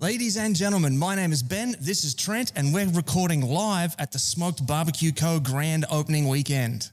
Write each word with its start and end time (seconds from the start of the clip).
Ladies 0.00 0.36
and 0.36 0.54
gentlemen, 0.54 0.96
my 0.96 1.16
name 1.16 1.32
is 1.32 1.42
Ben. 1.42 1.74
This 1.80 2.04
is 2.04 2.14
Trent, 2.14 2.52
and 2.54 2.72
we're 2.72 2.88
recording 2.90 3.42
live 3.42 3.96
at 3.98 4.12
the 4.12 4.18
Smoked 4.20 4.64
Barbecue 4.64 5.10
Co. 5.10 5.40
grand 5.40 5.86
opening 5.90 6.28
weekend. 6.28 6.92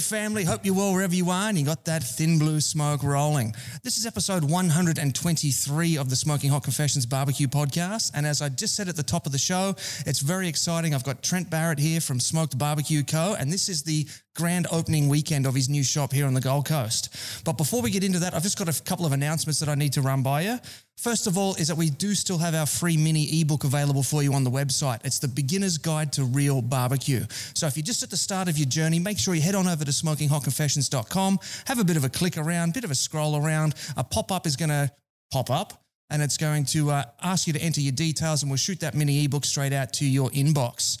Family, 0.00 0.44
hope 0.44 0.64
you're 0.64 0.74
well 0.74 0.92
wherever 0.92 1.14
you 1.14 1.30
are 1.30 1.48
and 1.48 1.58
you 1.58 1.64
got 1.64 1.84
that 1.84 2.02
thin 2.02 2.38
blue 2.38 2.60
smoke 2.60 3.02
rolling. 3.02 3.54
This 3.82 3.98
is 3.98 4.06
episode 4.06 4.44
123 4.44 5.96
of 5.96 6.10
the 6.10 6.16
Smoking 6.16 6.50
Hot 6.50 6.62
Confessions 6.62 7.06
Barbecue 7.06 7.46
podcast. 7.46 8.12
And 8.14 8.26
as 8.26 8.42
I 8.42 8.48
just 8.48 8.74
said 8.74 8.88
at 8.88 8.96
the 8.96 9.02
top 9.02 9.26
of 9.26 9.32
the 9.32 9.38
show, 9.38 9.74
it's 10.06 10.20
very 10.20 10.48
exciting. 10.48 10.94
I've 10.94 11.04
got 11.04 11.22
Trent 11.22 11.50
Barrett 11.50 11.78
here 11.78 12.00
from 12.00 12.18
Smoked 12.20 12.58
Barbecue 12.58 13.02
Co. 13.02 13.36
And 13.38 13.52
this 13.52 13.68
is 13.68 13.82
the 13.82 14.06
grand 14.34 14.66
opening 14.70 15.08
weekend 15.08 15.46
of 15.46 15.54
his 15.54 15.68
new 15.68 15.82
shop 15.82 16.12
here 16.12 16.26
on 16.26 16.34
the 16.34 16.40
Gold 16.40 16.66
Coast. 16.66 17.42
But 17.44 17.54
before 17.54 17.82
we 17.82 17.90
get 17.90 18.04
into 18.04 18.18
that, 18.20 18.34
I've 18.34 18.42
just 18.42 18.58
got 18.58 18.68
a 18.68 18.82
couple 18.82 19.06
of 19.06 19.12
announcements 19.12 19.60
that 19.60 19.68
I 19.68 19.74
need 19.74 19.92
to 19.94 20.02
run 20.02 20.22
by 20.22 20.42
you. 20.42 20.58
First 20.96 21.26
of 21.26 21.38
all, 21.38 21.54
is 21.54 21.68
that 21.68 21.76
we 21.76 21.88
do 21.88 22.14
still 22.14 22.38
have 22.38 22.54
our 22.54 22.66
free 22.66 22.96
mini 22.96 23.40
ebook 23.40 23.64
available 23.64 24.02
for 24.02 24.22
you 24.22 24.34
on 24.34 24.44
the 24.44 24.50
website. 24.50 25.00
It's 25.04 25.18
the 25.18 25.28
Beginner's 25.28 25.78
Guide 25.78 26.12
to 26.12 26.24
Real 26.24 26.60
Barbecue. 26.60 27.24
So 27.54 27.66
if 27.66 27.76
you're 27.76 27.84
just 27.84 28.02
at 28.02 28.10
the 28.10 28.18
start 28.18 28.48
of 28.48 28.58
your 28.58 28.68
journey, 28.68 28.98
make 28.98 29.18
sure 29.18 29.34
you 29.34 29.40
head 29.40 29.54
on 29.54 29.66
over 29.66 29.84
to 29.84 29.90
smokinghotconfessions.com, 29.90 31.38
have 31.66 31.78
a 31.78 31.84
bit 31.84 31.96
of 31.96 32.04
a 32.04 32.10
click 32.10 32.36
around, 32.36 32.74
bit 32.74 32.84
of 32.84 32.90
a 32.90 32.94
scroll 32.94 33.36
around. 33.36 33.74
A 33.96 34.04
pop 34.04 34.30
up 34.30 34.46
is 34.46 34.56
going 34.56 34.68
to 34.68 34.90
pop 35.32 35.48
up 35.48 35.82
and 36.10 36.20
it's 36.20 36.36
going 36.36 36.64
to 36.64 36.90
uh, 36.90 37.04
ask 37.22 37.46
you 37.46 37.52
to 37.52 37.60
enter 37.60 37.80
your 37.80 37.92
details 37.92 38.42
and 38.42 38.50
we'll 38.50 38.58
shoot 38.58 38.80
that 38.80 38.94
mini 38.94 39.24
ebook 39.24 39.44
straight 39.44 39.72
out 39.72 39.92
to 39.94 40.04
your 40.04 40.28
inbox. 40.30 40.98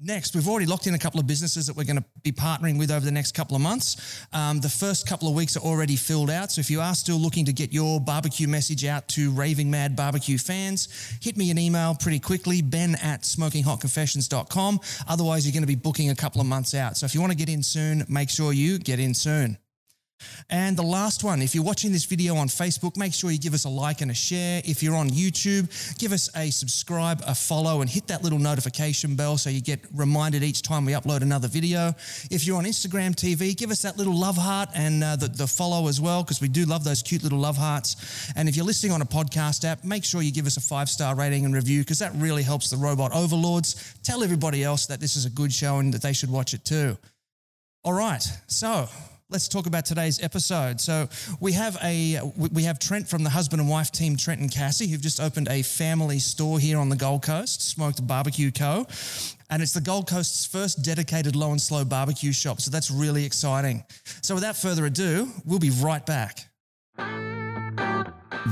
Next, 0.00 0.36
we've 0.36 0.48
already 0.48 0.66
locked 0.66 0.86
in 0.86 0.94
a 0.94 0.98
couple 0.98 1.18
of 1.18 1.26
businesses 1.26 1.66
that 1.66 1.76
we're 1.76 1.84
going 1.84 1.96
to 1.96 2.04
be 2.22 2.30
partnering 2.30 2.78
with 2.78 2.90
over 2.90 3.04
the 3.04 3.10
next 3.10 3.32
couple 3.32 3.56
of 3.56 3.62
months. 3.62 4.24
Um, 4.32 4.60
the 4.60 4.68
first 4.68 5.08
couple 5.08 5.28
of 5.28 5.34
weeks 5.34 5.56
are 5.56 5.60
already 5.60 5.96
filled 5.96 6.30
out. 6.30 6.52
So 6.52 6.60
if 6.60 6.70
you 6.70 6.80
are 6.80 6.94
still 6.94 7.16
looking 7.16 7.44
to 7.46 7.52
get 7.52 7.72
your 7.72 8.00
barbecue 8.00 8.46
message 8.46 8.84
out 8.84 9.08
to 9.08 9.32
raving 9.32 9.70
mad 9.70 9.96
barbecue 9.96 10.38
fans, 10.38 10.88
hit 11.20 11.36
me 11.36 11.50
an 11.50 11.58
email 11.58 11.96
pretty 11.96 12.20
quickly, 12.20 12.62
ben 12.62 12.94
at 13.02 13.22
smokinghotconfessions.com. 13.22 14.80
Otherwise, 15.08 15.44
you're 15.44 15.52
going 15.52 15.62
to 15.62 15.66
be 15.66 15.74
booking 15.74 16.10
a 16.10 16.14
couple 16.14 16.40
of 16.40 16.46
months 16.46 16.74
out. 16.74 16.96
So 16.96 17.04
if 17.04 17.14
you 17.14 17.20
want 17.20 17.32
to 17.32 17.38
get 17.38 17.48
in 17.48 17.62
soon, 17.62 18.04
make 18.08 18.30
sure 18.30 18.52
you 18.52 18.78
get 18.78 19.00
in 19.00 19.14
soon. 19.14 19.58
And 20.50 20.76
the 20.76 20.82
last 20.82 21.24
one, 21.24 21.42
if 21.42 21.54
you're 21.54 21.64
watching 21.64 21.92
this 21.92 22.04
video 22.04 22.36
on 22.36 22.48
Facebook, 22.48 22.96
make 22.96 23.12
sure 23.12 23.30
you 23.30 23.38
give 23.38 23.54
us 23.54 23.64
a 23.64 23.68
like 23.68 24.00
and 24.00 24.10
a 24.10 24.14
share. 24.14 24.62
If 24.64 24.82
you're 24.82 24.96
on 24.96 25.10
YouTube, 25.10 25.68
give 25.98 26.12
us 26.12 26.28
a 26.36 26.50
subscribe, 26.50 27.22
a 27.26 27.34
follow, 27.34 27.80
and 27.80 27.90
hit 27.90 28.06
that 28.08 28.22
little 28.22 28.38
notification 28.38 29.14
bell 29.14 29.36
so 29.36 29.50
you 29.50 29.60
get 29.60 29.80
reminded 29.94 30.42
each 30.42 30.62
time 30.62 30.84
we 30.84 30.92
upload 30.92 31.22
another 31.22 31.48
video. 31.48 31.94
If 32.30 32.46
you're 32.46 32.56
on 32.56 32.64
Instagram 32.64 33.14
TV, 33.14 33.56
give 33.56 33.70
us 33.70 33.82
that 33.82 33.96
little 33.96 34.14
love 34.14 34.36
heart 34.36 34.70
and 34.74 35.04
uh, 35.04 35.16
the, 35.16 35.28
the 35.28 35.46
follow 35.46 35.88
as 35.88 36.00
well, 36.00 36.22
because 36.22 36.40
we 36.40 36.48
do 36.48 36.64
love 36.64 36.84
those 36.84 37.02
cute 37.02 37.22
little 37.22 37.38
love 37.38 37.56
hearts. 37.56 38.32
And 38.36 38.48
if 38.48 38.56
you're 38.56 38.66
listening 38.66 38.92
on 38.92 39.02
a 39.02 39.06
podcast 39.06 39.64
app, 39.64 39.84
make 39.84 40.04
sure 40.04 40.22
you 40.22 40.32
give 40.32 40.46
us 40.46 40.56
a 40.56 40.60
five 40.60 40.88
star 40.88 41.14
rating 41.14 41.44
and 41.44 41.54
review, 41.54 41.80
because 41.80 41.98
that 41.98 42.12
really 42.16 42.42
helps 42.42 42.70
the 42.70 42.76
robot 42.76 43.12
overlords 43.12 43.94
tell 44.02 44.22
everybody 44.22 44.64
else 44.64 44.86
that 44.86 45.00
this 45.00 45.16
is 45.16 45.26
a 45.26 45.30
good 45.30 45.52
show 45.52 45.78
and 45.78 45.92
that 45.94 46.02
they 46.02 46.12
should 46.12 46.30
watch 46.30 46.54
it 46.54 46.64
too. 46.64 46.96
All 47.84 47.92
right, 47.92 48.22
so 48.46 48.88
let's 49.30 49.46
talk 49.46 49.66
about 49.66 49.84
today's 49.84 50.22
episode. 50.22 50.80
So 50.80 51.08
we 51.40 51.52
have 51.52 51.76
a 51.82 52.20
we 52.36 52.62
have 52.64 52.78
Trent 52.78 53.08
from 53.08 53.24
the 53.24 53.30
husband 53.30 53.60
and 53.60 53.70
wife 53.70 53.92
team, 53.92 54.16
Trent 54.16 54.40
and 54.40 54.50
Cassie, 54.50 54.88
who've 54.88 55.00
just 55.00 55.20
opened 55.20 55.48
a 55.48 55.62
family 55.62 56.18
store 56.18 56.58
here 56.58 56.78
on 56.78 56.88
the 56.88 56.96
Gold 56.96 57.22
Coast, 57.22 57.62
Smoked 57.62 58.06
Barbecue 58.06 58.50
Co. 58.50 58.86
And 59.50 59.62
it's 59.62 59.72
the 59.72 59.80
Gold 59.80 60.08
Coast's 60.08 60.44
first 60.46 60.82
dedicated 60.82 61.34
low 61.34 61.50
and 61.50 61.60
slow 61.60 61.84
barbecue 61.84 62.32
shop. 62.32 62.60
So 62.60 62.70
that's 62.70 62.90
really 62.90 63.24
exciting. 63.24 63.84
So 64.22 64.34
without 64.34 64.56
further 64.56 64.86
ado, 64.86 65.28
we'll 65.44 65.58
be 65.58 65.70
right 65.70 66.04
back. 66.04 66.48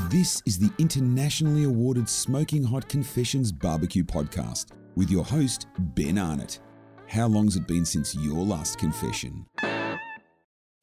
This 0.09 0.41
is 0.45 0.57
the 0.57 0.71
internationally 0.77 1.65
awarded 1.65 2.07
Smoking 2.07 2.63
Hot 2.63 2.87
Confessions 2.87 3.51
Barbecue 3.51 4.03
Podcast 4.03 4.67
with 4.95 5.11
your 5.11 5.23
host, 5.23 5.67
Ben 5.79 6.17
Arnott. 6.17 6.59
How 7.07 7.27
long's 7.27 7.55
it 7.55 7.67
been 7.67 7.85
since 7.85 8.15
your 8.15 8.43
last 8.43 8.77
confession? 8.79 9.45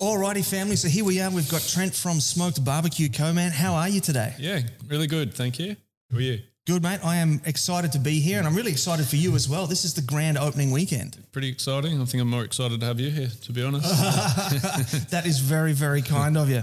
Alrighty, 0.01 0.45
family. 0.45 0.77
So 0.77 0.89
here 0.89 1.05
we 1.05 1.21
are. 1.21 1.31
We've 1.31 1.49
got 1.49 1.63
Trent 1.63 1.95
from 1.95 2.19
Smoked 2.21 2.65
Barbecue 2.65 3.09
Co. 3.09 3.33
Man, 3.33 3.53
how 3.53 3.75
are 3.75 3.89
you 3.89 4.01
today? 4.01 4.35
Yeah, 4.39 4.61
really 4.89 5.07
good. 5.07 5.33
Thank 5.35 5.59
you. 5.61 5.77
How 6.11 6.19
are 6.19 6.21
you? 6.21 6.41
Good, 6.67 6.83
mate. 6.83 6.99
I 7.05 7.17
am 7.17 7.41
excited 7.45 7.93
to 7.93 7.99
be 8.01 8.19
here, 8.21 8.39
and 8.39 8.47
I'm 8.47 8.57
really 8.57 8.73
excited 8.73 9.07
for 9.07 9.17
you 9.17 9.35
as 9.37 9.49
well. 9.49 9.67
This 9.67 9.85
is 9.85 9.95
the 9.95 10.03
grand 10.03 10.37
opening 10.37 10.73
weekend. 10.73 11.17
Pretty 11.31 11.49
exciting. 11.49 12.01
I 12.01 12.05
think 12.07 12.23
I'm 12.23 12.29
more 12.29 12.43
excited 12.43 12.81
to 12.81 12.87
have 12.87 12.99
you 12.99 13.11
here, 13.11 13.29
to 13.43 13.53
be 13.53 13.63
honest. 13.63 13.89
that 15.11 15.25
is 15.27 15.39
very, 15.39 15.73
very 15.73 16.03
kind 16.03 16.37
of 16.37 16.51
you. 16.51 16.63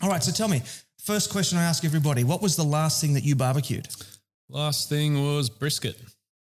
All 0.00 0.08
right. 0.08 0.22
So 0.22 0.32
tell 0.32 0.48
me, 0.48 0.62
first 1.02 1.30
question 1.30 1.58
I 1.58 1.64
ask 1.64 1.84
everybody: 1.84 2.24
What 2.24 2.40
was 2.40 2.56
the 2.56 2.64
last 2.64 3.00
thing 3.00 3.12
that 3.14 3.24
you 3.24 3.36
barbecued? 3.36 3.88
Last 4.48 4.88
thing 4.88 5.22
was 5.22 5.50
brisket. 5.50 6.00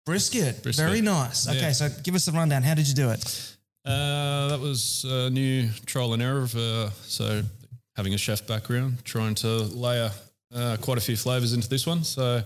Brisket. 0.05 0.63
Brisket. 0.63 0.85
Very 0.85 1.01
nice. 1.01 1.47
Okay, 1.47 1.59
Yeah. 1.59 1.71
so 1.71 1.89
give 2.03 2.15
us 2.15 2.25
the 2.25 2.31
rundown. 2.33 2.63
How 2.63 2.73
did 2.73 2.87
you 2.87 2.95
do 2.95 3.11
it? 3.11 3.55
Uh, 3.85 4.49
that 4.49 4.59
was 4.59 5.05
a 5.07 5.29
new 5.29 5.69
trial 5.85 6.13
and 6.13 6.21
error 6.21 6.43
of 6.43 6.55
uh, 6.55 6.89
so 7.03 7.41
having 7.95 8.13
a 8.13 8.17
chef 8.17 8.45
background, 8.45 9.03
trying 9.03 9.35
to 9.35 9.47
layer 9.47 10.11
uh, 10.53 10.77
quite 10.81 10.97
a 10.97 11.01
few 11.01 11.15
flavors 11.15 11.53
into 11.53 11.69
this 11.69 11.87
one. 11.87 12.03
So 12.03 12.43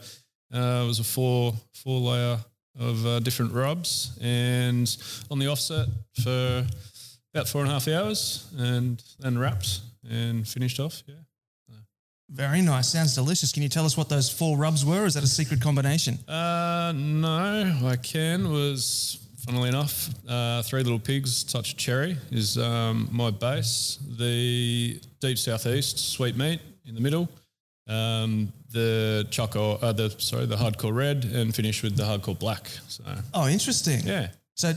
uh, 0.53 0.81
it 0.83 0.88
was 0.88 0.99
a 0.99 1.03
four 1.03 1.53
four 1.73 1.99
layer 1.99 2.38
of 2.79 3.05
uh, 3.05 3.19
different 3.19 3.53
rubs, 3.53 4.17
and 4.21 4.95
on 5.29 5.39
the 5.39 5.47
offset 5.47 5.88
for 6.23 6.66
about 7.33 7.47
four 7.47 7.61
and 7.61 7.69
a 7.69 7.73
half 7.73 7.88
hours, 7.88 8.47
and 8.57 9.03
then 9.19 9.38
wrapped 9.38 9.81
and 10.09 10.47
finished 10.47 10.79
off. 10.79 11.03
Yeah. 11.07 11.15
Very 12.29 12.61
nice. 12.61 12.91
Sounds 12.91 13.13
delicious. 13.13 13.51
Can 13.51 13.61
you 13.61 13.69
tell 13.69 13.85
us 13.85 13.95
what 13.95 14.09
those 14.09 14.27
four 14.27 14.57
rubs 14.57 14.83
were? 14.83 15.05
Is 15.05 15.13
that 15.13 15.23
a 15.23 15.27
secret 15.27 15.61
combination? 15.61 16.17
Uh, 16.27 16.91
no, 16.95 17.79
I 17.85 17.95
can. 17.97 18.50
Was 18.51 19.19
funnily 19.45 19.69
enough, 19.69 20.09
uh, 20.27 20.61
three 20.63 20.83
little 20.83 20.99
pigs, 20.99 21.43
touch 21.43 21.73
of 21.73 21.77
cherry 21.77 22.17
is 22.31 22.57
um, 22.57 23.07
my 23.11 23.31
base. 23.31 23.99
The 24.17 24.99
deep 25.19 25.37
southeast 25.37 25.99
sweet 25.99 26.35
meat 26.37 26.61
in 26.85 26.95
the 26.95 27.01
middle. 27.01 27.29
Um, 27.87 28.53
the 28.71 29.27
choco, 29.29 29.73
uh, 29.75 29.91
the 29.91 30.09
sorry, 30.17 30.45
the 30.45 30.55
hardcore 30.55 30.95
red, 30.95 31.25
and 31.25 31.53
finish 31.53 31.83
with 31.83 31.97
the 31.97 32.03
hardcore 32.03 32.37
black. 32.39 32.67
So 32.87 33.03
Oh, 33.33 33.47
interesting. 33.47 33.99
yeah. 34.05 34.29
So 34.55 34.73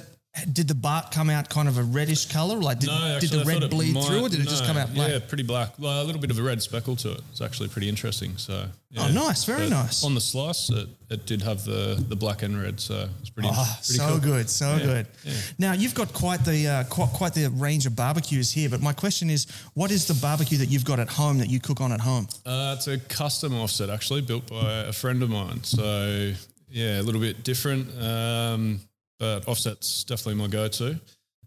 did 0.52 0.68
the 0.68 0.74
bark 0.74 1.10
come 1.12 1.30
out 1.30 1.48
kind 1.48 1.66
of 1.68 1.78
a 1.78 1.82
reddish 1.82 2.26
color? 2.26 2.56
Like 2.56 2.80
did, 2.80 2.88
No, 2.88 3.18
did 3.20 3.30
the 3.30 3.44
red 3.44 3.68
bleed 3.70 3.94
might- 3.94 4.04
through, 4.04 4.20
or 4.26 4.28
did 4.28 4.40
it 4.40 4.48
just 4.48 4.64
come 4.64 4.76
out 4.76 4.92
black? 4.94 5.10
Yeah, 5.10 5.18
pretty 5.26 5.42
black. 5.44 5.78
A 5.78 6.04
little 6.04 6.20
bit 6.20 6.30
of 6.30 6.38
a 6.38 6.42
red 6.42 6.62
speckle 6.62 6.96
to 6.96 7.12
it. 7.12 7.20
It's 7.30 7.40
actually 7.40 7.68
pretty 7.68 7.88
interesting. 7.88 8.36
So 8.36 8.66
yeah. 8.90 9.06
Oh, 9.08 9.12
nice, 9.12 9.44
very 9.44 9.68
But 9.68 9.70
nice. 9.70 10.04
On 10.04 10.14
the 10.14 10.20
slice, 10.20 10.70
it, 10.70 10.88
it 11.10 11.26
did 11.26 11.42
have 11.42 11.64
the 11.64 12.02
the 12.08 12.16
black 12.16 12.42
and 12.42 12.60
red, 12.60 12.80
so 12.80 13.08
it's 13.20 13.30
pretty. 13.30 13.48
Oh, 13.50 13.78
pretty 13.86 13.98
so 13.98 14.08
cool. 14.08 14.18
good, 14.18 14.50
so 14.50 14.76
Yeah, 14.76 14.84
good. 14.84 15.06
yeah. 15.24 15.32
Now 15.58 15.72
you've 15.72 15.94
got 15.94 16.12
quite 16.12 16.44
the 16.44 16.68
uh, 16.68 16.84
quite, 16.84 17.10
quite 17.10 17.34
the 17.34 17.48
range 17.50 17.86
of 17.86 17.96
barbecues 17.96 18.52
here, 18.52 18.68
but 18.68 18.80
my 18.82 18.92
question 18.92 19.30
is, 19.30 19.46
what 19.74 19.90
is 19.90 20.06
the 20.06 20.14
barbecue 20.14 20.58
that 20.58 20.68
you've 20.68 20.84
got 20.84 20.98
at 21.00 21.08
home 21.08 21.38
that 21.38 21.48
you 21.48 21.60
cook 21.60 21.80
on 21.80 21.92
at 21.92 22.00
home? 22.00 22.28
Uh, 22.44 22.74
it's 22.76 22.86
a 22.88 22.98
custom 22.98 23.54
offset, 23.54 23.90
actually, 23.90 24.20
built 24.20 24.46
by 24.48 24.72
a 24.84 24.92
friend 24.92 25.22
of 25.22 25.30
mine. 25.30 25.62
So 25.64 26.32
yeah, 26.70 27.00
a 27.00 27.02
little 27.02 27.20
bit 27.20 27.42
different, 27.44 27.88
um, 28.02 28.80
but 29.18 29.46
offset's 29.48 30.04
definitely 30.04 30.34
my 30.34 30.48
go-to. 30.48 30.98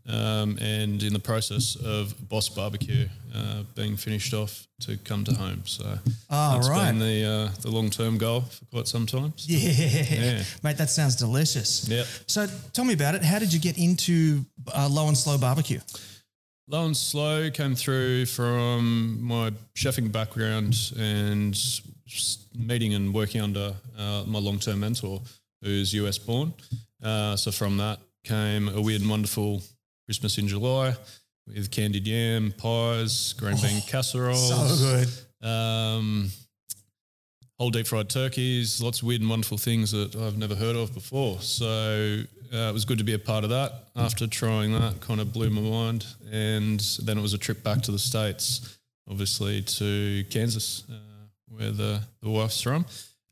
Um, 0.08 0.58
and 0.60 1.04
in 1.04 1.14
the 1.14 1.20
process 1.20 1.76
of 1.76 2.16
Boss 2.30 2.50
Barbecue 2.50 3.08
uh, 3.36 3.62
being 3.76 3.96
finished 3.96 4.34
off 4.34 4.66
to 4.82 4.98
come 4.98 5.24
to 5.26 5.34
home, 5.36 5.62
so 5.66 5.84
Oh, 6.32 6.54
that's 6.54 6.68
right. 6.70 6.90
been 6.90 7.00
the 7.00 7.24
uh, 7.26 7.62
the 7.62 7.70
long-term 7.70 8.18
goal 8.18 8.42
for 8.42 8.66
quite 8.66 8.88
some 8.88 9.06
time. 9.06 9.34
So, 9.36 9.52
Yeah. 9.54 10.04
Yeah. 10.10 10.44
mate, 10.64 10.78
that 10.78 10.90
sounds 10.90 11.16
delicious. 11.16 11.88
Yeah. 11.88 12.06
So 12.26 12.48
tell 12.74 12.86
me 12.86 12.94
about 12.94 13.14
it. 13.16 13.24
How 13.24 13.38
did 13.38 13.54
you 13.54 13.60
get 13.60 13.78
into 13.78 14.46
uh, 14.74 14.88
low 14.90 15.08
and 15.10 15.18
slow 15.18 15.38
barbecue? 15.38 15.80
Low 16.68 16.86
and 16.86 16.98
slow 16.98 17.52
came 17.52 17.76
through 17.76 18.26
from 18.28 19.22
my 19.22 19.52
chefing 19.76 20.12
background 20.12 20.76
and 20.98 21.56
meeting 22.56 22.96
and 22.96 23.14
working 23.14 23.42
under 23.42 23.76
uh, 23.98 24.24
my 24.26 24.40
long 24.40 24.58
term 24.60 24.80
mentor, 24.80 25.22
who's 25.62 25.94
US 25.94 26.18
born. 26.18 26.54
Uh, 27.04 27.36
so 27.36 27.52
from 27.52 27.78
that 27.78 28.00
came 28.24 28.68
a 28.70 28.82
weird 28.82 29.02
and 29.02 29.10
wonderful 29.10 29.62
Christmas 30.06 30.38
in 30.38 30.48
July 30.48 30.96
with 31.48 31.72
candied 31.72 32.08
yam, 32.08 32.54
pies, 32.58 33.34
green 33.34 33.58
bean 33.62 33.82
casseroles. 33.88 34.52
Oh, 34.54 34.68
So 34.68 35.06
good. 35.42 35.48
Um, 35.48 36.30
whole 37.58 37.70
deep 37.70 37.88
fried 37.88 38.10
turkeys, 38.10 38.82
lots 38.82 39.02
of 39.02 39.08
weird 39.08 39.22
and 39.22 39.30
wonderful 39.30 39.58
things 39.58 39.92
that 39.92 40.16
I've 40.16 40.38
never 40.38 40.56
heard 40.56 40.76
of 40.76 40.94
before. 40.94 41.40
So 41.42 42.24
uh, 42.54 42.58
it 42.58 42.74
was 42.74 42.86
good 42.86 42.98
to 43.00 43.04
be 43.04 43.14
a 43.14 43.20
part 43.20 43.44
of 43.44 43.50
that. 43.52 43.84
After 43.96 44.28
trying 44.28 44.74
that, 44.74 45.02
kind 45.02 45.20
of 45.20 45.34
blew 45.34 45.50
my 45.50 45.62
mind. 45.62 46.06
And 46.32 46.80
then 47.04 47.18
it 47.18 47.22
was 47.22 47.34
a 47.34 47.38
trip 47.38 47.64
back 47.64 47.82
to 47.84 47.92
the 47.92 48.00
States, 48.00 48.78
obviously 49.10 49.62
to 49.62 50.24
Kansas, 50.30 50.84
uh, 50.90 50.96
where 51.50 51.72
the, 51.72 52.02
the 52.22 52.30
wife's 52.30 52.62
from. 52.62 52.86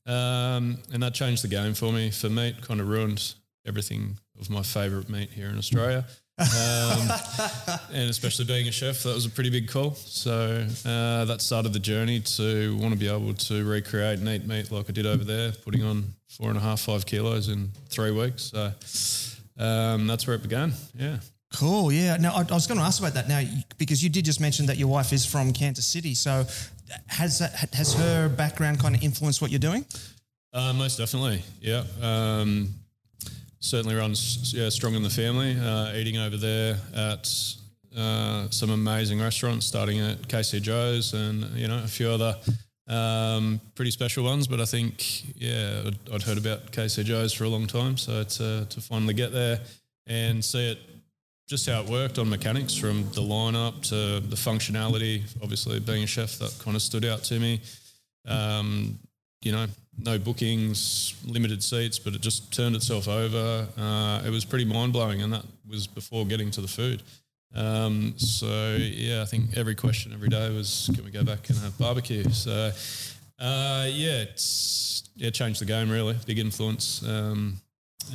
Um, 0.05 0.77
and 0.93 1.03
that 1.03 1.13
changed 1.13 1.43
the 1.43 1.47
game 1.49 1.73
for 1.73 1.91
me. 1.91 2.11
For 2.11 2.29
meat, 2.29 2.61
kind 2.61 2.79
of 2.81 2.87
ruined 2.87 3.33
everything 3.67 4.17
of 4.39 4.49
my 4.49 4.61
favourite 4.63 5.09
meat 5.09 5.29
here 5.29 5.49
in 5.49 5.57
Australia. 5.57 6.05
um, 6.39 7.09
and 7.93 8.09
especially 8.09 8.45
being 8.45 8.67
a 8.67 8.71
chef, 8.71 9.03
that 9.03 9.15
was 9.15 9.25
a 9.25 9.29
pretty 9.29 9.49
big 9.49 9.67
call. 9.67 9.95
So 9.95 10.65
uh, 10.85 11.25
that 11.25 11.41
started 11.41 11.73
the 11.73 11.79
journey 11.79 12.19
to 12.21 12.77
want 12.77 12.93
to 12.93 12.99
be 12.99 13.07
able 13.07 13.33
to 13.33 13.67
recreate 13.67 14.19
and 14.19 14.29
eat 14.29 14.45
meat 14.45 14.71
like 14.71 14.89
I 14.89 14.93
did 14.93 15.05
over 15.05 15.23
there, 15.23 15.51
putting 15.51 15.83
on 15.83 16.13
four 16.29 16.49
and 16.49 16.57
a 16.57 16.61
half, 16.61 16.81
five 16.81 17.05
kilos 17.05 17.49
in 17.49 17.71
three 17.89 18.11
weeks. 18.11 18.43
So 18.43 18.71
um, 19.57 20.05
that's 20.05 20.27
where 20.27 20.35
it 20.35 20.43
began. 20.43 20.73
Yeah. 20.93 21.17
Cool. 21.55 21.91
Yeah. 21.91 22.17
Now 22.17 22.33
I, 22.35 22.41
I 22.41 22.53
was 22.53 22.67
going 22.67 22.79
to 22.79 22.85
ask 22.85 22.99
about 22.99 23.15
that 23.15 23.27
now 23.27 23.41
because 23.77 24.03
you 24.03 24.09
did 24.09 24.25
just 24.25 24.39
mention 24.39 24.67
that 24.67 24.77
your 24.77 24.89
wife 24.89 25.13
is 25.13 25.25
from 25.25 25.53
Kansas 25.53 25.87
City. 25.87 26.13
So 26.13 26.45
has 27.07 27.39
that, 27.39 27.73
has 27.73 27.93
her 27.95 28.29
background 28.29 28.79
kind 28.79 28.95
of 28.95 29.03
influenced 29.03 29.41
what 29.41 29.49
you're 29.49 29.59
doing? 29.59 29.85
Uh, 30.53 30.73
most 30.73 30.97
definitely. 30.97 31.41
Yeah. 31.61 31.83
Um, 32.01 32.69
certainly 33.59 33.95
runs 33.95 34.53
yeah, 34.53 34.69
strong 34.69 34.93
in 34.95 35.03
the 35.03 35.09
family. 35.09 35.57
Uh, 35.59 35.93
eating 35.95 36.17
over 36.17 36.37
there 36.37 36.77
at 36.95 37.29
uh, 37.95 38.49
some 38.49 38.69
amazing 38.69 39.19
restaurants, 39.19 39.65
starting 39.65 39.99
at 39.99 40.21
KC 40.27 40.61
Joe's 40.61 41.13
and 41.13 41.43
you 41.57 41.67
know 41.67 41.81
a 41.83 41.87
few 41.87 42.09
other 42.09 42.35
um, 42.87 43.59
pretty 43.75 43.91
special 43.91 44.23
ones. 44.23 44.47
But 44.47 44.61
I 44.61 44.65
think 44.65 45.35
yeah, 45.39 45.83
I'd, 45.85 46.13
I'd, 46.13 46.23
heard 46.23 46.37
about 46.37 46.71
KC 46.71 47.03
Joe's 47.03 47.33
for 47.33 47.45
a 47.45 47.49
long 47.49 47.67
time, 47.67 47.97
so 47.97 48.23
to 48.23 48.65
to 48.65 48.81
finally 48.81 49.13
get 49.13 49.31
there 49.31 49.59
and 50.05 50.43
see 50.43 50.71
it. 50.71 50.79
Just 51.47 51.69
how 51.69 51.81
it 51.81 51.89
worked 51.89 52.19
on 52.19 52.29
mechanics 52.29 52.75
from 52.75 53.03
the 53.13 53.21
lineup 53.21 53.81
to 53.83 54.19
the 54.19 54.35
functionality. 54.35 55.23
Obviously, 55.41 55.79
being 55.79 56.03
a 56.03 56.07
chef, 56.07 56.37
that 56.39 56.53
kind 56.61 56.75
of 56.75 56.81
stood 56.81 57.05
out 57.05 57.23
to 57.23 57.39
me. 57.39 57.61
Um, 58.27 58.99
you 59.41 59.53
know, 59.53 59.65
no 59.97 60.17
bookings, 60.19 61.15
limited 61.25 61.63
seats, 61.63 61.99
but 61.99 62.13
it 62.13 62.21
just 62.21 62.53
turned 62.53 62.75
itself 62.75 63.07
over. 63.07 63.67
Uh, 63.77 64.21
it 64.25 64.29
was 64.29 64.45
pretty 64.45 64.65
mind 64.65 64.93
blowing, 64.93 65.21
and 65.21 65.33
that 65.33 65.45
was 65.67 65.87
before 65.87 66.25
getting 66.25 66.51
to 66.51 66.61
the 66.61 66.67
food. 66.67 67.03
Um, 67.55 68.13
so 68.17 68.77
yeah, 68.79 69.21
I 69.21 69.25
think 69.25 69.57
every 69.57 69.75
question 69.75 70.13
every 70.13 70.29
day 70.29 70.53
was, 70.55 70.89
can 70.93 71.03
we 71.03 71.11
go 71.11 71.23
back 71.23 71.49
and 71.49 71.57
have 71.59 71.77
barbecue? 71.77 72.29
So 72.29 72.71
uh, 73.39 73.87
yeah, 73.89 74.21
it's 74.21 75.09
yeah 75.15 75.29
changed 75.29 75.61
the 75.61 75.65
game 75.65 75.89
really, 75.89 76.15
big 76.25 76.39
influence. 76.39 77.03
Um, 77.07 77.57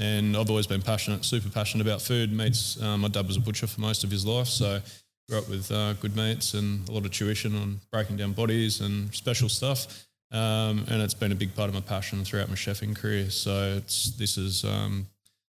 and 0.00 0.36
I've 0.36 0.48
always 0.48 0.66
been 0.66 0.82
passionate, 0.82 1.24
super 1.24 1.50
passionate 1.50 1.86
about 1.86 2.00
food. 2.00 2.32
Mates, 2.32 2.80
um, 2.80 3.02
my 3.02 3.08
dad 3.08 3.26
was 3.26 3.36
a 3.36 3.40
butcher 3.40 3.66
for 3.66 3.80
most 3.80 4.04
of 4.04 4.10
his 4.10 4.24
life, 4.24 4.46
so 4.46 4.80
grew 5.28 5.38
up 5.38 5.48
with 5.48 5.70
uh, 5.70 5.92
good 5.94 6.16
meats 6.16 6.54
and 6.54 6.88
a 6.88 6.92
lot 6.92 7.04
of 7.04 7.10
tuition 7.10 7.54
on 7.56 7.80
breaking 7.90 8.16
down 8.16 8.32
bodies 8.32 8.80
and 8.80 9.14
special 9.14 9.48
stuff. 9.48 10.06
Um, 10.32 10.86
and 10.88 11.02
it's 11.02 11.14
been 11.14 11.30
a 11.30 11.36
big 11.36 11.54
part 11.54 11.68
of 11.68 11.74
my 11.74 11.80
passion 11.80 12.24
throughout 12.24 12.48
my 12.48 12.54
chefing 12.54 12.96
career. 12.96 13.30
So 13.30 13.74
it's 13.76 14.10
this 14.12 14.38
is 14.38 14.64
um, 14.64 15.06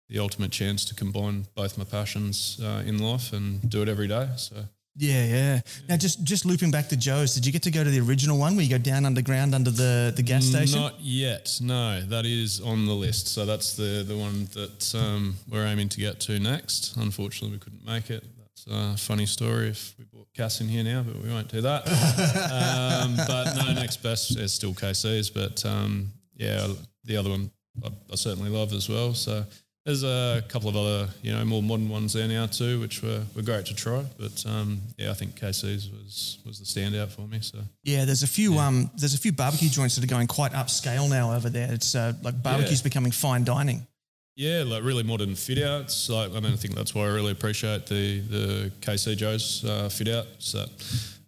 the 0.09 0.19
ultimate 0.19 0.51
chance 0.51 0.83
to 0.85 0.95
combine 0.95 1.45
both 1.55 1.77
my 1.77 1.83
passions 1.83 2.59
uh, 2.61 2.83
in 2.85 2.97
life 2.97 3.33
and 3.33 3.67
do 3.69 3.81
it 3.83 3.89
every 3.89 4.07
day. 4.07 4.29
So. 4.35 4.55
Yeah, 4.95 5.25
yeah. 5.25 5.61
Now, 5.89 5.97
just 5.97 6.23
just 6.23 6.45
looping 6.45 6.69
back 6.69 6.89
to 6.89 6.97
Joe's, 6.97 7.33
did 7.33 7.47
you 7.47 7.51
get 7.51 7.63
to 7.63 7.71
go 7.71 7.83
to 7.83 7.89
the 7.89 7.99
original 7.99 8.37
one 8.37 8.55
where 8.55 8.63
you 8.63 8.69
go 8.69 8.77
down 8.77 9.05
underground 9.05 9.55
under 9.55 9.71
the, 9.71 10.13
the 10.15 10.21
gas 10.21 10.45
station? 10.45 10.79
Not 10.79 10.99
yet. 10.99 11.59
No, 11.61 12.01
that 12.01 12.25
is 12.27 12.61
on 12.61 12.85
the 12.85 12.93
list. 12.93 13.27
So 13.27 13.45
that's 13.45 13.75
the 13.75 14.03
the 14.07 14.15
one 14.15 14.47
that 14.53 14.93
um, 14.95 15.35
we're 15.49 15.65
aiming 15.65 15.89
to 15.89 15.99
get 15.99 16.19
to 16.21 16.39
next. 16.39 16.95
Unfortunately, 16.95 17.57
we 17.57 17.59
couldn't 17.59 17.85
make 17.85 18.11
it. 18.11 18.23
That's 18.65 19.01
a 19.01 19.05
funny 19.05 19.25
story. 19.25 19.69
If 19.69 19.95
we 19.97 20.05
brought 20.05 20.27
Cass 20.33 20.61
in 20.61 20.67
here 20.67 20.83
now, 20.83 21.03
but 21.03 21.21
we 21.21 21.29
won't 21.29 21.49
do 21.49 21.61
that. 21.61 21.87
um, 23.03 23.15
but 23.15 23.55
no, 23.55 23.73
next 23.73 23.97
best 23.97 24.37
is 24.37 24.53
still 24.53 24.73
KC's. 24.73 25.29
But 25.29 25.65
um, 25.65 26.11
yeah, 26.35 26.67
the 27.03 27.17
other 27.17 27.29
one 27.29 27.51
I, 27.83 27.89
I 28.11 28.15
certainly 28.15 28.49
love 28.49 28.73
as 28.73 28.89
well. 28.89 29.13
So 29.13 29.45
there's 29.85 30.03
a 30.03 30.43
couple 30.47 30.69
of 30.69 30.77
other, 30.77 31.09
you 31.21 31.33
know, 31.33 31.43
more 31.43 31.61
modern 31.61 31.89
ones 31.89 32.13
there 32.13 32.27
now 32.27 32.45
too, 32.45 32.79
which 32.79 33.01
were, 33.01 33.23
were 33.35 33.41
great 33.41 33.65
to 33.65 33.75
try. 33.75 34.05
But 34.17 34.43
um, 34.47 34.79
yeah, 34.97 35.11
I 35.11 35.13
think 35.13 35.39
KC's 35.39 35.89
was 35.89 36.39
was 36.45 36.59
the 36.59 36.65
standout 36.65 37.11
for 37.11 37.27
me. 37.27 37.39
So 37.41 37.59
yeah, 37.83 38.05
there's 38.05 38.23
a 38.23 38.27
few 38.27 38.55
yeah. 38.55 38.67
um, 38.67 38.91
there's 38.95 39.13
a 39.13 39.19
few 39.19 39.33
barbecue 39.33 39.69
joints 39.69 39.95
that 39.95 40.03
are 40.03 40.07
going 40.07 40.27
quite 40.27 40.53
upscale 40.53 41.09
now 41.09 41.33
over 41.33 41.49
there. 41.49 41.71
It's 41.71 41.95
uh, 41.95 42.13
like 42.21 42.41
barbecue's 42.41 42.79
yeah. 42.79 42.83
becoming 42.83 43.11
fine 43.11 43.43
dining. 43.43 43.85
Yeah, 44.35 44.63
like 44.65 44.83
really 44.83 45.03
modern 45.03 45.35
fit 45.35 45.61
outs. 45.61 46.09
Like 46.09 46.31
I 46.31 46.39
mean, 46.39 46.53
I 46.53 46.55
think 46.55 46.75
that's 46.75 46.95
why 46.95 47.03
I 47.03 47.09
really 47.09 47.31
appreciate 47.31 47.85
the 47.85 48.19
the 48.21 48.71
KC 48.81 49.15
Joe's 49.15 49.63
uh, 49.63 49.89
fit 49.89 50.07
outs. 50.07 50.53
That 50.53 50.69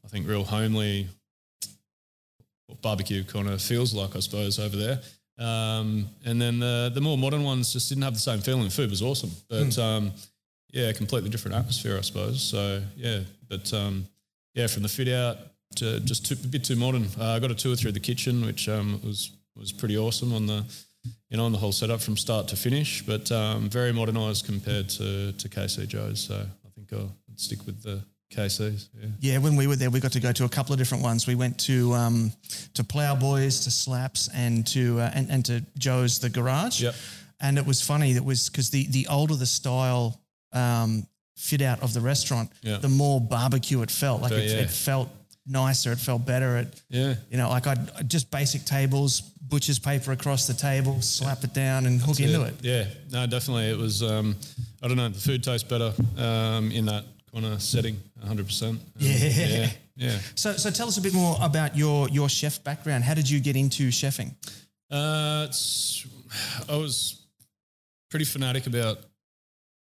I 0.03 0.07
think 0.07 0.27
real 0.27 0.43
homely 0.43 1.07
barbecue 2.81 3.23
kind 3.23 3.47
of 3.47 3.61
feels 3.61 3.93
like, 3.93 4.15
I 4.15 4.19
suppose, 4.19 4.59
over 4.59 4.75
there. 4.75 4.99
Um, 5.37 6.07
and 6.23 6.41
then 6.41 6.59
the 6.59 6.91
the 6.93 7.01
more 7.01 7.17
modern 7.17 7.43
ones 7.43 7.73
just 7.73 7.89
didn't 7.89 8.03
have 8.03 8.13
the 8.13 8.19
same 8.19 8.39
feeling. 8.39 8.63
The 8.63 8.69
food 8.69 8.89
was 8.89 9.01
awesome, 9.01 9.31
but 9.49 9.67
mm. 9.67 9.83
um, 9.83 10.11
yeah, 10.71 10.91
completely 10.93 11.29
different 11.29 11.57
atmosphere, 11.57 11.97
I 11.97 12.01
suppose. 12.01 12.41
So 12.41 12.81
yeah, 12.95 13.19
but 13.49 13.71
um, 13.73 14.07
yeah, 14.53 14.67
from 14.67 14.83
the 14.83 14.89
fit 14.89 15.09
out 15.09 15.37
to 15.77 15.99
just 15.99 16.25
too, 16.25 16.37
a 16.41 16.47
bit 16.47 16.63
too 16.63 16.77
modern. 16.77 17.07
Uh, 17.19 17.31
I 17.31 17.39
got 17.39 17.51
a 17.51 17.55
tour 17.55 17.75
through 17.75 17.91
the 17.91 17.99
kitchen, 17.99 18.45
which 18.45 18.69
um, 18.69 19.01
was 19.03 19.31
was 19.57 19.73
pretty 19.73 19.97
awesome 19.97 20.33
on 20.33 20.45
the 20.45 20.63
you 21.29 21.37
know 21.37 21.45
on 21.45 21.51
the 21.51 21.57
whole 21.57 21.71
setup 21.71 22.01
from 22.01 22.17
start 22.17 22.47
to 22.49 22.55
finish, 22.55 23.01
but 23.01 23.31
um, 23.31 23.69
very 23.69 23.91
modernised 23.93 24.45
compared 24.45 24.89
to 24.89 25.31
to 25.33 25.49
KC 25.49 25.87
Joe's. 25.87 26.21
So 26.21 26.35
I 26.35 26.69
think 26.75 26.93
I'll 26.93 27.15
stick 27.35 27.65
with 27.65 27.81
the 27.83 28.03
KCs. 28.33 28.89
Yeah. 28.93 29.07
yeah, 29.19 29.37
when 29.37 29.55
we 29.55 29.67
were 29.67 29.75
there, 29.75 29.89
we 29.89 29.99
got 29.99 30.11
to 30.13 30.19
go 30.19 30.31
to 30.31 30.45
a 30.45 30.49
couple 30.49 30.73
of 30.73 30.79
different 30.79 31.03
ones. 31.03 31.27
We 31.27 31.35
went 31.35 31.57
to 31.61 31.93
um, 31.93 32.31
to 32.73 32.83
Plowboys, 32.83 33.61
to 33.61 33.71
Slaps, 33.71 34.29
and 34.33 34.65
to 34.67 34.99
uh, 34.99 35.11
and, 35.13 35.29
and 35.29 35.45
to 35.45 35.63
Joe's 35.77 36.19
the 36.19 36.29
Garage. 36.29 36.81
Yep. 36.81 36.95
And 37.41 37.57
it 37.57 37.65
was 37.65 37.81
funny. 37.81 38.13
That 38.13 38.23
was 38.23 38.49
because 38.49 38.69
the 38.69 38.87
the 38.87 39.07
older 39.07 39.35
the 39.35 39.45
style 39.45 40.19
um, 40.53 41.07
fit 41.37 41.61
out 41.61 41.83
of 41.83 41.93
the 41.93 42.01
restaurant, 42.01 42.51
yeah. 42.61 42.77
the 42.77 42.89
more 42.89 43.19
barbecue 43.21 43.81
it 43.81 43.91
felt. 43.91 44.21
Like 44.21 44.31
it, 44.31 44.49
yeah. 44.49 44.57
it, 44.59 44.69
felt 44.69 45.09
nicer. 45.45 45.91
It 45.91 45.99
felt 45.99 46.25
better. 46.25 46.57
It 46.57 46.81
yeah. 46.89 47.15
You 47.29 47.37
know, 47.37 47.49
like 47.49 47.67
I 47.67 47.75
just 48.07 48.31
basic 48.31 48.65
tables, 48.65 49.21
butcher's 49.21 49.79
paper 49.79 50.11
across 50.11 50.47
the 50.47 50.53
table, 50.53 51.01
slap 51.01 51.43
it 51.43 51.53
down, 51.53 51.85
and 51.85 51.99
hook 51.99 52.17
That's 52.17 52.31
into 52.31 52.43
it. 52.43 52.53
it. 52.59 52.63
Yeah. 52.63 52.85
No, 53.11 53.27
definitely. 53.27 53.69
It 53.69 53.77
was. 53.77 54.03
Um, 54.03 54.35
I 54.81 54.87
don't 54.87 54.97
know. 54.97 55.09
The 55.09 55.19
food 55.19 55.43
tastes 55.43 55.67
better 55.67 55.93
um, 56.17 56.71
in 56.71 56.85
that 56.85 57.05
kind 57.33 57.45
of 57.45 57.61
setting, 57.61 57.97
100%. 58.25 58.69
Um, 58.69 58.79
yeah. 58.97 59.17
Yeah. 59.17 59.69
Yeah. 59.97 60.17
So, 60.35 60.51
so 60.57 60.71
tell 60.71 60.89
us 60.89 60.97
a 60.97 61.01
bit 61.01 61.13
more 61.13 61.37
about 61.41 61.77
your, 61.77 62.09
your 62.09 62.27
chef 62.27 62.61
background. 62.65 63.05
How 63.05 63.13
did 63.13 63.29
you 63.29 63.39
get 63.39 63.55
into 63.55 63.87
chefing? 63.91 64.33
Uh, 64.91 65.47
I 66.67 66.75
was 66.75 67.25
pretty 68.09 68.25
fanatic 68.25 68.67
about 68.67 68.97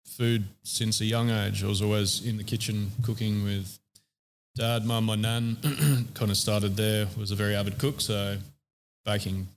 food 0.05 0.45
since 0.63 1.01
a 1.01 1.05
young 1.05 1.29
age. 1.29 1.61
I 1.61 1.67
was 1.67 1.81
always 1.81 2.25
in 2.25 2.37
the 2.37 2.45
kitchen 2.45 2.89
cooking 3.03 3.43
with 3.43 3.77
dad, 4.57 4.85
mum, 4.85 5.05
my 5.05 5.15
nan. 5.15 5.57
kind 6.15 6.31
of 6.31 6.37
started 6.37 6.75
there. 6.75 7.07
Was 7.17 7.29
a 7.29 7.35
very 7.35 7.55
avid 7.55 7.77
cook, 7.77 8.01
so 8.01 8.37
baking 9.05 9.47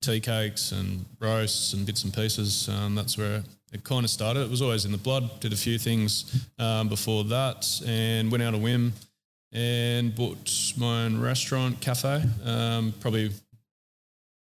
tea 0.00 0.18
cakes 0.18 0.72
and 0.72 1.04
roasts 1.20 1.74
and 1.74 1.84
bits 1.84 2.04
and 2.04 2.12
pieces. 2.12 2.68
Um, 2.68 2.94
that's 2.94 3.18
where 3.18 3.42
it 3.72 3.84
kind 3.84 4.04
of 4.04 4.10
started. 4.10 4.40
It 4.40 4.50
was 4.50 4.62
always 4.62 4.86
in 4.86 4.92
the 4.92 4.98
blood. 4.98 5.40
Did 5.40 5.52
a 5.52 5.56
few 5.56 5.78
things 5.78 6.46
um, 6.58 6.88
before 6.88 7.24
that, 7.24 7.66
and 7.86 8.32
went 8.32 8.42
out 8.42 8.54
a 8.54 8.58
whim 8.58 8.94
and 9.52 10.14
bought 10.14 10.72
my 10.78 11.04
own 11.04 11.20
restaurant 11.20 11.80
cafe. 11.80 12.22
Um, 12.44 12.94
probably 13.00 13.32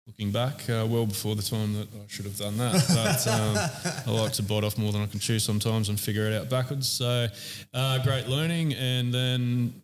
looking 0.06 0.30
back, 0.30 0.68
uh, 0.68 0.86
well 0.88 1.06
before 1.06 1.34
the 1.34 1.42
time 1.42 1.72
that 1.72 1.88
I 1.94 2.06
should 2.06 2.26
have 2.26 2.36
done 2.36 2.58
that. 2.58 2.74
But 2.94 3.26
um, 3.26 4.14
I 4.14 4.20
like 4.20 4.32
to 4.34 4.42
bite 4.42 4.62
off 4.62 4.76
more 4.76 4.92
than 4.92 5.00
I 5.00 5.06
can 5.06 5.20
chew 5.20 5.38
sometimes 5.38 5.88
and 5.88 5.98
figure 5.98 6.30
it 6.30 6.34
out 6.34 6.50
backwards. 6.50 6.86
So 6.86 7.28
uh, 7.72 8.02
great 8.04 8.28
learning, 8.28 8.74
and 8.74 9.12
then 9.12 9.74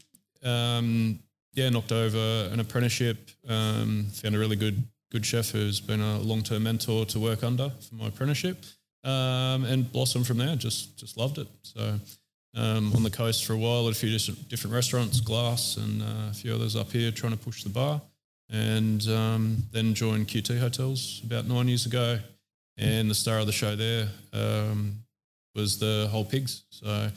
um, 0.42 1.18
yeah, 1.54 1.68
knocked 1.68 1.92
over 1.92 2.49
an 2.52 2.61
apprenticeship. 2.61 3.30
Um, 3.49 4.06
found 4.12 4.34
a 4.34 4.38
really 4.38 4.56
good 4.56 4.82
good 5.11 5.26
chef 5.26 5.50
who's 5.50 5.80
been 5.80 6.00
a 6.00 6.18
long 6.20 6.42
term 6.42 6.62
mentor 6.62 7.04
to 7.04 7.20
work 7.20 7.44
under 7.44 7.70
for 7.88 7.94
my 7.96 8.08
apprenticeship 8.08 8.64
um, 9.04 9.64
and 9.64 9.90
blossomed 9.92 10.26
from 10.26 10.38
there. 10.38 10.56
Just 10.56 10.99
just 10.99 11.16
loved 11.16 11.38
it. 11.38 11.49
So 11.62 11.99
um, 12.54 12.92
on 12.94 13.02
the 13.02 13.11
coast 13.11 13.44
for 13.44 13.52
a 13.54 13.58
while 13.58 13.87
at 13.88 13.92
a 13.92 13.99
few 13.99 14.11
different, 14.11 14.49
different 14.49 14.75
restaurants, 14.75 15.20
Glass 15.20 15.76
and 15.76 16.02
uh, 16.02 16.30
a 16.30 16.34
few 16.34 16.54
others 16.54 16.76
up 16.76 16.90
here, 16.90 17.11
trying 17.11 17.32
to 17.32 17.38
push 17.38 17.62
the 17.62 17.70
bar, 17.70 18.00
and 18.50 19.06
um, 19.08 19.62
then 19.72 19.94
joined 19.94 20.28
QT 20.28 20.58
Hotels 20.58 21.22
about 21.25 21.46
nine 21.46 21.68
years 21.68 21.87
ago. 21.87 22.18
And 22.78 23.11
the 23.11 23.14
star 23.14 23.38
of 23.38 23.46
the 23.46 23.52
show 23.52 23.76
there 23.76 24.08
um, 24.32 24.96
was 25.54 25.78
the 25.78 26.08
whole 26.11 26.25
pigs. 26.25 26.62
So 26.70 27.11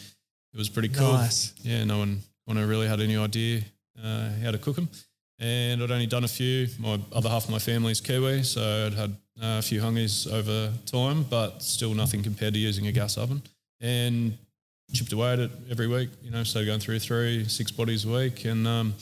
it 0.54 0.58
was 0.58 0.68
pretty 0.68 0.90
cool. 0.90 1.14
Nice. 1.14 1.54
Yeah, 1.62 1.86
no 1.86 2.00
one 2.00 2.22
kind 2.48 2.60
I 2.60 2.64
really 2.64 2.88
had 2.88 3.00
any 3.00 3.18
idea 3.18 3.62
uh, 4.04 4.30
how 4.44 4.52
to 4.52 4.58
cook 4.58 4.76
them. 4.76 4.90
And 5.40 5.84
I'd 5.84 5.92
only 5.92 6.06
done 6.08 6.24
a 6.24 6.30
few. 6.30 6.68
My 6.80 7.00
other 7.12 7.30
half 7.30 7.46
of 7.46 7.50
my 7.50 7.60
family's 7.60 8.00
Kiwi, 8.00 8.44
so 8.44 8.86
I'd 8.88 8.94
had 8.94 9.16
a 9.42 9.62
few 9.62 9.82
hangis 9.82 10.32
over 10.32 10.72
time, 10.86 11.24
but 11.24 11.62
still 11.62 11.94
nothing 11.94 12.24
compared 12.24 12.54
to 12.54 12.60
using 12.60 12.88
a 12.88 12.92
gas 12.92 13.18
oven. 13.18 13.42
And 13.82 14.38
chipped 14.94 15.12
away 15.12 15.34
at 15.34 15.40
it 15.40 15.52
every 15.70 15.88
week, 15.88 16.10
you 16.22 16.32
know, 16.32 16.44
started 16.44 16.68
going 16.68 16.80
through 16.80 17.00
three, 17.00 17.46
six 17.50 17.72
bodies 17.72 18.06
a 18.06 18.10
week. 18.10 18.46
And 18.46 18.66
um, 18.68 18.96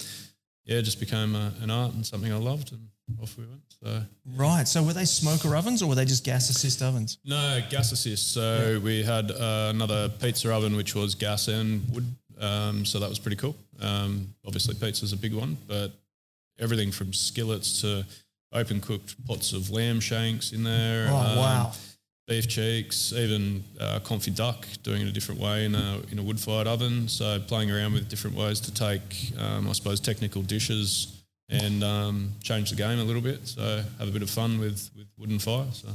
yeah, 0.65 0.77
it 0.77 0.83
just 0.83 0.99
became 0.99 1.35
a, 1.35 1.53
an 1.61 1.69
art 1.69 1.93
and 1.93 2.05
something 2.05 2.31
I 2.31 2.37
loved. 2.37 2.71
And 2.71 2.87
off 3.21 3.37
we 3.37 3.45
went. 3.45 3.61
So 3.83 4.01
Right. 4.35 4.67
So 4.67 4.81
were 4.81 4.93
they 4.93 5.05
smoker 5.05 5.55
ovens 5.55 5.83
or 5.83 5.87
were 5.87 5.95
they 5.95 6.05
just 6.05 6.23
gas 6.23 6.49
assist 6.49 6.81
ovens? 6.81 7.19
no 7.25 7.61
gas 7.69 7.91
assist. 7.91 8.31
So 8.33 8.79
we 8.83 9.03
had 9.03 9.29
uh, 9.29 9.71
another 9.73 10.09
pizza 10.09 10.51
oven 10.51 10.75
which 10.75 10.95
was 10.95 11.13
gas 11.15 11.47
and 11.47 11.87
wood. 11.93 12.05
Um, 12.39 12.85
so 12.85 12.99
that 12.99 13.09
was 13.09 13.19
pretty 13.19 13.37
cool. 13.37 13.55
Um, 13.79 14.33
obviously, 14.45 14.75
pizza's 14.75 15.13
a 15.13 15.17
big 15.17 15.33
one, 15.33 15.57
but 15.67 15.91
everything 16.59 16.91
from 16.91 17.13
skillets 17.13 17.81
to 17.81 18.05
open 18.51 18.79
cooked 18.79 19.15
pots 19.25 19.53
of 19.53 19.69
lamb 19.69 19.99
shanks 19.99 20.51
in 20.51 20.63
there. 20.63 21.07
Oh, 21.09 21.15
um, 21.15 21.37
wow. 21.37 21.71
beef 22.27 22.47
cheeks, 22.47 23.13
even 23.13 23.63
uh, 23.79 23.99
confit 24.03 24.35
duck, 24.35 24.65
doing 24.83 25.01
it 25.01 25.07
a 25.07 25.11
different 25.11 25.41
way 25.41 25.65
in 25.65 25.75
a 25.75 26.01
in 26.11 26.19
a 26.19 26.23
wood 26.23 26.39
fired 26.39 26.67
oven. 26.67 27.07
So 27.07 27.39
playing 27.39 27.71
around 27.71 27.93
with 27.93 28.09
different 28.09 28.37
ways 28.37 28.59
to 28.61 28.73
take, 28.73 29.31
um, 29.37 29.67
I 29.67 29.73
suppose, 29.73 29.99
technical 29.99 30.41
dishes 30.41 31.23
and 31.49 31.83
um, 31.83 32.31
change 32.41 32.69
the 32.69 32.75
game 32.75 32.99
a 32.99 33.03
little 33.03 33.21
bit. 33.21 33.47
So 33.47 33.83
have 33.99 34.07
a 34.07 34.11
bit 34.11 34.21
of 34.21 34.29
fun 34.29 34.59
with 34.59 34.89
with 34.95 35.07
wooden 35.17 35.39
fire. 35.39 35.67
So 35.71 35.89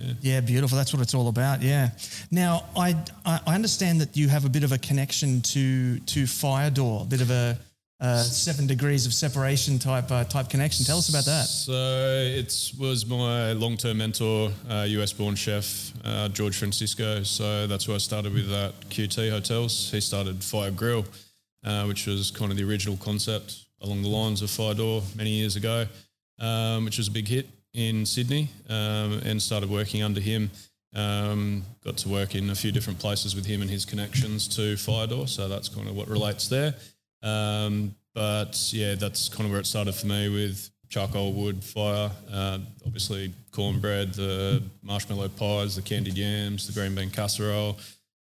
yeah. 0.00 0.12
Yeah, 0.20 0.40
beautiful. 0.40 0.76
That's 0.76 0.92
what 0.92 1.02
it's 1.02 1.14
all 1.14 1.28
about. 1.28 1.62
Yeah. 1.62 1.90
Now, 2.30 2.64
I 2.76 2.96
I 3.24 3.54
understand 3.54 4.00
that 4.00 4.16
you 4.16 4.28
have 4.28 4.44
a 4.44 4.48
bit 4.48 4.64
of 4.64 4.72
a 4.72 4.78
connection 4.78 5.40
to 5.42 5.98
to 6.00 6.26
Fire 6.26 6.70
Door, 6.70 7.02
a 7.02 7.06
bit 7.06 7.20
of 7.20 7.30
a 7.30 7.58
uh, 8.00 8.22
seven 8.22 8.66
degrees 8.66 9.04
of 9.04 9.12
separation 9.12 9.78
type 9.78 10.10
uh, 10.10 10.24
type 10.24 10.48
connection. 10.48 10.86
Tell 10.86 10.98
us 10.98 11.10
about 11.10 11.26
that. 11.26 11.44
So 11.44 11.72
it 11.72 12.72
was 12.78 13.04
my 13.04 13.52
long 13.52 13.76
term 13.76 13.98
mentor, 13.98 14.50
uh, 14.70 14.86
US 14.88 15.12
born 15.12 15.34
chef, 15.34 15.92
uh, 16.04 16.28
George 16.28 16.56
Francisco. 16.56 17.22
So 17.22 17.66
that's 17.66 17.84
who 17.84 17.94
I 17.94 17.98
started 17.98 18.32
with 18.32 18.50
at 18.50 18.72
QT 18.88 19.30
Hotels. 19.30 19.90
He 19.90 20.00
started 20.00 20.42
Fire 20.42 20.70
Grill, 20.70 21.04
uh, 21.62 21.84
which 21.84 22.06
was 22.06 22.30
kind 22.30 22.50
of 22.50 22.56
the 22.56 22.64
original 22.64 22.96
concept 22.96 23.66
along 23.82 24.02
the 24.02 24.08
lines 24.08 24.40
of 24.40 24.50
Fire 24.50 24.74
Door 24.74 25.02
many 25.14 25.30
years 25.30 25.56
ago, 25.56 25.86
um, 26.38 26.86
which 26.86 26.96
was 26.96 27.08
a 27.08 27.10
big 27.10 27.28
hit 27.28 27.48
in 27.74 28.04
Sydney 28.06 28.48
um, 28.68 29.20
and 29.24 29.40
started 29.40 29.70
working 29.70 30.02
under 30.02 30.20
him. 30.20 30.50
Um, 30.94 31.62
got 31.84 31.98
to 31.98 32.08
work 32.08 32.34
in 32.34 32.50
a 32.50 32.54
few 32.54 32.72
different 32.72 32.98
places 32.98 33.36
with 33.36 33.46
him 33.46 33.62
and 33.62 33.70
his 33.70 33.84
connections 33.84 34.48
to 34.56 34.76
Fire 34.76 35.06
Door. 35.06 35.28
So 35.28 35.48
that's 35.48 35.68
kind 35.68 35.88
of 35.88 35.96
what 35.96 36.08
relates 36.08 36.48
there. 36.48 36.74
Um, 37.22 37.94
but 38.14 38.58
yeah, 38.72 38.96
that's 38.96 39.28
kind 39.28 39.44
of 39.44 39.52
where 39.52 39.60
it 39.60 39.66
started 39.66 39.94
for 39.94 40.06
me 40.06 40.28
with 40.28 40.68
charcoal, 40.88 41.32
wood, 41.32 41.62
fire, 41.62 42.10
uh, 42.32 42.58
obviously 42.84 43.32
cornbread, 43.52 44.14
the 44.14 44.62
marshmallow 44.82 45.28
pies, 45.28 45.76
the 45.76 45.82
candied 45.82 46.18
yams, 46.18 46.66
the 46.66 46.72
green 46.72 46.94
bean 46.94 47.10
casserole, 47.10 47.78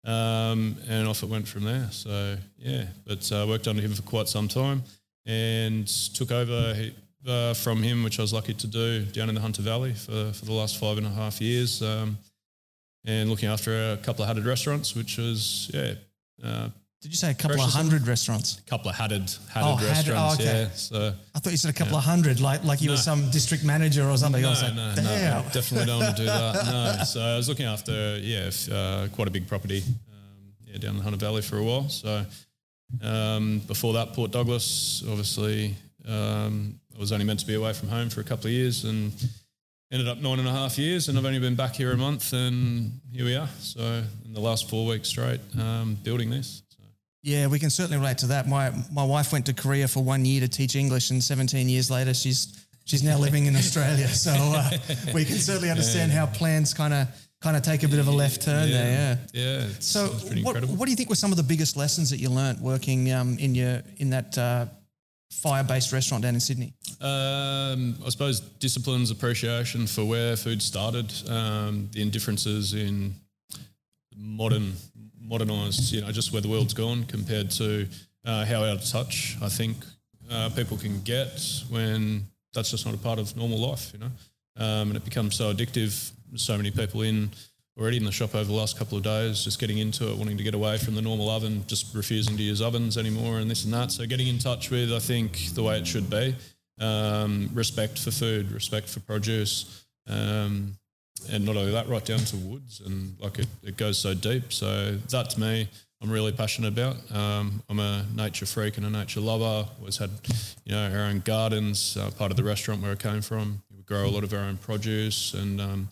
um, 0.05 0.77
and 0.89 1.09
off 1.09 1.23
it 1.23 1.29
went 1.29 1.49
from 1.49 1.65
there. 1.65 1.89
So 1.91 2.37
yeah, 2.59 2.85
but 3.05 3.31
uh, 3.33 3.45
worked 3.49 3.67
under 3.67 3.83
him 3.83 3.93
for 3.93 4.03
quite 4.03 4.29
some 4.29 4.47
time 4.47 4.83
and 5.27 5.87
took 6.15 6.31
over 6.31 6.75
he- 6.75 6.95
uh, 7.27 7.55
from 7.55 7.83
him, 7.83 8.03
which 8.05 8.19
I 8.19 8.23
was 8.23 8.33
lucky 8.33 8.55
to 8.55 8.67
do 8.67 9.05
down 9.05 9.29
in 9.29 9.35
the 9.35 9.41
Hunter 9.41 9.63
Valley 9.63 9.93
for, 9.95 10.33
for 10.33 10.45
the 10.45 10.53
last 10.53 10.79
five 10.79 10.99
and 10.99 11.07
a 11.07 11.11
half 11.11 11.41
years. 11.41 11.83
Um, 11.83 12.19
and 13.05 13.29
looking 13.31 13.49
after 13.49 13.93
a 13.93 13.97
couple 13.97 14.23
of 14.23 14.29
hatted 14.29 14.45
restaurants, 14.47 14.95
which 14.95 15.19
was, 15.19 15.71
yeah, 15.75 15.95
uh, 16.45 16.69
Did 17.01 17.11
you 17.11 17.17
say 17.17 17.33
a 17.33 17.35
couple 17.35 17.61
of 17.61 17.71
hundred 17.73 18.07
restaurants? 18.07 18.59
A 18.59 18.63
couple 18.63 18.91
of 18.91 18.95
hatted 18.97 19.23
hatted 19.51 19.67
Oh, 19.69 19.75
hatted- 19.75 19.89
restaurants. 19.89 20.41
oh, 20.41 20.45
okay. 20.45 20.63
Yeah, 20.63 20.71
so 20.71 21.15
I 21.35 21.39
thought 21.41 21.51
you 21.51 21.57
said 21.57 21.71
a 21.75 21.79
couple 21.79 21.97
of 21.97 22.05
hundred, 22.05 22.41
like 22.41 22.63
like 22.65 22.81
you 22.81 22.91
were 22.91 22.97
some 22.97 23.29
district 23.31 23.65
manager 23.65 24.09
or 24.09 24.17
something. 24.17 24.43
No, 24.43 24.51
like, 24.53 24.75
no, 24.75 24.93
damn. 24.95 25.45
no, 25.45 25.51
definitely 25.51 25.87
don't 25.87 26.01
want 26.01 26.17
to 26.17 26.23
do 26.23 26.27
that. 26.27 26.55
No, 26.99 27.05
so 27.13 27.21
I 27.21 27.37
was 27.37 27.49
looking 27.49 27.67
after 27.67 28.19
yeah, 28.23 28.51
uh, 28.73 29.09
quite 29.09 29.27
a 29.27 29.33
big 29.33 29.49
property, 29.49 29.83
um, 30.13 30.55
yeah, 30.65 30.79
down 30.79 30.91
in 30.93 30.97
the 30.99 31.03
Hunter 31.03 31.19
Valley 31.19 31.43
for 31.43 31.59
a 31.59 31.63
while. 31.65 31.89
So 31.89 32.25
um, 33.03 33.61
before 33.67 33.95
that, 33.95 34.13
Port 34.13 34.31
Douglas, 34.31 35.03
obviously, 35.09 35.75
um, 36.07 36.79
was 37.03 37.13
only 37.13 37.27
meant 37.27 37.41
to 37.41 37.47
be 37.47 37.55
away 37.55 37.73
from 37.75 37.89
home 37.89 38.09
for 38.09 38.21
a 38.21 38.25
couple 38.25 38.47
of 38.47 38.53
years 38.53 38.85
and. 38.85 39.13
Ended 39.93 40.09
up 40.09 40.17
nine 40.23 40.39
and 40.39 40.49
a 40.49 40.53
half 40.53 40.79
years, 40.79 41.09
and 41.09 41.19
I've 41.19 41.27
only 41.27 41.39
been 41.39 41.55
back 41.55 41.75
here 41.75 41.93
a 41.93 41.97
month, 41.99 42.33
and 42.33 42.99
here 43.13 43.27
we 43.27 43.37
are. 43.37 43.49
So, 43.59 44.03
in 44.25 44.33
the 44.33 44.41
last 44.41 44.71
four 44.71 44.87
weeks 44.87 45.11
straight, 45.11 45.39
um, 45.61 45.99
building 46.03 46.31
this. 46.31 46.63
So. 46.71 46.83
Yeah, 47.23 47.47
we 47.49 47.59
can 47.59 47.69
certainly 47.69 47.99
relate 47.99 48.17
to 48.25 48.27
that. 48.29 48.49
My 48.49 48.73
my 48.91 49.05
wife 49.05 49.35
went 49.35 49.45
to 49.47 49.53
Korea 49.53 49.87
for 49.87 50.03
one 50.03 50.25
year 50.25 50.41
to 50.41 50.49
teach 50.49 50.77
English, 50.77 51.11
and 51.11 51.23
17 51.23 51.69
years 51.69 51.91
later, 51.91 52.15
she's 52.15 52.65
she's 52.87 53.03
now 53.03 53.19
living 53.19 53.45
in 53.45 53.55
Australia. 53.55 54.09
So 54.27 54.33
uh, 54.33 54.71
we 55.13 55.27
can 55.27 55.37
certainly 55.37 55.69
understand 55.69 56.11
how 56.11 56.25
plans 56.25 56.73
kind 56.73 56.95
of 56.95 57.09
kind 57.43 57.55
of 57.59 57.63
take 57.63 57.83
a 57.83 57.89
bit 57.89 57.99
of 57.99 58.09
a 58.09 58.13
left 58.13 58.41
turn 58.41 58.71
there. 58.71 59.19
Yeah. 59.35 59.43
yeah. 59.43 59.67
It's, 59.67 59.89
So, 59.89 60.07
what, 60.07 60.37
incredible. 60.39 60.75
what 60.77 60.87
do 60.87 60.91
you 60.91 60.97
think 60.97 61.11
were 61.11 61.17
some 61.17 61.33
of 61.33 61.37
the 61.37 61.43
biggest 61.43 61.77
lessons 61.77 62.09
that 62.09 62.19
you 62.19 62.31
learnt 62.31 62.61
working 62.63 63.13
um, 63.13 63.37
in 63.39 63.55
your 63.55 63.83
in 63.99 64.09
that 64.09 64.39
uh, 64.39 64.65
fire-based 65.33 65.93
restaurant 65.93 66.23
down 66.23 66.35
in 66.35 66.41
Sydney? 66.41 66.73
Um, 67.01 67.97
I 68.05 68.11
suppose 68.11 68.41
disciplines, 68.41 69.11
appreciation 69.11 69.87
for 69.87 70.05
where 70.05 70.37
food 70.37 70.63
started, 70.63 71.13
um, 71.29 71.89
the 71.93 72.03
indifferences 72.03 72.75
in 72.75 73.15
modern, 74.17 74.75
modernised, 75.21 75.93
you 75.93 76.03
know, 76.03 76.13
just 76.13 76.33
where 76.33 76.43
the 76.43 76.49
world's 76.49 76.75
gone 76.75 77.05
compared 77.05 77.51
to 77.53 77.89
uh, 78.25 78.45
how 78.45 78.63
out 78.65 78.77
of 78.77 78.85
touch 78.85 79.37
I 79.43 79.49
think 79.49 79.77
uh, 80.31 80.51
people 80.51 80.77
can 80.77 81.01
get 81.03 81.41
when 81.69 82.27
that's 82.55 82.71
just 82.71 82.87
not 82.87 82.95
a 82.95 82.99
part 82.99 83.19
of 83.19 83.37
normal 83.37 83.59
life, 83.59 83.93
you 83.93 84.01
know. 84.01 84.11
Um, 84.57 84.89
and 84.89 84.97
it 84.97 85.05
becomes 85.05 85.35
so 85.35 85.53
addictive. 85.53 86.13
So 86.35 86.57
many 86.57 86.71
people 86.71 87.03
in 87.03 87.31
already 87.79 87.97
in 87.97 88.05
the 88.05 88.13
shop 88.13 88.35
over 88.35 88.45
the 88.45 88.53
last 88.53 88.79
couple 88.79 88.99
of 88.99 89.05
days, 89.05 89.45
just 89.45 89.59
getting 89.59 89.79
into 89.79 90.11
it, 90.11 90.17
wanting 90.17 90.37
to 90.37 90.43
get 90.43 90.55
away 90.55 90.79
from 90.79 90.95
the 90.95 91.03
normal 91.03 91.31
oven, 91.31 91.65
just 91.67 91.95
refusing 91.95 92.37
to 92.37 92.43
use 92.43 92.61
ovens 92.61 92.99
anymore, 92.99 93.39
and 93.39 93.51
this 93.51 93.65
and 93.65 93.73
that. 93.73 93.91
So 93.91 94.07
getting 94.07 94.29
in 94.29 94.39
touch 94.39 94.71
with, 94.71 94.93
I 94.93 94.99
think, 94.99 95.55
the 95.55 95.63
way 95.63 95.79
it 95.79 95.87
should 95.87 96.11
be, 96.11 96.37
um, 96.81 97.49
respect 97.55 97.99
for 97.99 98.11
food, 98.11 98.53
respect 98.53 98.89
for 98.89 99.01
produce, 99.01 99.85
um, 100.07 100.77
and 101.31 101.45
not 101.45 101.57
only 101.57 101.73
that, 101.73 101.89
right 101.89 102.05
down 102.05 102.19
to 102.19 102.37
woods, 102.37 102.81
and 102.85 103.19
like 103.21 103.39
it, 103.39 103.49
it 103.63 103.77
goes 103.77 103.99
so 103.99 104.13
deep. 104.13 104.53
So 104.53 104.97
that's 105.09 105.39
me, 105.39 105.69
I'm 106.03 106.11
really 106.11 106.33
passionate 106.33 106.69
about. 106.69 106.97
Um, 107.15 107.63
I'm 107.71 107.79
a 107.79 108.05
nature 108.15 108.45
freak 108.45 108.77
and 108.77 108.85
a 108.85 108.91
nature 108.91 109.21
lover. 109.21 109.69
Always 109.79 109.99
had, 109.99 110.11
you 110.65 110.73
know, 110.73 110.91
our 110.93 111.05
own 111.05 111.21
gardens. 111.21 111.97
Uh, 111.97 112.11
part 112.11 112.33
of 112.33 112.37
the 112.37 112.43
restaurant 112.43 112.83
where 112.83 112.91
I 112.91 112.97
came 112.97 113.23
from, 113.23 113.63
we 113.75 113.85
grow 113.85 114.07
a 114.07 114.11
lot 114.11 114.25
of 114.25 114.33
our 114.35 114.41
own 114.41 114.57
produce, 114.57 115.33
and 115.33 115.61
um, 115.61 115.89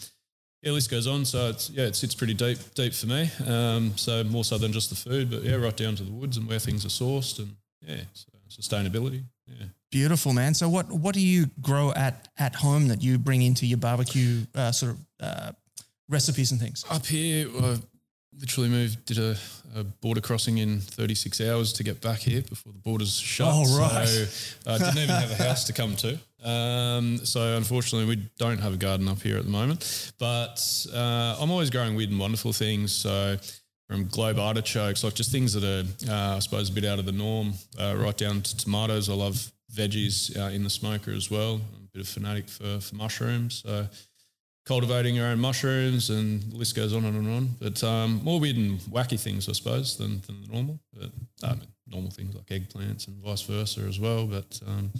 yeah, 0.63 0.73
list 0.73 0.91
goes 0.91 1.07
on. 1.07 1.25
So 1.25 1.49
it's 1.49 1.71
yeah, 1.71 1.85
it 1.85 1.97
sits 1.97 2.15
pretty 2.15 2.35
deep, 2.35 2.59
deep 2.75 2.93
for 2.93 3.07
me. 3.07 3.31
Um, 3.47 3.97
so 3.97 4.23
more 4.25 4.45
so 4.45 4.59
than 4.59 4.73
just 4.73 4.91
the 4.91 4.97
food, 4.97 5.31
but 5.31 5.43
yeah, 5.43 5.57
right 5.57 5.77
down 5.77 5.97
to 5.97 6.03
the 6.03 6.13
woods 6.13 6.37
and 6.37 6.47
where 6.49 6.59
things 6.59 6.85
are 6.85 6.89
sourced, 6.89 7.39
and 7.39 7.57
yeah, 7.87 8.03
so 8.13 8.29
sustainability. 8.49 9.25
Yeah. 9.47 9.67
Beautiful, 9.91 10.33
man. 10.33 10.55
So 10.55 10.69
what 10.69 10.91
what 10.91 11.15
do 11.15 11.21
you 11.21 11.47
grow 11.61 11.93
at 11.93 12.29
at 12.39 12.55
home 12.55 12.89
that 12.89 13.03
you 13.03 13.19
bring 13.19 13.43
into 13.43 13.67
your 13.67 13.79
barbecue 13.79 14.45
uh, 14.55 14.73
sort 14.73 14.93
of 14.93 14.99
uh, 15.21 15.53
recipes 16.09 16.53
and 16.53 16.61
things? 16.61 16.85
Up 16.91 17.07
here, 17.07 17.49
I 17.49 17.79
literally 18.39 18.69
moved, 18.69 19.05
did 19.05 19.19
a, 19.19 19.37
a 19.75 19.85
border 19.85 20.21
crossing 20.21 20.59
in 20.59 20.81
36 20.81 21.41
hours 21.41 21.73
to 21.75 21.83
get 21.83 22.01
back 22.01 22.21
here 22.21 22.43
before 22.43 22.73
the 22.73 22.79
borders 22.79 23.15
shut. 23.19 23.49
Oh, 23.51 23.79
right. 23.79 24.07
So 24.07 24.71
I 24.71 24.79
didn't 24.79 24.99
even 24.99 25.17
have 25.17 25.31
a 25.33 25.43
house 25.43 25.65
to 25.65 25.73
come 25.73 25.97
to. 25.97 26.19
Um, 26.43 27.19
so 27.19 27.57
unfortunately, 27.57 28.09
we 28.09 28.23
don't 28.39 28.59
have 28.59 28.75
a 28.75 28.77
garden 28.77 29.09
up 29.09 29.21
here 29.21 29.37
at 29.37 29.45
the 29.45 29.51
moment. 29.51 30.13
But 30.19 30.61
uh, 30.95 31.37
I'm 31.41 31.51
always 31.51 31.71
growing 31.71 31.95
weird 31.95 32.11
and 32.11 32.19
wonderful 32.19 32.53
things. 32.53 32.93
So 32.93 33.37
from 33.89 34.07
globe 34.07 34.39
artichokes, 34.39 35.03
like 35.03 35.15
just 35.15 35.33
things 35.33 35.53
that 35.53 35.65
are, 35.65 36.11
uh, 36.11 36.37
I 36.37 36.39
suppose, 36.39 36.71
a 36.71 36.73
bit 36.73 36.85
out 36.85 36.99
of 36.99 37.07
the 37.07 37.13
norm, 37.13 37.55
uh, 37.79 37.97
right 37.99 38.17
down 38.17 38.41
to 38.43 38.57
tomatoes. 38.57 39.09
I 39.09 39.15
love 39.15 39.51
veggies 39.75 40.37
uh, 40.39 40.51
in 40.51 40.63
the 40.65 40.71
smoker 40.71 41.11
as 41.11 41.31
well. 41.31 41.55
I'm 41.55 41.85
a 41.85 41.89
bit 41.93 42.03
of 42.03 42.09
fanatic 42.09 42.49
for, 42.49 42.81
for 42.81 42.95
mushrooms. 42.95 43.63
So 43.67 43.87
cultivating 44.67 45.19
our 45.21 45.29
own 45.29 45.41
mushrooms, 45.41 46.11
and 46.11 46.43
the 46.53 46.57
list 46.57 46.77
goes 46.77 46.93
on 46.95 47.05
and 47.05 47.17
on 47.17 47.25
and 47.27 47.35
on. 47.37 47.49
But 47.61 47.83
um, 47.85 48.23
more 48.23 48.39
weird 48.41 48.57
and 48.57 48.79
wacky 48.81 49.19
things, 49.21 49.49
I 49.49 49.53
suppose, 49.53 49.97
than, 49.97 50.21
than 50.27 50.43
the 50.43 50.49
normal. 50.53 50.79
But 50.93 51.11
I 51.43 51.55
mean, 51.55 51.69
normal 51.87 52.11
things 52.11 52.35
like 52.35 52.47
eggplants 52.47 53.09
and 53.09 53.17
vice 53.23 53.43
versa 53.43 53.81
as 53.81 53.99
well. 53.99 54.27
But 54.27 54.61
um, 54.67 54.91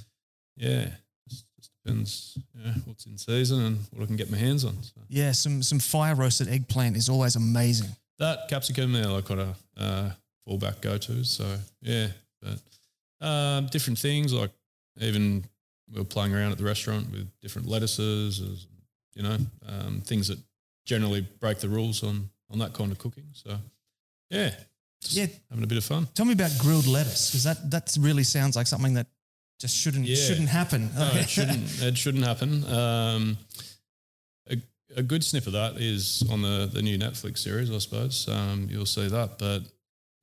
yeah, 0.57 0.89
just, 1.29 1.45
just 1.57 1.71
depends 1.85 2.39
yeah, 2.55 2.73
what's 2.85 3.07
in 3.07 3.17
season 3.19 3.61
and 3.65 3.79
what 3.93 4.03
I 4.03 4.07
can 4.07 4.17
get 4.17 4.31
my 4.31 4.39
hands 4.39 4.65
on. 4.65 4.83
So 4.83 5.01
Yeah, 5.09 5.33
some 5.33 5.63
some 5.63 5.79
fire 5.79 6.15
roasted 6.15 6.49
eggplant 6.49 6.97
is 6.97 7.09
always 7.09 7.37
amazing. 7.37 7.91
that 8.19 8.49
capsicum, 8.49 8.95
yeah, 8.95 9.07
like 9.07 9.27
kind 9.27 9.41
of 9.41 9.63
uh, 9.77 10.11
fallback 10.49 10.81
go 10.81 10.99
to. 10.99 11.25
So 11.25 11.57
yeah, 11.83 12.09
but 12.43 13.27
um, 13.27 13.67
different 13.67 13.99
things 13.99 14.33
like 14.33 14.51
even 15.01 15.45
we 15.93 15.99
were 15.99 16.05
playing 16.05 16.35
around 16.35 16.53
at 16.53 16.59
the 16.59 16.65
restaurant 16.65 17.11
with 17.11 17.29
different 17.41 17.69
lettuces, 17.69 18.67
you 19.15 19.23
know, 19.23 19.37
um, 19.67 20.01
things 20.03 20.29
that 20.29 20.39
generally 20.87 21.21
break 21.41 21.59
the 21.59 21.69
rules 21.69 22.03
on 22.03 22.31
on 22.51 22.59
that 22.59 22.73
kind 22.73 22.91
of 22.93 22.99
cooking. 22.99 23.25
So 23.33 23.59
yeah, 24.31 24.55
just 25.03 25.15
Yeah. 25.17 25.27
having 25.51 25.65
a 25.65 25.67
bit 25.67 25.79
of 25.79 25.85
fun. 25.85 26.07
Tell 26.15 26.27
me 26.27 26.33
about 26.33 26.51
grilled 26.59 26.87
lettuce 26.87 27.31
because 27.31 27.45
that 27.45 27.71
that 27.71 27.97
really 28.01 28.25
sounds 28.25 28.57
like 28.57 28.67
something 28.67 28.95
that 28.95 29.07
just 29.61 29.77
shouldn't 29.77 30.07
Yeah. 30.07 30.17
shouldn't 30.17 30.49
happen. 30.49 30.91
No, 30.95 31.11
it 31.15 31.29
shouldn't. 31.37 31.83
It 31.83 31.97
shouldn't 31.99 32.25
happen. 32.25 32.65
Um, 32.65 33.39
a, 34.51 34.57
a 34.97 35.03
good 35.03 35.23
sniff 35.23 35.47
of 35.47 35.53
that 35.53 35.77
is 35.77 36.25
on 36.31 36.43
the 36.43 36.69
the 36.73 36.83
new 36.83 36.99
Netflix 36.99 37.39
series, 37.39 37.71
I 37.71 37.79
suppose. 37.79 38.29
Um, 38.29 38.69
you'll 38.71 38.87
see 38.87 39.07
that, 39.09 39.39
but 39.39 39.63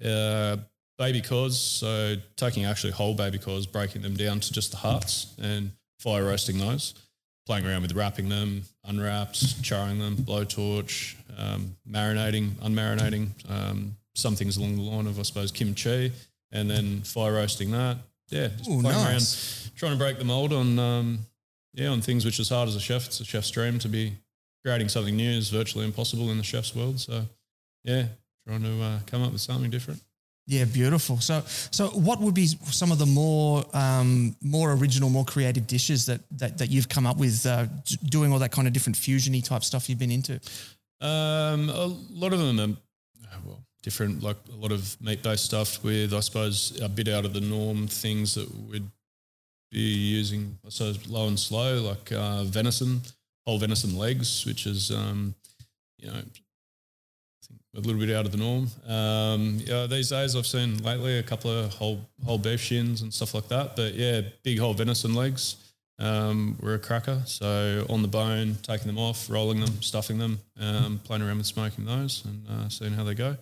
uh, 0.06 0.58
baby 0.98 1.22
cos. 1.22 1.60
So 1.60 2.16
taking 2.36 2.66
actually 2.66 2.94
whole 2.94 3.14
baby 3.16 3.38
cos, 3.38 3.66
breaking 3.66 4.02
them 4.02 4.16
down 4.16 4.40
to 4.42 4.52
just 4.54 4.72
the 4.72 4.78
hearts 4.78 5.28
and 5.42 5.72
fire 6.00 6.26
roasting 6.26 6.58
those. 6.58 6.94
Playing 7.48 7.66
around 7.66 7.82
with 7.82 7.94
wrapping 7.94 8.28
them, 8.28 8.64
unwrapped, 8.84 9.64
charring 9.64 10.00
them, 10.00 10.18
blowtorch, 10.18 11.16
um, 11.38 11.76
marinating, 11.90 12.52
unmarinating, 12.56 13.30
um, 13.50 13.96
some 14.16 14.36
things 14.36 14.58
along 14.58 14.76
the 14.76 14.82
line 14.82 15.08
of, 15.08 15.18
I 15.18 15.22
suppose, 15.22 15.52
kimchi, 15.52 16.12
and 16.52 16.70
then 16.70 17.02
fire 17.02 17.34
roasting 17.34 17.72
that. 17.72 17.98
Yeah, 18.30 18.50
just 18.50 18.70
Ooh, 18.70 18.82
playing 18.82 18.98
nice. 18.98 19.64
around, 19.66 19.78
trying 19.78 19.92
to 19.94 19.98
break 19.98 20.20
the 20.20 20.26
mold 20.26 20.52
on, 20.52 20.78
um, 20.78 21.20
yeah, 21.74 21.88
on 21.88 22.02
things 22.02 22.26
which 22.26 22.38
is 22.40 22.50
hard 22.50 22.68
as 22.68 22.76
a 22.76 22.82
chef. 22.82 23.06
It's 23.06 23.22
a 23.22 23.26
chef's 23.26 23.50
dream 23.50 23.80
to 23.80 23.88
be 23.88 24.18
creating 24.66 24.90
something 24.90 25.16
new 25.16 25.32
is 25.32 25.50
virtually 25.50 25.86
impossible 25.86 26.30
in 26.30 26.38
the 26.38 26.44
chef's 26.44 26.76
world. 26.76 27.00
So, 27.00 27.24
yeah, 27.86 28.08
trying 28.46 28.64
to 28.64 28.84
uh, 28.84 29.00
come 29.06 29.24
up 29.24 29.32
with 29.32 29.40
something 29.40 29.72
different. 29.72 30.02
Yeah, 30.50 30.64
beautiful. 30.64 31.20
So, 31.20 31.44
so 31.46 31.88
what 31.88 32.22
would 32.22 32.34
be 32.34 32.48
some 32.48 32.94
of 32.94 33.00
the 33.00 33.06
more 33.06 33.66
um, 33.74 34.34
more 34.42 34.72
original, 34.72 35.10
more 35.10 35.26
creative 35.26 35.68
dishes 35.68 36.06
that 36.06 36.22
that, 36.38 36.58
that 36.58 36.70
you've 36.70 36.88
come 36.88 37.06
up 37.06 37.18
with 37.18 37.46
uh, 37.46 37.66
doing 38.06 38.32
all 38.32 38.40
that 38.40 38.54
kind 38.54 38.66
of 38.66 38.74
different 38.74 38.96
fusiony 38.96 39.44
type 39.44 39.66
stuff 39.66 39.90
you've 39.90 40.00
been 40.00 40.12
into? 40.12 40.40
Um, 41.02 41.70
a 41.70 41.88
lot 42.12 42.32
of 42.32 42.40
them 42.40 42.60
are 42.60 43.40
well 43.46 43.62
different, 43.84 44.24
like 44.24 44.38
a 44.52 44.56
lot 44.56 44.72
of 44.72 45.00
meat 45.02 45.22
based 45.22 45.46
stuff 45.46 45.84
with, 45.84 46.14
I 46.14 46.22
suppose, 46.22 46.80
a 46.82 46.90
bit 46.90 47.10
out 47.10 47.26
of 47.26 47.34
the 47.34 47.42
norm 47.42 47.88
things 47.88 48.36
that 48.36 48.50
we'd 48.70 48.90
be 49.72 49.80
using, 49.80 50.58
I 50.66 50.70
suppose, 50.70 51.08
low 51.10 51.28
and 51.28 51.40
slow, 51.40 51.82
like 51.82 52.12
uh, 52.12 52.44
venison, 52.46 53.02
whole 53.46 53.60
venison 53.60 53.98
legs, 53.98 54.46
which 54.46 54.66
is, 54.66 54.92
um, 54.92 55.36
you 56.00 56.08
know, 56.08 56.22
a 57.78 57.80
little 57.80 58.00
bit 58.00 58.10
out 58.10 58.26
of 58.26 58.32
the 58.32 58.38
norm. 58.38 58.68
Um, 58.88 59.62
yeah, 59.64 59.86
these 59.86 60.10
days 60.10 60.36
I've 60.36 60.48
seen 60.48 60.84
lately 60.84 61.20
a 61.20 61.24
couple 61.24 61.52
of 61.52 61.74
whole 61.74 62.02
whole 62.26 62.40
beef 62.40 62.60
shins 62.60 63.02
and 63.02 63.14
stuff 63.14 63.34
like 63.34 63.48
that. 63.50 63.76
But 63.76 63.94
yeah, 63.94 64.22
big 64.44 64.58
whole 64.58 64.74
venison 64.74 65.14
legs 65.14 65.58
um, 66.00 66.58
were 66.60 66.74
a 66.74 66.80
cracker. 66.80 67.22
So 67.26 67.86
on 67.90 68.02
the 68.02 68.08
bone, 68.08 68.58
taking 68.64 68.88
them 68.88 68.98
off, 68.98 69.30
rolling 69.30 69.60
them, 69.60 69.82
stuffing 69.82 70.18
them, 70.18 70.40
um, 70.60 71.00
playing 71.04 71.22
around 71.22 71.38
with 71.38 71.46
smoking 71.46 71.86
those 71.86 72.26
and 72.26 72.48
uh, 72.50 72.70
seeing 72.70 72.94
how 72.94 73.04
they 73.04 73.14
go. 73.14 73.38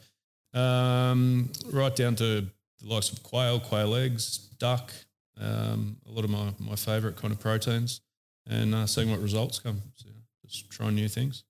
Um, 0.54 1.50
right 1.72 1.96
down 1.96 2.16
to 2.16 2.42
the 2.82 2.94
likes 2.94 3.12
of 3.12 3.24
quail, 3.24 3.60
quail 3.60 3.96
eggs, 3.96 4.38
duck, 4.60 4.92
um, 5.40 5.98
a 6.08 6.12
lot 6.12 6.24
of 6.24 6.30
my, 6.30 6.54
my 6.60 6.76
favourite 6.76 7.18
kind 7.18 7.34
of 7.34 7.40
proteins, 7.40 8.02
and 8.48 8.74
uh, 8.74 8.86
seeing 8.86 9.12
what 9.12 9.22
results 9.22 9.60
come. 9.60 9.82
So, 9.96 10.10
just 10.46 10.70
trying 10.70 10.96
new 10.96 11.10
things. 11.10 11.44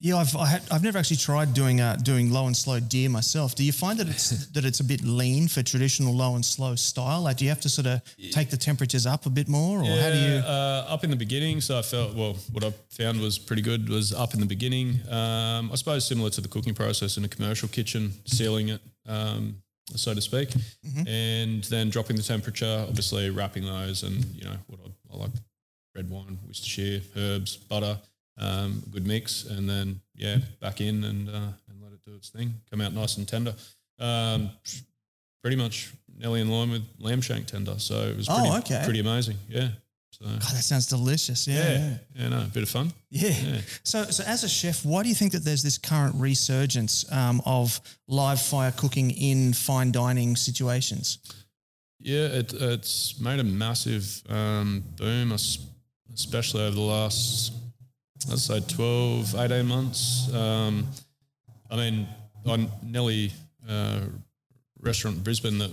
Yeah, 0.00 0.16
I've 0.18 0.36
I 0.36 0.46
had, 0.46 0.62
I've 0.70 0.84
never 0.84 0.96
actually 0.96 1.16
tried 1.16 1.54
doing 1.54 1.80
uh, 1.80 1.96
doing 1.96 2.30
low 2.32 2.46
and 2.46 2.56
slow 2.56 2.78
deer 2.78 3.08
myself. 3.10 3.56
Do 3.56 3.64
you 3.64 3.72
find 3.72 3.98
that 3.98 4.08
it's 4.08 4.46
that 4.54 4.64
it's 4.64 4.78
a 4.78 4.84
bit 4.84 5.02
lean 5.02 5.48
for 5.48 5.62
traditional 5.64 6.14
low 6.14 6.36
and 6.36 6.44
slow 6.44 6.76
style? 6.76 7.22
Like, 7.22 7.38
do 7.38 7.44
you 7.44 7.50
have 7.50 7.60
to 7.62 7.68
sort 7.68 7.88
of 7.88 8.00
take 8.30 8.48
the 8.50 8.56
temperatures 8.56 9.06
up 9.06 9.26
a 9.26 9.30
bit 9.30 9.48
more, 9.48 9.80
or 9.80 9.86
how 9.86 10.10
do 10.10 10.18
you? 10.18 10.34
Uh, 10.38 10.86
up 10.88 11.02
in 11.02 11.10
the 11.10 11.16
beginning, 11.16 11.60
so 11.60 11.78
I 11.78 11.82
felt 11.82 12.14
well. 12.14 12.36
What 12.52 12.62
I 12.62 12.72
found 12.90 13.20
was 13.20 13.38
pretty 13.40 13.62
good 13.62 13.88
was 13.88 14.12
up 14.12 14.34
in 14.34 14.40
the 14.40 14.46
beginning. 14.46 15.00
Um, 15.10 15.70
I 15.72 15.74
suppose 15.74 16.06
similar 16.06 16.30
to 16.30 16.40
the 16.40 16.48
cooking 16.48 16.74
process 16.74 17.16
in 17.16 17.24
a 17.24 17.28
commercial 17.28 17.68
kitchen, 17.68 18.12
sealing 18.24 18.68
it, 18.68 18.80
um, 19.08 19.56
so 19.96 20.14
to 20.14 20.20
speak, 20.20 20.50
Mm-hmm. 20.86 21.08
and 21.08 21.64
then 21.64 21.90
dropping 21.90 22.16
the 22.16 22.22
temperature. 22.22 22.86
Obviously, 22.88 23.30
wrapping 23.30 23.64
those, 23.64 24.04
and 24.04 24.24
you 24.26 24.44
know 24.44 24.56
what 24.68 24.78
I, 24.86 25.14
I 25.14 25.16
like: 25.22 25.30
red 25.96 26.08
wine, 26.08 26.38
Worcestershire, 26.46 27.00
herbs, 27.16 27.56
butter, 27.56 27.98
um, 28.38 28.82
good 28.90 29.06
mix, 29.06 29.44
and 29.44 29.68
then 29.68 30.00
yeah, 30.14 30.38
back 30.60 30.80
in 30.80 31.04
and 31.04 31.28
uh, 31.28 31.32
and 31.68 31.82
let 31.82 31.92
it 31.92 32.02
do 32.04 32.14
its 32.14 32.30
thing. 32.30 32.54
Come 32.70 32.80
out 32.80 32.92
nice 32.92 33.16
and 33.16 33.26
tender. 33.28 33.54
Um, 33.98 34.50
pretty 35.42 35.56
much 35.56 35.92
nearly 36.16 36.40
in 36.40 36.48
line 36.48 36.70
with 36.70 36.82
lamb 36.98 37.20
shank 37.20 37.46
tender. 37.46 37.78
So 37.78 37.94
it 38.08 38.16
was 38.16 38.28
Oh, 38.28 38.34
pretty, 38.60 38.74
okay. 38.74 38.84
pretty 38.84 39.00
amazing. 39.00 39.36
Yeah. 39.48 39.68
So 40.10 40.24
God, 40.24 40.40
that 40.40 40.64
sounds 40.64 40.86
delicious. 40.86 41.46
Yeah, 41.46 41.54
yeah, 41.56 41.78
yeah. 41.78 41.96
yeah, 42.16 42.28
no, 42.28 42.38
a 42.42 42.46
bit 42.46 42.62
of 42.64 42.68
fun. 42.68 42.92
Yeah. 43.10 43.28
Yeah. 43.30 43.60
So, 43.84 44.04
so 44.04 44.24
as 44.24 44.42
a 44.42 44.48
chef, 44.48 44.84
why 44.84 45.02
do 45.04 45.08
you 45.08 45.14
think 45.14 45.32
that 45.32 45.44
there's 45.44 45.62
this 45.62 45.78
current 45.78 46.14
resurgence 46.16 47.10
um, 47.12 47.40
of 47.46 47.80
live 48.08 48.40
fire 48.40 48.72
cooking 48.72 49.10
in 49.12 49.52
fine 49.52 49.92
dining 49.92 50.34
situations? 50.34 51.18
Yeah, 52.00 52.26
it, 52.26 52.52
it's 52.52 53.20
made 53.20 53.38
a 53.38 53.44
massive 53.44 54.22
um, 54.28 54.82
boom, 54.96 55.32
especially 56.12 56.62
over 56.62 56.74
the 56.74 56.80
last, 56.80 57.52
let's 58.28 58.44
say, 58.44 58.60
12, 58.60 59.34
18 59.34 59.66
months. 59.66 60.32
Um, 60.34 60.86
I 61.70 61.76
mean, 61.76 62.08
on 62.46 62.70
Nelly 62.82 63.32
uh, 63.68 64.00
restaurant 64.80 65.18
in 65.18 65.22
Brisbane, 65.22 65.58
that 65.58 65.70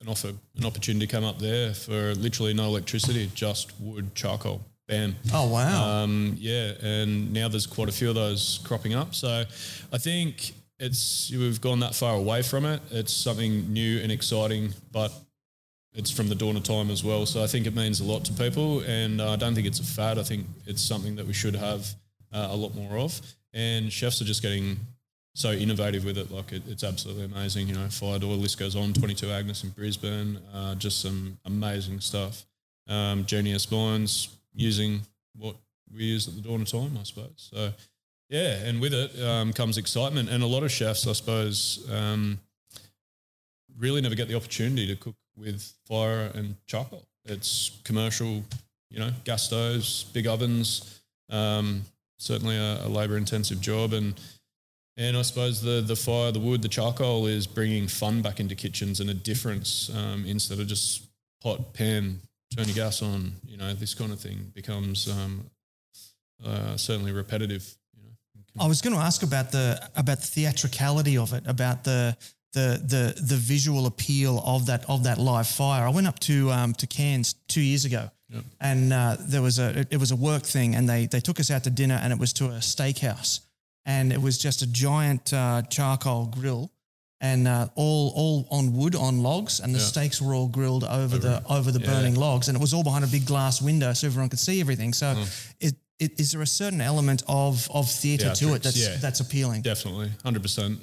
an 0.00 0.08
offer, 0.08 0.32
an 0.56 0.64
opportunity 0.64 1.06
came 1.06 1.24
up 1.24 1.38
there 1.38 1.74
for 1.74 2.14
literally 2.14 2.54
no 2.54 2.64
electricity, 2.64 3.30
just 3.34 3.72
wood, 3.80 4.14
charcoal, 4.14 4.60
bam. 4.86 5.16
Oh 5.32 5.48
wow! 5.48 6.02
Um, 6.02 6.36
yeah, 6.38 6.72
and 6.82 7.32
now 7.32 7.48
there's 7.48 7.66
quite 7.66 7.88
a 7.88 7.92
few 7.92 8.08
of 8.08 8.14
those 8.14 8.60
cropping 8.64 8.94
up. 8.94 9.14
So 9.14 9.44
I 9.92 9.98
think 9.98 10.52
it's 10.78 11.30
we've 11.30 11.60
gone 11.60 11.80
that 11.80 11.94
far 11.94 12.16
away 12.16 12.42
from 12.42 12.64
it. 12.64 12.80
It's 12.90 13.12
something 13.12 13.72
new 13.72 14.00
and 14.00 14.12
exciting, 14.12 14.74
but 14.92 15.12
it's 15.94 16.10
from 16.10 16.28
the 16.28 16.34
dawn 16.34 16.56
of 16.56 16.64
time 16.64 16.90
as 16.90 17.04
well. 17.04 17.24
So 17.24 17.42
I 17.42 17.46
think 17.46 17.66
it 17.66 17.74
means 17.74 18.00
a 18.00 18.04
lot 18.04 18.24
to 18.24 18.32
people, 18.32 18.80
and 18.80 19.20
uh, 19.20 19.32
I 19.32 19.36
don't 19.36 19.54
think 19.54 19.66
it's 19.66 19.80
a 19.80 19.84
fad. 19.84 20.18
I 20.18 20.22
think 20.22 20.46
it's 20.66 20.82
something 20.82 21.16
that 21.16 21.26
we 21.26 21.32
should 21.32 21.54
have 21.54 21.86
uh, 22.32 22.48
a 22.50 22.56
lot 22.56 22.74
more 22.74 22.98
of. 22.98 23.20
And 23.52 23.92
chefs 23.92 24.20
are 24.20 24.24
just 24.24 24.42
getting 24.42 24.76
so 25.34 25.52
innovative 25.52 26.04
with 26.04 26.18
it. 26.18 26.30
Like 26.30 26.52
it, 26.52 26.62
it's 26.68 26.82
absolutely 26.82 27.24
amazing. 27.24 27.68
You 27.68 27.74
know, 27.74 27.88
Fire 27.88 28.18
Door 28.18 28.34
list 28.34 28.58
goes 28.58 28.74
on. 28.74 28.92
Twenty 28.92 29.14
Two 29.14 29.30
Agnes 29.30 29.62
in 29.62 29.70
Brisbane, 29.70 30.38
uh, 30.52 30.74
just 30.74 31.00
some 31.00 31.38
amazing 31.44 32.00
stuff. 32.00 32.44
Um, 32.88 33.24
Genius 33.24 33.70
Minds 33.70 34.28
using 34.52 35.00
what 35.36 35.56
we 35.92 36.04
use 36.04 36.28
at 36.28 36.34
the 36.34 36.40
dawn 36.40 36.62
of 36.62 36.68
time, 36.68 36.98
I 36.98 37.04
suppose. 37.04 37.50
So 37.52 37.72
yeah, 38.28 38.64
and 38.64 38.80
with 38.80 38.94
it 38.94 39.20
um, 39.22 39.52
comes 39.52 39.78
excitement, 39.78 40.28
and 40.28 40.42
a 40.42 40.46
lot 40.46 40.64
of 40.64 40.72
chefs, 40.72 41.06
I 41.06 41.12
suppose, 41.12 41.86
um, 41.92 42.40
really 43.78 44.00
never 44.00 44.14
get 44.14 44.28
the 44.28 44.34
opportunity 44.34 44.86
to 44.88 44.96
cook 44.96 45.14
with 45.36 45.72
fire 45.86 46.30
and 46.34 46.56
charcoal. 46.66 47.06
It's 47.24 47.80
commercial, 47.84 48.44
you 48.90 48.98
know, 48.98 49.10
gas 49.24 49.44
stoves, 49.44 50.04
big 50.04 50.26
ovens. 50.26 51.00
Um, 51.30 51.82
certainly 52.18 52.56
a, 52.56 52.86
a 52.86 52.88
labour-intensive 52.88 53.60
job, 53.60 53.92
and 53.92 54.14
and 54.96 55.16
I 55.16 55.22
suppose 55.22 55.60
the 55.60 55.80
the 55.80 55.96
fire, 55.96 56.32
the 56.32 56.40
wood, 56.40 56.62
the 56.62 56.68
charcoal 56.68 57.26
is 57.26 57.46
bringing 57.46 57.88
fun 57.88 58.22
back 58.22 58.40
into 58.40 58.54
kitchens 58.54 59.00
and 59.00 59.10
a 59.10 59.14
difference 59.14 59.90
um, 59.94 60.24
instead 60.26 60.60
of 60.60 60.66
just 60.66 61.06
pot, 61.42 61.72
pan, 61.72 62.20
turn 62.54 62.66
your 62.66 62.74
gas 62.74 63.02
on. 63.02 63.32
You 63.46 63.56
know, 63.56 63.72
this 63.74 63.94
kind 63.94 64.12
of 64.12 64.20
thing 64.20 64.52
becomes 64.54 65.08
um, 65.08 65.50
uh, 66.44 66.76
certainly 66.76 67.12
repetitive. 67.12 67.74
I 68.58 68.68
was 68.68 68.80
going 68.80 68.94
to 68.94 69.00
ask 69.00 69.24
about 69.24 69.50
the 69.50 69.80
about 69.96 70.20
the 70.20 70.26
theatricality 70.26 71.18
of 71.18 71.32
it, 71.32 71.42
about 71.46 71.82
the 71.82 72.16
the 72.54 72.80
the 72.94 73.20
the 73.20 73.36
visual 73.36 73.84
appeal 73.86 74.42
of 74.44 74.66
that 74.66 74.84
of 74.88 75.02
that 75.04 75.18
live 75.18 75.46
fire. 75.46 75.86
I 75.86 75.90
went 75.90 76.06
up 76.06 76.18
to 76.20 76.50
um, 76.50 76.72
to 76.74 76.86
Cairns 76.86 77.34
two 77.48 77.60
years 77.60 77.84
ago, 77.84 78.10
Yep. 78.30 78.44
and 78.60 78.92
uh, 78.92 79.16
there 79.20 79.42
was 79.42 79.58
a 79.58 79.80
it, 79.80 79.88
it 79.90 80.00
was 80.00 80.10
a 80.10 80.16
work 80.16 80.44
thing, 80.44 80.74
and 80.76 80.88
they 80.88 81.06
they 81.06 81.20
took 81.20 81.38
us 81.40 81.50
out 81.50 81.64
to 81.64 81.70
dinner, 81.70 81.98
and 82.02 82.12
it 82.12 82.18
was 82.18 82.32
to 82.34 82.44
a 82.46 82.60
steakhouse, 82.60 83.40
and 83.84 84.12
it 84.12 84.20
was 84.22 84.38
just 84.38 84.62
a 84.62 84.66
giant 84.66 85.32
uh, 85.32 85.62
charcoal 85.68 86.26
grill. 86.26 86.70
And 87.20 87.48
uh, 87.48 87.68
all 87.74 88.12
all 88.14 88.46
on 88.50 88.74
wood 88.76 88.94
on 88.94 89.22
logs, 89.22 89.60
and 89.60 89.74
the 89.74 89.78
Yeah. 89.78 89.86
steaks 89.92 90.20
were 90.20 90.34
all 90.34 90.48
grilled 90.48 90.84
over 90.84 91.16
the 91.18 91.42
over 91.48 91.72
the 91.72 91.80
Yeah. 91.80 91.90
burning 91.90 92.16
logs, 92.16 92.48
and 92.48 92.56
it 92.56 92.60
was 92.60 92.72
all 92.74 92.82
behind 92.84 93.04
a 93.04 93.06
big 93.06 93.24
glass 93.24 93.62
window, 93.62 93.94
so 93.94 94.06
everyone 94.06 94.28
could 94.28 94.40
see 94.40 94.60
everything. 94.60 94.92
So, 94.94 95.24
it, 95.60 95.74
it, 95.98 96.20
is 96.20 96.32
there 96.32 96.42
a 96.42 96.46
certain 96.46 96.80
element 96.82 97.22
of 97.26 97.66
of 97.70 97.88
theatre 97.90 98.34
to 98.34 98.54
it 98.54 98.62
that's 98.62 98.76
yeah. 98.76 98.98
that's 99.00 99.20
appealing? 99.20 99.62
Definitely, 99.62 100.10
hundred 100.22 100.42
percent. 100.42 100.78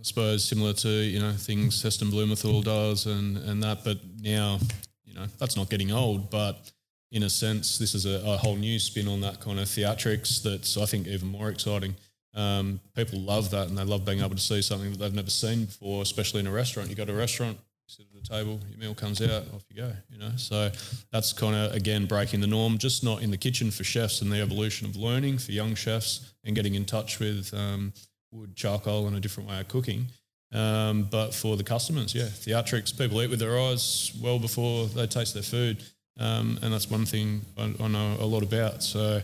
I 0.00 0.02
suppose 0.02 0.44
similar 0.44 0.72
to 0.72 0.88
you 0.88 1.20
know 1.20 1.32
things 1.32 1.82
Heston 1.82 2.08
Blumenthal 2.08 2.62
does 2.62 3.04
and 3.04 3.36
and 3.36 3.62
that, 3.62 3.84
but 3.84 3.98
now 4.18 4.58
you 5.04 5.12
know 5.12 5.26
that's 5.38 5.56
not 5.56 5.68
getting 5.68 5.92
old, 5.92 6.30
but 6.30 6.72
in 7.12 7.24
a 7.24 7.30
sense, 7.30 7.76
this 7.76 7.94
is 7.94 8.06
a, 8.06 8.24
a 8.24 8.36
whole 8.38 8.56
new 8.56 8.78
spin 8.78 9.08
on 9.08 9.20
that 9.20 9.40
kind 9.40 9.58
of 9.58 9.66
theatrics. 9.66 10.42
That's 10.42 10.78
I 10.78 10.86
think 10.86 11.06
even 11.06 11.28
more 11.28 11.50
exciting. 11.50 11.96
Um, 12.34 12.80
people 12.94 13.20
love 13.20 13.50
that, 13.50 13.68
and 13.68 13.76
they 13.76 13.84
love 13.84 14.06
being 14.06 14.20
able 14.20 14.36
to 14.36 14.38
see 14.38 14.62
something 14.62 14.92
that 14.92 14.98
they've 14.98 15.14
never 15.14 15.30
seen 15.30 15.66
before, 15.66 16.00
especially 16.00 16.40
in 16.40 16.46
a 16.46 16.52
restaurant. 16.52 16.88
You 16.88 16.94
go 16.94 17.04
to 17.04 17.12
a 17.12 17.16
restaurant, 17.16 17.58
you 17.58 17.88
sit 17.88 18.06
at 18.14 18.22
a 18.22 18.42
table, 18.42 18.60
your 18.70 18.78
meal 18.78 18.94
comes 18.94 19.20
out, 19.20 19.42
off 19.52 19.64
you 19.68 19.76
go. 19.76 19.92
You 20.08 20.18
know, 20.18 20.30
so 20.36 20.70
that's 21.12 21.34
kind 21.34 21.54
of 21.54 21.74
again 21.74 22.06
breaking 22.06 22.40
the 22.40 22.46
norm, 22.46 22.78
just 22.78 23.04
not 23.04 23.22
in 23.22 23.30
the 23.32 23.36
kitchen 23.36 23.70
for 23.70 23.84
chefs 23.84 24.22
and 24.22 24.32
the 24.32 24.40
evolution 24.40 24.86
of 24.86 24.96
learning 24.96 25.38
for 25.38 25.52
young 25.52 25.74
chefs 25.74 26.32
and 26.44 26.56
getting 26.56 26.74
in 26.74 26.86
touch 26.86 27.18
with 27.18 27.52
um, 27.52 27.92
wood, 28.32 28.56
charcoal, 28.56 29.06
and 29.06 29.16
a 29.16 29.20
different 29.20 29.48
way 29.48 29.60
of 29.60 29.68
cooking. 29.68 30.06
Um, 30.52 31.04
but 31.04 31.32
for 31.32 31.56
the 31.56 31.64
customers, 31.64 32.14
yeah, 32.14 32.24
theatrics, 32.24 32.96
people 32.96 33.22
eat 33.22 33.30
with 33.30 33.38
their 33.38 33.58
eyes 33.58 34.12
well 34.20 34.38
before 34.38 34.86
they 34.86 35.06
taste 35.06 35.34
their 35.34 35.42
food. 35.42 35.82
Um, 36.18 36.58
and 36.62 36.72
that's 36.72 36.90
one 36.90 37.06
thing 37.06 37.42
I, 37.56 37.72
I 37.80 37.88
know 37.88 38.16
a 38.18 38.26
lot 38.26 38.42
about. 38.42 38.82
So, 38.82 39.22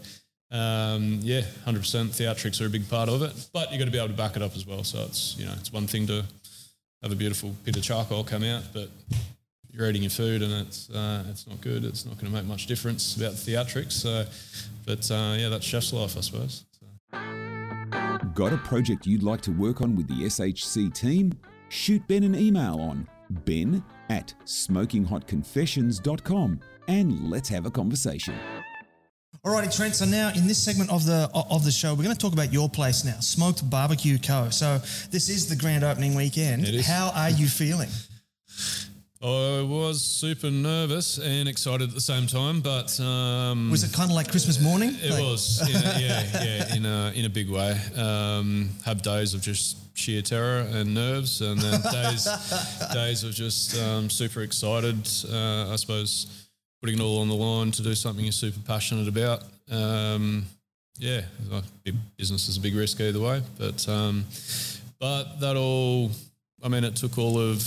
um, 0.50 1.18
yeah, 1.22 1.42
100% 1.66 2.08
theatrics 2.08 2.60
are 2.60 2.66
a 2.66 2.70
big 2.70 2.88
part 2.88 3.08
of 3.08 3.22
it, 3.22 3.48
but 3.52 3.70
you've 3.70 3.78
got 3.78 3.86
to 3.86 3.90
be 3.90 3.98
able 3.98 4.08
to 4.08 4.14
back 4.14 4.36
it 4.36 4.42
up 4.42 4.54
as 4.54 4.66
well. 4.66 4.84
So 4.84 5.04
it's, 5.04 5.36
you 5.36 5.44
know, 5.44 5.52
it's 5.58 5.72
one 5.72 5.86
thing 5.86 6.06
to 6.06 6.24
have 7.02 7.12
a 7.12 7.16
beautiful 7.16 7.54
bit 7.64 7.76
of 7.76 7.82
charcoal 7.82 8.24
come 8.24 8.44
out, 8.44 8.62
but 8.72 8.88
you're 9.72 9.88
eating 9.90 10.02
your 10.02 10.10
food 10.10 10.42
and 10.42 10.52
it's 10.66 10.88
uh, 10.90 11.24
it's 11.28 11.46
not 11.46 11.60
good. 11.60 11.84
It's 11.84 12.06
not 12.06 12.14
going 12.14 12.32
to 12.32 12.36
make 12.36 12.46
much 12.46 12.66
difference 12.66 13.16
about 13.16 13.32
the 13.32 13.52
theatrics. 13.52 13.92
So, 13.92 14.24
but 14.86 15.10
uh, 15.10 15.36
yeah, 15.36 15.48
that's 15.48 15.66
chef's 15.66 15.92
life, 15.92 16.16
I 16.16 16.20
suppose. 16.20 16.64
So. 18.36 18.44
Got 18.44 18.52
a 18.52 18.58
project 18.58 19.06
you'd 19.06 19.22
like 19.22 19.40
to 19.42 19.52
work 19.52 19.80
on 19.80 19.94
with 19.96 20.08
the 20.08 20.24
SHC 20.24 20.92
team? 20.92 21.32
Shoot 21.68 22.06
Ben 22.06 22.22
an 22.22 22.34
email 22.34 22.78
on 22.80 23.08
ben 23.44 23.82
at 24.08 24.32
smokinghotconfessions.com 24.44 26.60
and 26.88 27.30
let's 27.30 27.48
have 27.48 27.66
a 27.66 27.70
conversation. 27.70 28.34
Alrighty, 29.44 29.76
Trent. 29.76 29.94
So 29.94 30.04
now 30.04 30.32
in 30.34 30.46
this 30.46 30.62
segment 30.62 30.90
of 30.90 31.06
the 31.06 31.30
of 31.34 31.64
the 31.64 31.70
show, 31.70 31.94
we're 31.94 32.02
going 32.02 32.14
to 32.14 32.20
talk 32.20 32.32
about 32.32 32.52
your 32.52 32.68
place 32.68 33.04
now, 33.04 33.18
Smoked 33.20 33.68
Barbecue 33.70 34.18
Co. 34.18 34.50
So 34.50 34.78
this 35.10 35.28
is 35.28 35.48
the 35.48 35.56
grand 35.56 35.84
opening 35.84 36.14
weekend. 36.14 36.66
It 36.66 36.74
is. 36.74 36.86
How 36.86 37.12
are 37.14 37.30
you 37.30 37.48
feeling? 37.48 37.88
I 39.22 39.62
was 39.62 40.02
super 40.02 40.50
nervous 40.50 41.18
and 41.18 41.48
excited 41.48 41.88
at 41.88 41.94
the 41.94 42.00
same 42.02 42.26
time, 42.26 42.60
but 42.60 42.98
um, 43.00 43.70
Was 43.70 43.82
it 43.82 43.92
kind 43.94 44.10
of 44.10 44.14
like 44.14 44.30
Christmas 44.30 44.60
morning? 44.60 44.94
It 45.02 45.10
Like- 45.10 45.22
was, 45.22 45.60
in 45.62 45.74
a, 45.74 45.80
yeah, 45.98 46.44
yeah, 46.44 46.74
in 46.76 46.84
a 46.86 47.12
in 47.14 47.24
a 47.24 47.30
big 47.30 47.48
way. 47.48 47.80
Um, 47.96 48.68
have 48.84 49.00
days 49.02 49.32
of 49.32 49.40
just 49.40 49.78
sheer 49.96 50.20
terror 50.20 50.60
and 50.70 50.92
nerves, 50.92 51.40
and 51.40 51.58
then 51.58 51.80
days 51.90 52.24
days 52.92 53.24
of 53.24 53.32
just 53.34 53.78
um, 53.80 54.10
super 54.10 54.42
excited. 54.42 54.96
Uh, 55.30 55.72
I 55.72 55.76
suppose 55.76 56.26
putting 56.82 56.98
it 56.98 57.02
all 57.02 57.20
on 57.20 57.28
the 57.28 57.34
line 57.34 57.70
to 57.72 57.82
do 57.82 57.94
something 57.94 58.22
you're 58.24 58.32
super 58.32 58.60
passionate 58.66 59.08
about. 59.08 59.42
Um, 59.70 60.44
yeah, 60.98 61.22
business 62.18 62.48
is 62.48 62.58
a 62.58 62.60
big 62.60 62.74
risk 62.74 63.00
either 63.00 63.20
way, 63.20 63.40
but 63.58 63.88
um, 63.88 64.26
but 65.00 65.40
that 65.40 65.56
all. 65.56 66.10
I 66.62 66.68
mean, 66.68 66.84
it 66.84 66.96
took 66.96 67.16
all 67.18 67.38
of 67.38 67.62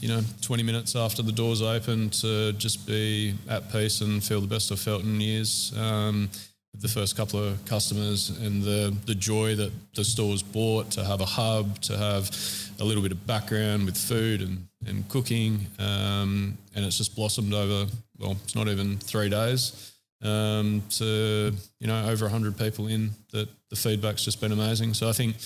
you 0.00 0.08
know, 0.08 0.20
20 0.42 0.62
minutes 0.62 0.96
after 0.96 1.22
the 1.22 1.32
doors 1.32 1.62
opened 1.62 2.12
to 2.14 2.52
just 2.54 2.86
be 2.86 3.34
at 3.48 3.70
peace 3.70 4.00
and 4.00 4.22
feel 4.22 4.40
the 4.40 4.46
best 4.46 4.72
I've 4.72 4.80
felt 4.80 5.02
in 5.02 5.20
years. 5.20 5.72
Um, 5.76 6.30
the 6.74 6.88
first 6.88 7.16
couple 7.16 7.42
of 7.42 7.64
customers 7.64 8.30
and 8.30 8.62
the, 8.62 8.96
the 9.06 9.14
joy 9.14 9.56
that 9.56 9.72
the 9.94 10.04
stores 10.04 10.42
bought 10.42 10.90
to 10.92 11.04
have 11.04 11.20
a 11.20 11.26
hub, 11.26 11.80
to 11.82 11.96
have 11.96 12.30
a 12.78 12.84
little 12.84 13.02
bit 13.02 13.12
of 13.12 13.26
background 13.26 13.84
with 13.84 13.96
food 13.96 14.40
and, 14.40 14.66
and 14.86 15.08
cooking. 15.08 15.66
Um, 15.78 16.56
and 16.74 16.84
it's 16.84 16.96
just 16.96 17.16
blossomed 17.16 17.52
over, 17.52 17.90
well, 18.18 18.36
it's 18.44 18.54
not 18.54 18.68
even 18.68 18.98
three 18.98 19.28
days 19.28 19.92
um, 20.22 20.82
to, 20.90 21.52
you 21.78 21.86
know, 21.86 22.08
over 22.08 22.26
100 22.26 22.56
people 22.56 22.86
in 22.86 23.10
that 23.32 23.48
the 23.68 23.76
feedback's 23.76 24.24
just 24.24 24.40
been 24.40 24.52
amazing. 24.52 24.94
So 24.94 25.08
I 25.08 25.12
think 25.12 25.36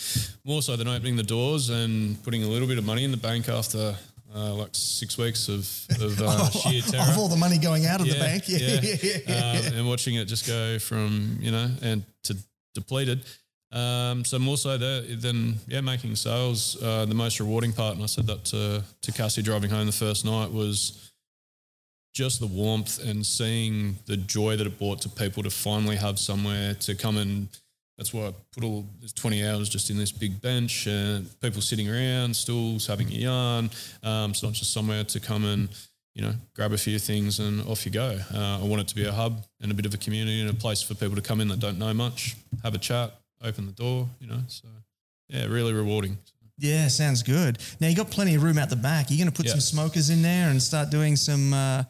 more 0.44 0.62
so 0.62 0.76
than 0.76 0.88
opening 0.88 1.16
the 1.16 1.22
doors 1.22 1.70
and 1.70 2.22
putting 2.24 2.42
a 2.42 2.46
little 2.46 2.68
bit 2.68 2.78
of 2.78 2.85
money 2.85 3.04
in 3.04 3.11
the 3.11 3.16
bank 3.16 3.48
after 3.48 3.94
uh, 4.35 4.55
like 4.55 4.70
six 4.73 5.16
weeks 5.16 5.49
of, 5.49 5.61
of 6.03 6.20
uh, 6.23 6.51
sheer 6.51 6.83
terror. 6.83 7.11
of 7.11 7.18
all 7.18 7.29
the 7.29 7.37
money 7.37 7.59
going 7.59 7.87
out 7.87 8.01
of 8.01 8.09
the 8.09 8.14
bank. 8.14 8.44
Yeah, 8.49 8.59
yeah, 8.59 8.97
yeah. 9.03 9.61
Um, 9.70 9.75
and 9.79 9.88
watching 9.88 10.16
it 10.16 10.27
just 10.27 10.47
go 10.47 10.79
from 10.79 11.38
you 11.40 11.51
know 11.51 11.70
and 11.83 12.05
to 12.25 12.37
depleted. 12.75 13.25
Um, 13.73 14.25
so 14.25 14.38
more 14.38 14.57
so 14.57 14.77
that 14.79 15.16
then 15.20 15.57
yeah, 15.66 15.81
making 15.81 16.16
sales 16.16 16.81
uh, 16.83 17.07
the 17.07 17.14
most 17.14 17.40
rewarding 17.40 17.73
part. 17.73 17.94
And 17.94 18.03
I 18.03 18.07
said 18.07 18.27
that 18.27 18.44
to 18.47 18.85
to 19.03 19.12
Cassie 19.12 19.42
driving 19.42 19.70
home 19.70 19.87
the 19.87 19.92
first 19.92 20.25
night 20.25 20.53
was 20.53 21.12
just 22.14 22.38
the 22.38 22.47
warmth 22.47 23.03
and 23.05 23.27
seeing 23.27 23.97
the 24.07 24.16
joy 24.16 24.57
that 24.57 24.66
it 24.66 24.79
brought 24.79 25.03
to 25.03 25.09
people 25.09 25.42
to 25.42 25.51
finally 25.51 25.97
have 25.97 26.18
somewhere 26.18 26.75
to 26.75 26.94
come 26.94 27.16
and 27.16 27.49
that's 27.96 28.12
why 28.12 28.26
I 28.26 28.35
put 28.52 28.64
all 28.64 28.87
there's 29.00 29.12
20 29.12 29.46
hours 29.46 29.68
just 29.68 29.90
in 29.90 29.96
this 29.96 30.11
big 30.12 30.40
bench 30.40 30.87
and 30.87 31.28
people 31.40 31.61
sitting 31.61 31.88
around, 31.88 32.35
stools, 32.35 32.87
having 32.87 33.09
a 33.09 33.16
yarn. 33.16 33.70
Um, 34.02 34.30
it's 34.33 34.42
not 34.42 34.52
just 34.52 34.72
somewhere 34.72 35.04
to 35.04 35.20
come 35.20 35.44
and, 35.44 35.68
you 36.14 36.22
know, 36.22 36.33
grab 36.54 36.72
a 36.72 36.78
few 36.78 36.98
things 36.98 37.38
and 37.38 37.66
off 37.68 37.85
you 37.87 37.92
go. 37.92 38.18
Uh, 38.35 38.59
I 38.62 38.64
want 38.64 38.83
it 38.83 38.88
to 38.88 38.94
be 38.94 39.04
a 39.04 39.12
hub 39.12 39.44
and 39.61 39.70
a 39.70 39.74
bit 39.74 39.87
of 39.87 39.94
a 39.94 39.98
community 39.98 40.40
and 40.40 40.50
a 40.50 40.54
place 40.54 40.83
for 40.83 40.94
people 40.94 41.14
to 41.16 41.22
come 41.22 41.40
in 41.40 41.48
that 41.48 41.61
don't 41.61 41.78
know 41.78 41.94
much, 41.94 42.37
have 42.62 42.74
a 42.74 42.78
chat, 42.78 43.12
open 43.42 43.66
the 43.66 43.72
door, 43.72 44.09
you 44.20 44.26
know. 44.26 44.40
So, 44.48 44.66
yeah, 45.28 45.46
really 45.46 45.72
rewarding. 45.72 46.18
Yeah, 46.59 46.87
sounds 46.87 47.22
good. 47.24 47.59
Now 47.80 47.88
you 47.88 47.96
got 47.96 48.11
plenty 48.11 48.37
of 48.37 48.42
room 48.44 48.59
out 48.59 48.70
the 48.70 48.76
back. 48.76 49.11
You're 49.11 49.18
going 49.18 49.30
to 49.30 49.37
put 49.37 49.46
Yeah. 49.46 49.52
some 49.52 49.61
smokers 49.61 50.09
in 50.11 50.22
there 50.22 50.50
and 50.50 50.62
start 50.62 50.88
doing 50.90 51.16
some 51.16 51.52
uh, 51.52 51.83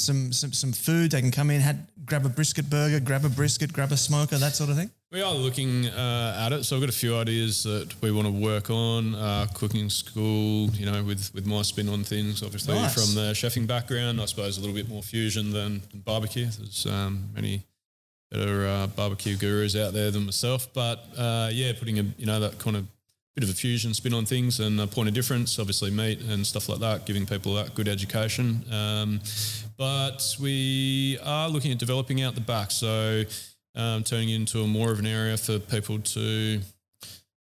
some 0.00 0.32
some 0.32 0.52
some 0.52 0.72
food. 0.72 1.10
They 1.12 1.20
can 1.20 1.30
come 1.30 1.50
in, 1.50 1.60
had, 1.60 1.86
grab 2.04 2.24
a 2.26 2.28
brisket 2.28 2.68
burger, 2.68 3.00
grab 3.00 3.24
a 3.24 3.28
brisket, 3.28 3.72
grab 3.72 3.92
a 3.92 3.96
smoker, 3.96 4.36
that 4.38 4.54
sort 4.54 4.70
of 4.70 4.76
thing. 4.76 4.90
We 5.12 5.22
are 5.22 5.34
looking 5.34 5.86
uh, 5.86 6.44
at 6.46 6.52
it. 6.52 6.64
So 6.64 6.76
I've 6.76 6.82
got 6.82 6.88
a 6.88 6.92
few 6.92 7.16
ideas 7.16 7.64
that 7.64 8.00
we 8.00 8.12
want 8.12 8.28
to 8.28 8.32
work 8.32 8.70
on. 8.70 9.14
Uh, 9.14 9.46
cooking 9.54 9.90
school, 9.90 10.70
you 10.70 10.86
know, 10.86 11.02
with, 11.02 11.34
with 11.34 11.46
my 11.46 11.62
spin 11.62 11.88
on 11.88 12.04
things, 12.04 12.44
obviously 12.44 12.74
Nice. 12.76 12.94
from 12.94 13.16
the 13.16 13.32
chefing 13.32 13.66
background. 13.66 14.20
I 14.20 14.26
suppose 14.26 14.56
a 14.56 14.60
little 14.60 14.74
bit 14.76 14.88
more 14.88 15.02
fusion 15.02 15.50
than, 15.50 15.82
than 15.90 16.00
barbecue. 16.00 16.46
There's 16.46 16.86
um, 16.86 17.30
many 17.34 17.64
better 18.30 18.66
uh, 18.68 18.86
barbecue 18.86 19.36
gurus 19.36 19.74
out 19.74 19.92
there 19.92 20.12
than 20.12 20.26
myself. 20.26 20.72
But 20.72 21.04
uh, 21.18 21.50
yeah, 21.52 21.72
putting 21.76 21.98
a 21.98 22.02
you 22.16 22.26
know 22.26 22.38
that 22.40 22.58
kind 22.58 22.76
of 22.76 22.86
bit 23.34 23.44
of 23.44 23.50
a 23.50 23.54
fusion 23.54 23.94
spin 23.94 24.12
on 24.12 24.24
things 24.24 24.60
and 24.60 24.80
a 24.80 24.86
point 24.86 25.08
of 25.08 25.14
difference. 25.14 25.58
Obviously, 25.58 25.90
meat 25.90 26.20
and 26.22 26.46
stuff 26.46 26.68
like 26.68 26.80
that, 26.80 27.06
giving 27.06 27.26
people 27.26 27.54
that 27.54 27.74
good 27.74 27.88
education. 27.88 28.64
Um, 28.72 29.20
but 29.76 30.36
we 30.40 31.18
are 31.24 31.48
looking 31.48 31.72
at 31.72 31.78
developing 31.78 32.22
out 32.22 32.34
the 32.34 32.40
back, 32.40 32.70
so 32.70 33.24
um, 33.74 34.02
turning 34.02 34.30
into 34.30 34.60
a 34.62 34.66
more 34.66 34.90
of 34.90 34.98
an 34.98 35.06
area 35.06 35.36
for 35.36 35.58
people 35.58 36.00
to, 36.00 36.60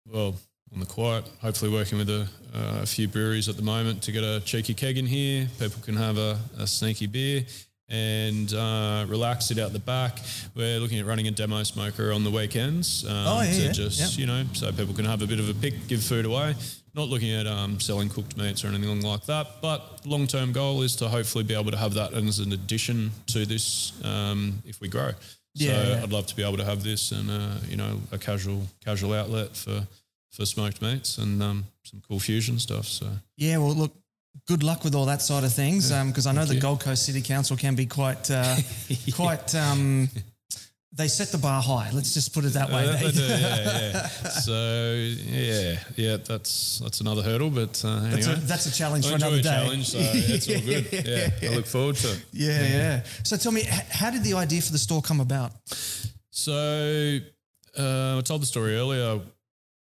well, 0.07 0.35
on 0.73 0.81
the 0.81 0.87
quiet. 0.87 1.29
Hopefully, 1.41 1.73
working 1.73 1.99
with 1.99 2.11
a, 2.11 2.29
uh, 2.55 2.81
a 2.83 2.87
few 2.87 3.09
breweries 3.09 3.49
at 3.49 3.57
the 3.57 3.63
moment 3.63 4.03
to 4.03 4.13
get 4.13 4.23
a 4.23 4.41
cheeky 4.45 4.75
keg 4.75 4.99
in 4.99 5.07
here. 5.07 5.49
People 5.59 5.83
can 5.83 5.97
have 5.97 6.19
a, 6.19 6.39
a 6.59 6.67
sneaky 6.67 7.07
beer 7.07 7.45
and 7.91 8.53
uh, 8.55 9.05
relax 9.09 9.51
it 9.51 9.59
out 9.59 9.73
the 9.73 9.79
back. 9.81 10.19
We're 10.55 10.79
looking 10.79 10.99
at 10.99 11.07
running 11.07 11.27
a 11.27 11.31
demo 11.31 11.63
smoker 11.65 12.13
on 12.13 12.25
the 12.25 12.31
weekends. 12.31 13.05
Um, 13.05 13.13
Oh, 13.13 13.43
yeah, 13.43 13.53
to 13.53 13.63
yeah, 13.65 13.73
just 13.73 14.19
you 14.19 14.27
know, 14.27 14.45
so 14.53 14.71
people 14.73 14.95
can 14.95 15.05
have 15.05 15.23
a 15.23 15.27
bit 15.27 15.41
of 15.41 15.49
a 15.49 15.55
pick, 15.55 15.89
give 15.89 16.03
food 16.03 16.25
away. 16.25 16.55
Not 16.95 17.09
looking 17.09 17.33
at 17.33 17.47
um, 17.47 17.79
selling 17.79 18.09
cooked 18.09 18.37
meats 18.37 18.65
or 18.65 18.69
anything 18.69 19.01
like 19.03 19.25
that, 19.27 19.61
but 19.63 20.01
long 20.05 20.27
term 20.27 20.53
goal 20.53 20.83
is 20.83 20.97
to 20.97 21.09
hopefully 21.09 21.45
be 21.45 21.55
able 21.55 21.71
to 21.71 21.77
have 21.77 21.95
that 21.95 22.13
as 22.15 22.39
an 22.41 22.53
addition 22.53 23.13
to 23.29 23.47
this 23.47 23.93
um, 24.05 24.61
if 24.65 24.81
we 24.81 24.89
grow. 24.89 25.11
Yeah, 25.55 25.83
so 25.83 25.89
yeah. 25.91 26.03
I'd 26.03 26.13
love 26.13 26.27
to 26.27 26.37
be 26.37 26.43
able 26.43 26.57
to 26.59 26.65
have 26.65 26.83
this 26.83 27.13
and 27.13 27.31
uh, 27.31 27.55
you 27.69 27.77
know 27.77 28.01
a 28.13 28.19
casual 28.19 28.67
casual 28.85 29.13
outlet 29.15 29.57
for 29.57 29.87
for 30.33 30.47
smoked 30.47 30.81
meats 30.81 31.19
and 31.19 31.43
um, 31.43 31.65
some 31.85 32.01
cool 32.09 32.21
fusion 32.21 32.59
stuff. 32.59 32.87
So 32.87 33.07
Yeah, 33.37 33.59
well, 33.59 33.75
look, 33.75 33.93
good 34.47 34.63
luck 34.63 34.85
with 34.85 34.95
all 34.95 35.07
that 35.07 35.23
side 35.23 35.45
of 35.45 35.53
things 35.53 35.93
because 35.93 36.27
I 36.27 36.33
know 36.33 36.45
the 36.45 36.55
you. 36.55 36.61
Gold 36.61 36.81
Coast 36.81 37.05
City 37.05 37.23
Council 37.23 37.57
can 37.57 37.75
be 37.75 37.87
quite, 37.87 38.31
uh, 38.31 38.57
quite. 39.15 39.55
Um, 39.55 40.09
they 40.93 41.07
set 41.07 41.29
the 41.29 41.39
bar 41.39 41.63
high. 41.63 41.91
Let's 41.93 42.15
just 42.15 42.35
put 42.35 42.45
it 42.45 42.55
that 42.55 42.69
way. 42.69 42.89
Uh, 42.89 43.11
do, 43.11 43.23
yeah, 43.23 43.37
yeah. 43.93 44.07
So 44.07 44.95
yeah, 44.95 45.79
yeah, 45.97 46.17
that's 46.17 46.81
that's 46.81 47.01
another 47.01 47.23
hurdle, 47.23 47.51
but 47.51 47.81
uh, 47.85 47.89
anyway. 47.89 48.11
that's, 48.11 48.27
a, 48.27 48.35
that's 48.47 48.67
a 48.67 48.73
challenge 48.73 49.07
I 49.07 49.11
for 49.11 49.17
another 49.17 49.37
day. 49.37 49.43
challenge, 49.43 49.89
so 49.89 49.99
it's 50.01 50.49
all 50.49 50.61
good. 50.61 50.89
Yeah, 51.41 51.51
I 51.51 51.55
look 51.55 51.67
forward 51.67 51.97
to 51.97 52.13
it. 52.13 52.25
Yeah, 52.33 52.67
yeah. 52.67 53.03
So 53.23 53.37
tell 53.37 53.53
me, 53.53 53.63
how 53.91 54.11
did 54.11 54.25
the 54.25 54.35
idea 54.35 54.63
for 54.63 54.73
the 54.73 54.79
store 54.79 55.01
come 55.01 55.21
about? 55.21 55.53
So 56.31 57.19
uh, 57.79 58.19
I 58.19 58.21
told 58.23 58.43
the 58.43 58.47
story 58.47 58.77
earlier 58.77 59.21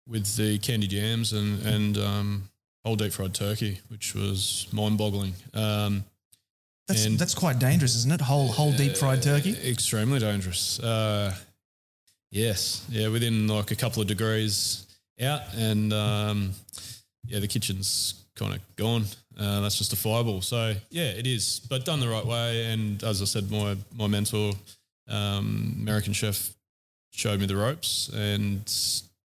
with 0.09 0.37
the 0.37 0.59
candied 0.59 0.93
yams 0.93 1.33
and 1.33 1.65
and 1.65 1.99
um, 1.99 2.49
whole 2.87 2.95
deep 2.97 3.13
fried 3.13 3.35
turkey, 3.35 3.81
which 3.89 4.15
was 4.15 4.69
mind 4.73 4.97
boggling. 4.97 5.35
Um, 5.53 6.05
That's 6.89 7.05
And- 7.05 7.19
that's 7.19 7.35
quite 7.35 7.59
dangerous, 7.59 7.97
isn't 7.97 8.13
it? 8.13 8.21
Whole 8.21 8.47
whole 8.47 8.73
deep 8.73 8.97
fried 8.97 9.21
turkey. 9.21 9.57
extremely 9.69 10.21
dangerous. 10.21 10.79
Uh, 10.79 11.35
yes, 12.31 12.85
yeah, 12.89 13.09
within 13.09 13.49
like 13.49 13.73
a 13.73 13.75
couple 13.75 14.01
of 14.03 14.07
degrees 14.07 14.87
out, 15.21 15.41
and 15.55 15.93
um, 15.93 16.53
yeah, 17.27 17.41
the 17.41 17.49
kitchen's 17.49 18.15
kind 18.37 18.55
of 18.55 18.61
gone. 18.77 19.05
Uh, 19.37 19.63
that's 19.63 19.79
just 19.79 19.93
a 19.93 19.97
fireball. 19.97 20.41
So 20.43 20.77
yeah, 20.91 21.09
it 21.11 21.27
is, 21.27 21.61
but 21.69 21.85
done 21.85 21.99
the 21.99 22.09
right 22.09 22.25
way. 22.25 22.67
And 22.73 23.03
as 23.03 23.21
I 23.21 23.25
said, 23.25 23.51
my 23.51 23.77
my 23.93 24.07
mentor, 24.07 24.53
um, 25.09 25.75
American 25.81 26.13
chef, 26.13 26.53
showed 27.11 27.41
me 27.41 27.47
the 27.47 27.57
ropes, 27.57 28.11
and 28.15 28.63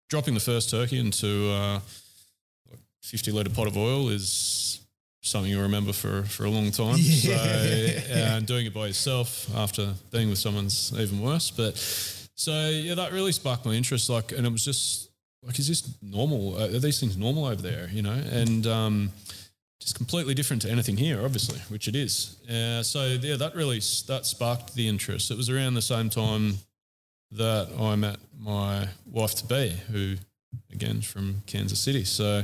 dropping 0.09 0.33
the 0.33 0.41
first 0.41 0.71
turkey 0.71 0.99
into 0.99 1.51
uh, 1.51 1.81
50 3.03 3.33
litre 3.33 3.51
pot 3.51 3.67
of 3.67 3.77
oil 3.77 4.09
is 4.11 4.81
something 5.23 5.51
you'll 5.51 5.63
remember 5.63 5.93
for, 5.93 6.23
for 6.25 6.45
a 6.45 6.51
long 6.51 6.71
time. 6.71 6.97
So 6.99 7.31
Yeah. 7.31 8.37
uh, 8.37 8.41
doing 8.41 8.67
it 8.67 8.75
by 8.75 8.87
yourself 8.89 9.49
after 9.57 9.95
being 10.11 10.31
with 10.31 10.39
someone's 10.39 10.93
even 10.99 11.21
worse. 11.21 11.51
But 11.51 11.77
so 12.35 12.69
yeah, 12.71 12.95
that 12.95 13.13
really 13.13 13.33
sparked 13.33 13.65
my 13.67 13.73
interest. 13.73 14.09
Like, 14.09 14.33
and 14.33 14.47
it 14.47 14.53
was 14.53 14.65
just 14.65 15.11
like, 15.43 15.59
is 15.59 15.69
this 15.69 15.83
normal? 16.03 16.61
Are 16.61 16.69
these 16.79 17.01
things 17.01 17.17
normal 17.17 17.45
over 17.47 17.61
there? 17.63 17.89
You 17.93 18.03
know, 18.03 18.13
and 18.13 18.67
um, 18.67 19.11
just 19.81 19.97
completely 19.97 20.35
different 20.35 20.63
to 20.63 20.71
anything 20.71 20.97
here, 20.97 21.23
obviously, 21.25 21.59
which 21.69 21.89
it 21.89 21.97
is. 21.97 22.37
Uh, 22.49 22.83
so 22.83 23.07
yeah, 23.07 23.37
that 23.37 23.55
really 23.55 23.81
that 24.07 24.23
sparked 24.25 24.75
the 24.75 24.89
interest. 24.89 25.31
It 25.31 25.37
was 25.37 25.51
around 25.51 25.75
the 25.75 25.83
same 25.83 26.09
time 26.11 26.55
that 27.33 27.69
I 27.79 27.95
met 27.97 28.17
my 28.39 28.89
wife 29.07 29.35
to 29.37 29.47
be, 29.47 29.71
who 29.91 30.17
again 30.73 30.97
is 30.99 31.05
from 31.05 31.43
Kansas 31.47 31.79
City. 31.79 32.05
So 32.05 32.43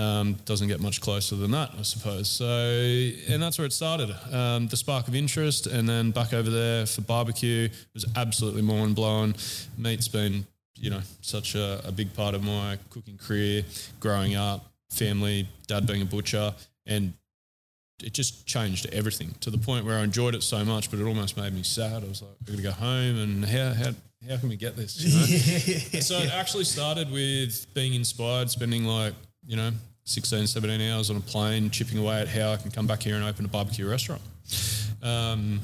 Um, 0.00 0.38
doesn't 0.46 0.68
get 0.68 0.80
much 0.80 1.02
closer 1.02 1.36
than 1.36 1.50
that, 1.50 1.72
I 1.78 1.82
suppose. 1.82 2.26
So, 2.26 2.46
and 2.46 3.42
that's 3.42 3.58
where 3.58 3.66
it 3.66 3.72
started. 3.72 4.16
Um, 4.32 4.66
the 4.68 4.76
spark 4.76 5.08
of 5.08 5.14
interest, 5.14 5.66
and 5.66 5.86
then 5.86 6.10
back 6.10 6.32
over 6.32 6.48
there 6.48 6.86
for 6.86 7.02
barbecue 7.02 7.68
was 7.92 8.06
absolutely 8.16 8.62
mind 8.62 8.94
blowing. 8.94 9.34
Meat's 9.76 10.08
been, 10.08 10.46
you 10.78 10.88
know, 10.88 11.02
such 11.20 11.54
a, 11.54 11.82
a 11.84 11.92
big 11.92 12.14
part 12.14 12.34
of 12.34 12.42
my 12.42 12.78
cooking 12.88 13.18
career, 13.18 13.62
growing 13.98 14.36
up, 14.36 14.72
family, 14.88 15.46
dad 15.66 15.86
being 15.86 16.00
a 16.00 16.06
butcher, 16.06 16.54
and 16.86 17.12
it 18.02 18.14
just 18.14 18.46
changed 18.46 18.86
everything 18.94 19.34
to 19.40 19.50
the 19.50 19.58
point 19.58 19.84
where 19.84 19.98
I 19.98 20.02
enjoyed 20.02 20.34
it 20.34 20.42
so 20.42 20.64
much, 20.64 20.90
but 20.90 20.98
it 20.98 21.04
almost 21.04 21.36
made 21.36 21.52
me 21.52 21.62
sad. 21.62 22.04
I 22.04 22.08
was 22.08 22.22
like, 22.22 22.30
I'm 22.40 22.54
gonna 22.54 22.62
go 22.62 22.72
home, 22.72 23.18
and 23.18 23.44
how 23.44 23.74
how 23.74 23.90
how 24.30 24.38
can 24.38 24.48
we 24.48 24.56
get 24.56 24.76
this? 24.76 24.98
You 24.98 25.10
know? 25.10 26.00
so 26.00 26.16
it 26.20 26.32
actually 26.32 26.64
started 26.64 27.10
with 27.10 27.66
being 27.74 27.92
inspired, 27.92 28.48
spending 28.48 28.84
like 28.84 29.12
you 29.46 29.56
know 29.56 29.72
16, 30.10 30.48
17 30.48 30.90
hours 30.90 31.08
on 31.08 31.16
a 31.16 31.20
plane, 31.20 31.70
chipping 31.70 31.98
away 31.98 32.20
at 32.20 32.28
how 32.28 32.50
I 32.50 32.56
can 32.56 32.72
come 32.72 32.86
back 32.86 33.00
here 33.00 33.14
and 33.14 33.24
open 33.24 33.44
a 33.44 33.48
barbecue 33.48 33.88
restaurant. 33.88 34.20
Um, 35.04 35.60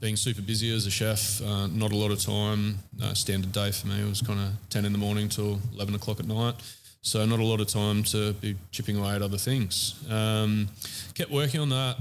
being 0.00 0.16
super 0.16 0.42
busy 0.42 0.74
as 0.74 0.84
a 0.86 0.90
chef, 0.90 1.40
uh, 1.40 1.68
not 1.68 1.92
a 1.92 1.96
lot 1.96 2.10
of 2.10 2.20
time. 2.20 2.78
Standard 3.14 3.52
day 3.52 3.70
for 3.70 3.86
me 3.86 4.04
was 4.04 4.20
kind 4.20 4.40
of 4.40 4.48
10 4.70 4.84
in 4.84 4.92
the 4.92 4.98
morning 4.98 5.28
till 5.28 5.60
11 5.74 5.94
o'clock 5.94 6.18
at 6.18 6.26
night. 6.26 6.56
So 7.02 7.24
not 7.24 7.38
a 7.38 7.44
lot 7.44 7.60
of 7.60 7.68
time 7.68 8.02
to 8.04 8.32
be 8.32 8.56
chipping 8.72 8.98
away 8.98 9.14
at 9.14 9.22
other 9.22 9.38
things. 9.38 9.94
Um, 10.10 10.68
kept 11.14 11.30
working 11.30 11.60
on 11.60 11.68
that 11.68 11.96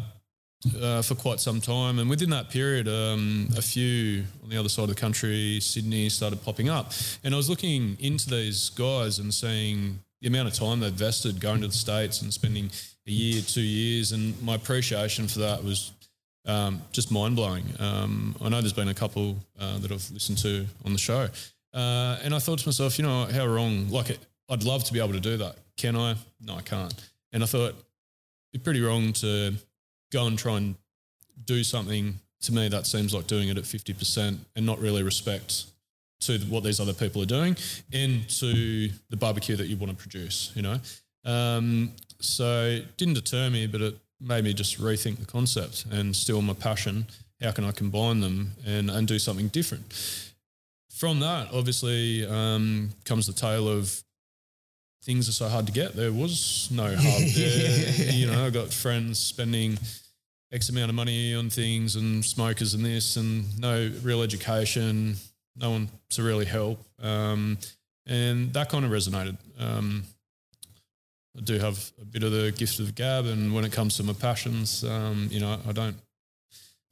uh, 0.82 1.04
for 1.04 1.14
quite 1.14 1.40
some 1.40 1.62
time, 1.62 2.00
and 2.00 2.10
within 2.10 2.32
that 2.32 2.50
period, 2.50 2.88
um, 2.88 3.50
a 3.56 3.62
few 3.62 4.24
on 4.44 4.50
the 4.50 4.58
other 4.58 4.70
side 4.70 4.84
of 4.84 4.90
the 4.90 4.96
country, 4.96 5.60
Sydney, 5.60 6.10
started 6.10 6.44
popping 6.44 6.70
up. 6.70 6.92
And 7.24 7.36
I 7.36 7.38
was 7.38 7.50
looking 7.50 7.98
into 8.00 8.30
these 8.30 8.70
guys 8.72 9.20
and 9.20 9.32
seeing 9.32 10.00
the 10.24 10.30
amount 10.30 10.48
of 10.48 10.54
time 10.54 10.80
they've 10.80 10.90
invested 10.90 11.40
going 11.42 11.60
to 11.62 11.68
the 11.68 11.74
states 11.74 12.22
and 12.22 12.34
spending 12.34 12.72
a 13.06 13.12
year, 13.12 13.42
two 13.42 13.62
years, 13.62 14.14
and 14.14 14.42
my 14.42 14.56
appreciation 14.56 15.28
for 15.28 15.40
that 15.40 15.62
was 15.62 15.92
um, 16.46 16.82
just 16.94 17.12
mind 17.12 17.36
blowing. 17.36 17.66
Um, 17.78 18.34
I 18.42 18.48
know 18.48 18.62
there's 18.62 18.72
been 18.72 18.88
a 18.88 18.94
couple 18.94 19.36
uh, 19.60 19.78
that 19.80 19.92
I've 19.92 20.10
listened 20.12 20.38
to 20.40 20.66
on 20.86 20.94
the 20.94 21.00
show, 21.00 21.28
uh, 21.74 22.18
and 22.24 22.34
I 22.34 22.40
thought 22.40 22.60
to 22.60 22.68
myself, 22.68 22.98
you 22.98 23.04
know, 23.04 23.26
how 23.26 23.46
wrong. 23.46 23.90
Like, 23.90 24.18
I'd 24.50 24.64
love 24.64 24.86
to 24.86 24.94
be 24.94 25.00
able 25.00 25.12
to 25.12 25.20
do 25.20 25.36
that. 25.38 25.58
Can 25.76 25.98
I? 25.98 26.16
No, 26.40 26.56
I 26.56 26.62
can't. 26.62 26.94
And 27.34 27.44
I 27.44 27.46
thought 27.46 27.72
it'd 27.72 27.84
be 28.54 28.60
pretty 28.60 28.80
wrong 28.80 29.12
to 29.14 29.56
go 30.14 30.26
and 30.28 30.40
try 30.40 30.58
and 30.58 30.76
do 31.44 31.64
something. 31.64 32.16
To 32.44 32.54
me, 32.54 32.70
that 32.70 32.88
seems 32.88 33.14
like 33.14 33.28
doing 33.28 33.50
it 33.50 33.58
at 33.58 33.66
fifty 33.66 33.94
percent 33.94 34.40
and 34.56 34.66
not 34.66 34.80
really 34.80 35.04
respect 35.04 35.66
to 36.28 36.40
what 36.50 36.64
these 36.64 36.80
other 36.80 36.94
people 36.94 37.22
are 37.22 37.28
doing 37.28 37.56
and 37.92 38.28
to 38.30 38.90
the 39.10 39.18
barbecue 39.18 39.56
that 39.56 39.68
you 39.68 39.78
want 39.78 39.92
to 39.92 39.98
produce. 39.98 40.52
You 40.56 40.62
know, 40.62 40.80
um, 41.26 41.92
so 42.20 42.66
it 42.66 42.98
didn't 42.98 43.16
deter 43.16 43.50
me, 43.50 43.68
but 43.68 43.82
it 43.82 43.98
made 44.20 44.44
me 44.44 44.54
just 44.54 44.80
rethink 44.80 45.20
the 45.20 45.26
concept 45.26 45.86
and 45.92 46.16
still 46.16 46.42
my 46.42 46.54
passion. 46.54 47.06
How 47.42 47.52
can 47.52 47.66
I 47.66 47.72
combine 47.72 48.22
them 48.22 48.54
and, 48.66 48.90
and 48.90 49.08
do 49.08 49.20
something 49.20 49.50
different? 49.50 49.84
From 50.90 51.20
that, 51.20 51.50
obviously, 51.52 52.26
um, 52.26 52.92
comes 53.04 53.28
the 53.28 53.34
tale 53.34 53.68
of 53.68 54.02
things 55.04 55.28
are 55.28 55.34
so 55.34 55.50
hard 55.50 55.66
to 55.66 55.74
get. 55.74 55.94
There 55.94 56.14
was 56.14 56.70
no 56.72 56.96
hub 56.98 57.22
there. 57.36 58.12
you 58.14 58.28
know, 58.28 58.46
I 58.46 58.50
got 58.50 58.72
friends 58.72 59.20
spending 59.20 59.78
X 60.52 60.70
amount 60.70 60.90
of 60.90 60.96
money 60.96 61.34
on 61.34 61.50
things 61.50 61.96
and 61.96 62.24
smokers 62.24 62.74
and 62.74 62.86
this 62.86 63.18
and 63.18 63.60
no 63.60 63.92
real 64.04 64.22
education, 64.22 65.16
no 65.56 65.72
one 65.72 65.90
to 66.12 66.24
really 66.24 66.46
help. 66.46 66.84
Um, 67.02 67.58
and 68.06 68.54
that 68.54 68.70
kind 68.70 68.86
of 68.86 68.92
resonated. 68.92 69.38
Um, 69.60 70.04
I 71.38 71.42
do 71.42 71.58
have 71.58 71.92
a 72.02 72.06
bit 72.06 72.24
of 72.24 72.32
the 72.32 72.52
gift 72.52 72.80
of 72.80 72.94
gab, 72.96 73.26
and 73.26 73.54
when 73.54 73.66
it 73.66 73.72
comes 73.72 73.98
to 73.98 74.04
my 74.04 74.14
passions, 74.14 74.84
um, 74.84 75.28
you 75.32 75.40
know, 75.40 75.60
I 75.68 75.72
don't, 75.72 75.96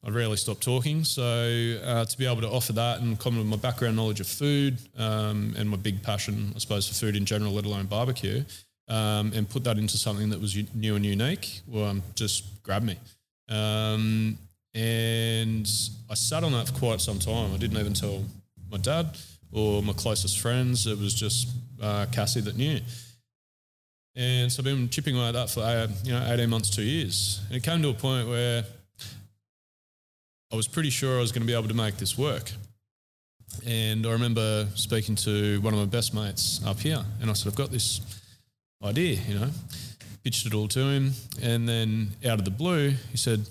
I 0.04 0.10
rarely 0.10 0.38
stop 0.38 0.60
talking. 0.60 1.04
So 1.04 1.22
uh, 1.84 2.06
to 2.06 2.18
be 2.18 2.26
able 2.26 2.42
to 2.42 2.50
offer 2.50 2.74
that 2.74 3.02
and 3.02 3.20
combine 3.20 3.46
my 3.46 3.58
background 3.58 3.96
knowledge 3.96 4.20
of 4.20 4.28
food 4.28 4.80
um, 4.98 5.54
and 5.58 5.70
my 5.70 5.78
big 5.78 6.02
passion, 6.02 6.54
I 6.56 6.60
suppose, 6.60 6.88
for 6.88 6.96
food 6.96 7.16
in 7.16 7.26
general, 7.26 7.54
let 7.54 7.66
alone 7.66 7.86
barbecue, 7.86 8.44
um, 8.88 9.32
and 9.36 9.48
put 9.48 9.64
that 9.66 9.78
into 9.78 9.98
something 9.98 10.30
that 10.32 10.42
was 10.42 10.58
new 10.74 10.96
and 10.96 11.06
unique, 11.06 11.62
well, 11.68 11.86
um, 11.86 12.04
just 12.16 12.64
grabbed 12.64 12.86
me. 12.86 12.98
Um, 13.48 14.40
and 14.74 15.70
I 16.10 16.14
sat 16.16 16.44
on 16.44 16.54
that 16.54 16.68
for 16.68 16.74
quite 16.74 17.02
some 17.02 17.20
time. 17.20 17.54
I 17.54 17.58
didn't 17.58 17.78
even 17.78 17.94
tell 17.94 18.24
my 18.72 18.78
dad 18.78 19.18
or 19.52 19.84
my 19.84 19.94
closest 19.94 20.40
friends. 20.40 20.88
It 20.88 20.98
was 20.98 21.14
just 21.14 21.50
uh, 21.82 22.06
Cassie 22.12 22.42
that 22.42 22.56
knew. 22.56 22.80
And 24.16 24.52
so 24.52 24.62
I've 24.62 24.66
been 24.66 24.90
chipping 24.90 25.16
away 25.16 25.28
at 25.28 25.34
that 25.34 25.50
for 25.50 25.62
uh, 25.62 25.88
you 26.04 26.12
know 26.12 26.26
18 26.28 26.50
months, 26.50 26.70
two 26.70 26.84
years. 26.84 27.42
And 27.48 27.58
it 27.58 27.64
came 27.64 27.82
to 27.82 27.90
a 27.90 27.94
point 27.94 28.28
where 28.28 28.64
I 30.52 30.56
was 30.56 30.68
pretty 30.68 30.90
sure 30.90 31.18
I 31.18 31.22
was 31.22 31.32
going 31.32 31.44
to 31.44 31.48
be 31.48 31.54
able 31.54 31.70
to 31.70 31.74
make 31.74 31.98
this 31.98 32.18
work. 32.18 32.52
And 33.66 34.06
I 34.06 34.12
remember 34.12 34.68
speaking 34.76 35.16
to 35.18 35.60
one 35.62 35.74
of 35.74 35.80
my 35.80 35.86
best 35.86 36.14
mates 36.14 36.62
up 36.66 36.80
here, 36.80 37.04
and 37.22 37.30
I 37.30 37.34
said, 37.34 37.52
I've 37.52 37.58
got 37.58 37.70
this 37.70 38.02
idea, 38.84 39.18
you 39.28 39.40
know, 39.40 39.50
pitched 40.24 40.46
it 40.46 40.54
all 40.54 40.68
to 40.70 40.80
him. 40.80 41.12
And 41.42 41.68
then 41.68 42.12
out 42.26 42.40
of 42.40 42.46
the 42.46 42.52
blue, 42.52 42.92
he 43.12 43.18
said, 43.18 43.46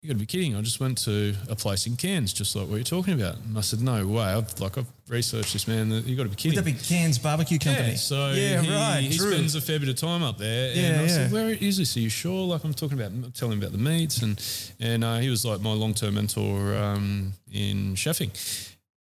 you 0.00 0.08
got 0.08 0.14
to 0.14 0.20
be 0.20 0.26
kidding. 0.26 0.54
I 0.54 0.60
just 0.60 0.78
went 0.78 0.98
to 0.98 1.34
a 1.48 1.56
place 1.56 1.88
in 1.88 1.96
Cairns, 1.96 2.32
just 2.32 2.54
like 2.54 2.68
what 2.68 2.76
you're 2.76 2.84
talking 2.84 3.20
about. 3.20 3.36
And 3.38 3.58
I 3.58 3.62
said, 3.62 3.80
no 3.80 4.06
way. 4.06 4.22
I've, 4.22 4.60
like, 4.60 4.78
I've 4.78 4.86
researched 5.08 5.54
this, 5.54 5.66
man. 5.66 5.90
You 5.90 6.14
got 6.14 6.22
to 6.22 6.28
be 6.28 6.36
kidding. 6.36 6.56
Would 6.56 6.64
that 6.64 6.70
be 6.70 6.78
Cairns 6.78 7.18
Barbecue 7.18 7.58
Company? 7.58 7.90
Yeah, 7.90 7.96
so 7.96 8.30
yeah, 8.30 8.62
he, 8.62 8.70
right. 8.70 9.00
he 9.00 9.12
spends 9.12 9.56
a 9.56 9.60
fair 9.60 9.80
bit 9.80 9.88
of 9.88 9.96
time 9.96 10.22
up 10.22 10.38
there. 10.38 10.72
Yeah, 10.72 10.82
and 10.82 11.00
I 11.00 11.06
said, 11.08 11.30
yeah. 11.30 11.32
where 11.32 11.48
is 11.48 11.78
this? 11.78 11.96
Are 11.96 12.00
you 12.00 12.10
sure? 12.10 12.46
Like 12.46 12.62
I'm 12.62 12.74
talking 12.74 13.00
about, 13.00 13.34
telling 13.34 13.54
him 13.54 13.58
about 13.58 13.72
the 13.72 13.78
meats. 13.78 14.22
And, 14.22 14.40
and 14.78 15.02
uh, 15.02 15.16
he 15.16 15.30
was 15.30 15.44
like 15.44 15.60
my 15.60 15.72
long-term 15.72 16.14
mentor 16.14 16.76
um, 16.76 17.32
in 17.52 17.94
chefing. 17.94 18.30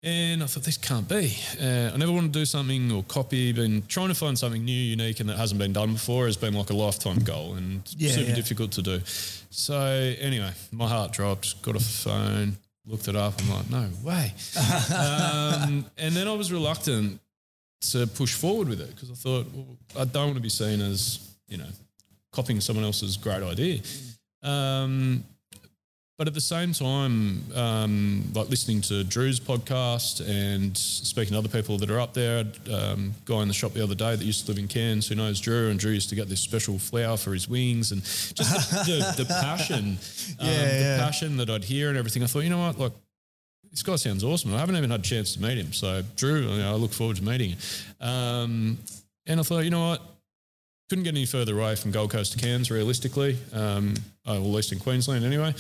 And 0.05 0.43
I 0.43 0.47
thought, 0.47 0.65
this 0.65 0.77
can't 0.77 1.09
be. 1.09 1.37
Uh, 1.61 1.93
I 1.95 1.97
never 1.97 2.11
want 2.11 2.33
to 2.33 2.39
do 2.39 2.45
something 2.45 2.91
or 2.91 3.05
copy. 3.05 3.53
Been 3.53 3.85
trying 3.87 4.09
to 4.09 4.15
find 4.17 4.37
something 4.37 4.65
new, 4.65 4.73
unique, 4.73 5.21
and 5.21 5.29
that 5.29 5.37
hasn't 5.39 5.61
been 5.61 5.73
done 5.73 5.93
before 5.93 6.27
has 6.27 6.37
been 6.37 6.55
like 6.55 6.71
a 6.71 6.75
lifetime 6.75 7.21
goal 7.21 7.55
and 7.55 7.83
Yeah, 7.97 8.11
super 8.11 8.31
yeah. 8.31 8.35
difficult 8.35 8.73
to 8.73 8.83
do. 8.83 9.01
So 9.51 9.77
anyway, 10.19 10.51
my 10.73 10.89
heart 10.89 11.13
dropped, 11.13 11.63
got 11.63 11.77
off 11.77 11.83
the 11.83 12.11
phone, 12.11 12.57
looked 12.85 13.07
it 13.07 13.15
up. 13.15 13.35
I'm 13.43 13.51
like, 13.51 13.71
no 13.71 13.89
way. 14.03 14.33
um, 14.99 15.87
and 15.97 16.15
then 16.17 16.27
I 16.27 16.33
was 16.33 16.51
reluctant 16.51 17.21
to 17.93 18.09
push 18.09 18.35
forward 18.35 18.69
with 18.69 18.81
it 18.81 18.89
because 18.95 19.09
I 19.11 19.15
thought, 19.15 19.47
well, 19.55 19.77
I 19.97 20.05
don't 20.05 20.25
want 20.25 20.37
to 20.37 20.43
be 20.43 20.49
seen 20.49 20.81
as, 20.81 21.31
you 21.47 21.59
know, 21.59 21.69
copying 22.33 22.61
someone 22.61 22.85
else's 22.85 23.17
great 23.17 23.43
idea. 23.45 23.81
Um, 24.43 25.23
but 26.23 26.29
at 26.29 26.35
the 26.35 26.41
same 26.41 26.73
time, 26.73 27.43
um, 27.57 28.23
like 28.33 28.49
listening 28.49 28.81
to 28.81 29.03
Drew's 29.03 29.41
podcast 29.41 30.25
and 30.25 30.79
speaking 30.79 31.33
to 31.33 31.39
other 31.39 31.49
people 31.49 31.79
that 31.79 31.91
are 31.91 31.99
up 31.99 32.15
there, 32.15 32.45
um, 32.73 33.13
guy 33.25 33.43
in 33.43 33.49
the 33.49 33.55
shop 33.55 33.73
the 33.73 33.83
other 33.83 33.97
day 33.97 34.15
that 34.15 34.25
used 34.25 34.47
to 34.47 34.53
live 34.53 34.59
in 34.61 34.69
Cairns 34.69 35.09
who 35.09 35.17
knows 35.17 35.41
Drew, 35.41 35.69
and 35.69 35.81
Drew 35.81 35.91
used 35.91 36.11
to 36.11 36.15
get 36.15 36.29
this 36.29 36.41
special 36.41 36.79
flour 36.79 37.17
for 37.17 37.33
his 37.33 37.49
wings, 37.49 37.91
and 37.91 38.05
just 38.05 38.37
the, 38.37 39.15
the, 39.17 39.25
the 39.25 39.29
passion, 39.29 39.99
um, 40.39 40.47
Yeah, 40.47 40.97
the 40.97 41.03
passion 41.03 41.39
that 41.39 41.51
I'd 41.51 41.65
hear 41.65 41.89
and 41.89 41.99
everything. 41.99 42.23
I 42.23 42.27
thought, 42.27 42.45
you 42.45 42.51
know 42.51 42.61
what, 42.61 42.79
like 42.79 42.93
this 43.73 43.83
guy 43.83 43.97
sounds 43.97 44.23
awesome. 44.23 44.55
I 44.55 44.59
haven't 44.59 44.77
even 44.77 44.91
had 44.91 45.01
a 45.01 45.03
chance 45.03 45.35
to 45.35 45.43
meet 45.43 45.59
him, 45.59 45.73
so 45.73 46.05
Drew, 46.15 46.43
you 46.43 46.59
know, 46.59 46.71
I 46.71 46.77
look 46.77 46.93
forward 46.93 47.17
to 47.17 47.25
meeting 47.25 47.57
him. 47.57 47.59
Um, 48.01 48.79
and 49.27 49.41
I 49.41 49.43
thought, 49.43 49.65
you 49.65 49.71
know 49.71 49.89
what, 49.89 50.03
couldn't 50.93 51.05
get 51.05 51.15
any 51.15 51.25
further 51.25 51.59
away 51.59 51.75
from 51.75 51.91
Gold 51.91 52.11
Coast 52.11 52.33
to 52.33 52.39
Cairns, 52.39 52.71
realistically, 52.71 53.39
um, 53.55 53.95
uh, 54.27 54.33
well, 54.33 54.43
at 54.43 54.57
least 54.57 54.73
in 54.73 54.79
Queensland 54.79 55.25
anyway. 55.25 55.55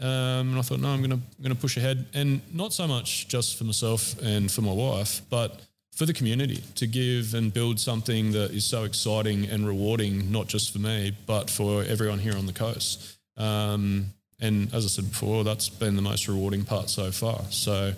Um, 0.00 0.48
and 0.48 0.58
I 0.58 0.62
thought, 0.62 0.80
no, 0.80 0.88
I'm 0.88 1.02
going 1.02 1.20
to 1.44 1.54
push 1.54 1.76
ahead, 1.76 2.06
and 2.14 2.40
not 2.54 2.72
so 2.72 2.88
much 2.88 3.28
just 3.28 3.58
for 3.58 3.64
myself 3.64 4.18
and 4.22 4.50
for 4.50 4.62
my 4.62 4.72
wife, 4.72 5.20
but 5.28 5.60
for 5.94 6.06
the 6.06 6.14
community 6.14 6.64
to 6.76 6.86
give 6.86 7.34
and 7.34 7.52
build 7.52 7.78
something 7.78 8.32
that 8.32 8.52
is 8.52 8.64
so 8.64 8.84
exciting 8.84 9.44
and 9.44 9.66
rewarding, 9.66 10.32
not 10.32 10.46
just 10.46 10.72
for 10.72 10.78
me, 10.78 11.14
but 11.26 11.50
for 11.50 11.84
everyone 11.84 12.18
here 12.18 12.34
on 12.38 12.46
the 12.46 12.54
coast. 12.54 13.18
Um, 13.36 14.06
and 14.40 14.72
as 14.72 14.86
I 14.86 14.88
said 14.88 15.10
before, 15.10 15.44
that's 15.44 15.68
been 15.68 15.96
the 15.96 16.02
most 16.02 16.28
rewarding 16.28 16.64
part 16.64 16.88
so 16.88 17.10
far. 17.10 17.42
So, 17.50 17.92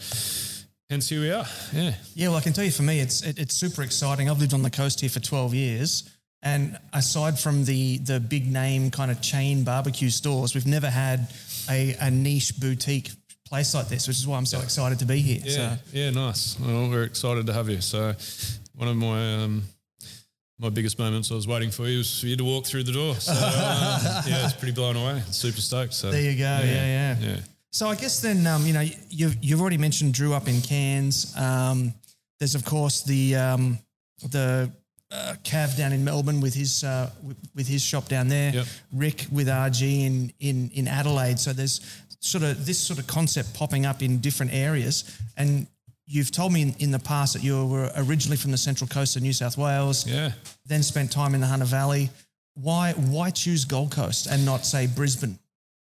hence 0.89 1.09
here 1.09 1.21
we 1.21 1.31
are. 1.31 1.47
Yeah. 1.73 1.95
Yeah, 2.17 2.29
well, 2.31 2.39
I 2.39 2.41
can 2.41 2.53
tell 2.53 2.65
you 2.65 2.73
for 2.73 2.83
me, 2.83 2.99
it's 2.99 3.23
it, 3.23 3.39
it's 3.39 3.55
super 3.55 3.83
exciting. 3.83 4.29
I've 4.29 4.41
lived 4.41 4.55
on 4.55 4.63
the 4.63 4.71
coast 4.71 5.01
here 5.01 5.09
for 5.09 5.21
12 5.21 5.55
years. 5.55 6.17
And 6.43 6.79
aside 6.93 7.39
from 7.39 7.65
the 7.65 7.99
the 7.99 8.19
big 8.19 8.51
name 8.51 8.91
kind 8.91 9.11
of 9.11 9.21
chain 9.21 9.63
barbecue 9.65 10.09
stores, 10.11 10.55
we've 10.55 10.67
never 10.67 10.89
had 10.89 11.29
a, 11.69 11.95
a 12.01 12.11
niche 12.11 12.59
boutique 12.59 13.11
place 13.47 13.75
like 13.75 13.89
this, 13.89 14.09
which 14.09 14.17
is 14.17 14.27
why 14.27 14.39
I'm 14.39 14.47
so 14.47 14.61
excited 14.61 14.99
to 15.01 15.05
be 15.05 15.21
here. 15.21 15.41
Yeah, 15.45 15.53
So, 15.53 15.77
yeah, 15.93 16.11
nice. 16.11 16.59
Well, 16.59 16.89
we're 16.89 17.03
excited 17.03 17.47
to 17.47 17.53
have 17.53 17.69
you. 17.69 17.81
So, 17.81 18.15
one 18.75 18.89
of 18.89 18.97
my 18.97 19.35
um, 19.43 19.63
my 20.59 20.69
biggest 20.71 20.99
moments 20.99 21.31
I 21.31 21.35
was 21.35 21.47
waiting 21.49 21.71
for 21.71 21.87
you 21.89 21.99
was 21.99 22.21
for 22.21 22.27
you 22.27 22.37
to 22.37 22.45
walk 22.45 22.65
through 22.67 22.85
the 22.85 22.93
door. 22.93 23.15
So, 23.17 23.33
um, 23.33 23.39
yeah, 24.27 24.45
it's 24.45 24.55
pretty 24.55 24.73
blown 24.73 24.97
away. 24.97 25.23
Super 25.31 25.61
stoked. 25.61 25.95
So 25.95 26.11
There 26.11 26.23
you 26.23 26.39
go. 26.39 26.45
Yeah, 26.45 26.65
yeah. 26.65 27.17
yeah. 27.21 27.37
So 27.73 27.89
I 27.89 27.95
guess 27.95 28.21
then, 28.21 28.47
um, 28.47 28.67
you 28.67 28.73
know, 28.73 28.85
you've, 29.11 29.37
you've 29.43 29.61
already 29.61 29.79
mentioned 29.79 30.13
Drew 30.15 30.35
up 30.35 30.49
in 30.49 30.61
Cairns. 30.61 31.35
Um, 31.37 31.95
there's 32.41 32.55
of 32.55 32.65
course 32.65 33.03
the 33.03 33.37
um, 33.37 33.79
the 34.31 34.71
uh, 35.11 35.35
Cav 35.43 35.77
down 35.77 35.93
in 35.93 36.05
Melbourne 36.05 36.41
with 36.41 36.55
his 36.55 36.85
uh, 36.85 37.11
with, 37.23 37.37
with 37.55 37.69
his 37.69 37.83
shop 37.83 38.09
down 38.09 38.29
there. 38.29 38.53
Yep. 38.53 38.67
Rick 38.93 39.27
with 39.33 39.49
RG 39.49 40.07
in 40.07 40.33
in 40.41 40.71
in 40.75 40.89
Adelaide. 40.89 41.39
So 41.39 41.53
there's 41.53 41.81
sort 42.21 42.45
of 42.45 42.65
this 42.67 42.79
sort 42.79 42.99
of 42.99 43.07
concept 43.07 43.55
popping 43.55 43.87
up 43.87 44.03
in 44.03 44.19
different 44.19 44.53
areas, 44.53 45.19
and 45.37 45.67
you've 46.07 46.31
told 46.31 46.53
me 46.53 46.63
in, 46.63 46.75
in 46.79 46.91
the 46.91 46.99
past 46.99 47.35
that 47.35 47.43
you 47.43 47.67
were 47.67 47.91
originally 47.97 48.37
from 48.37 48.51
the 48.51 48.59
Central 48.59 48.89
Coast 48.89 49.17
of 49.17 49.23
New 49.23 49.33
South 49.33 49.57
Wales. 49.57 50.07
Yeah. 50.07 50.33
Then 50.67 50.83
spent 50.83 51.11
time 51.11 51.35
in 51.35 51.41
the 51.41 51.47
Hunter 51.47 51.65
Valley. 51.65 52.11
Why 52.55 52.93
why 52.93 53.31
choose 53.31 53.65
Gold 53.65 53.91
Coast 53.91 54.27
and 54.27 54.45
not 54.45 54.67
say 54.67 54.87
Brisbane? 54.87 55.39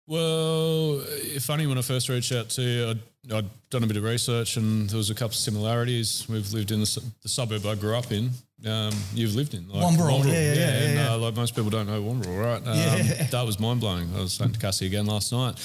Well, 0.07 0.99
funny 1.39 1.65
when 1.65 1.77
I 1.77 1.81
first 1.81 2.09
reached 2.09 2.31
out 2.31 2.49
to 2.51 2.61
you, 2.61 2.89
I'd, 2.89 3.33
I'd 3.33 3.69
done 3.71 3.83
a 3.83 3.87
bit 3.87 3.97
of 3.97 4.03
research 4.03 4.55
and 4.57 4.87
there 4.89 4.97
was 4.97 5.09
a 5.09 5.13
couple 5.15 5.29
of 5.29 5.35
similarities. 5.35 6.25
We've 6.29 6.51
lived 6.53 6.71
in 6.71 6.79
the, 6.79 6.85
su- 6.85 7.01
the 7.23 7.29
suburb 7.29 7.65
I 7.65 7.73
grew 7.75 7.95
up 7.95 8.11
in. 8.11 8.29
Um, 8.65 8.93
you've 9.13 9.35
lived 9.35 9.53
in 9.55 9.67
like 9.67 9.83
Wamberal, 9.83 10.23
yeah, 10.25 10.31
yeah, 10.31 10.53
yeah, 10.53 10.67
and, 10.69 10.95
yeah. 10.95 11.13
Uh, 11.13 11.17
like 11.17 11.35
most 11.35 11.55
people 11.55 11.69
don't 11.69 11.87
know 11.87 12.01
Wamberal, 12.01 12.39
right? 12.39 12.61
Um, 12.67 12.77
Yeah. 12.77 13.23
That 13.31 13.45
was 13.45 13.59
mind 13.59 13.79
blowing. 13.81 14.09
I 14.15 14.21
was 14.21 14.33
saying 14.33 14.53
to 14.53 14.59
Cassie 14.59 14.85
again 14.85 15.05
last 15.07 15.31
night, 15.31 15.55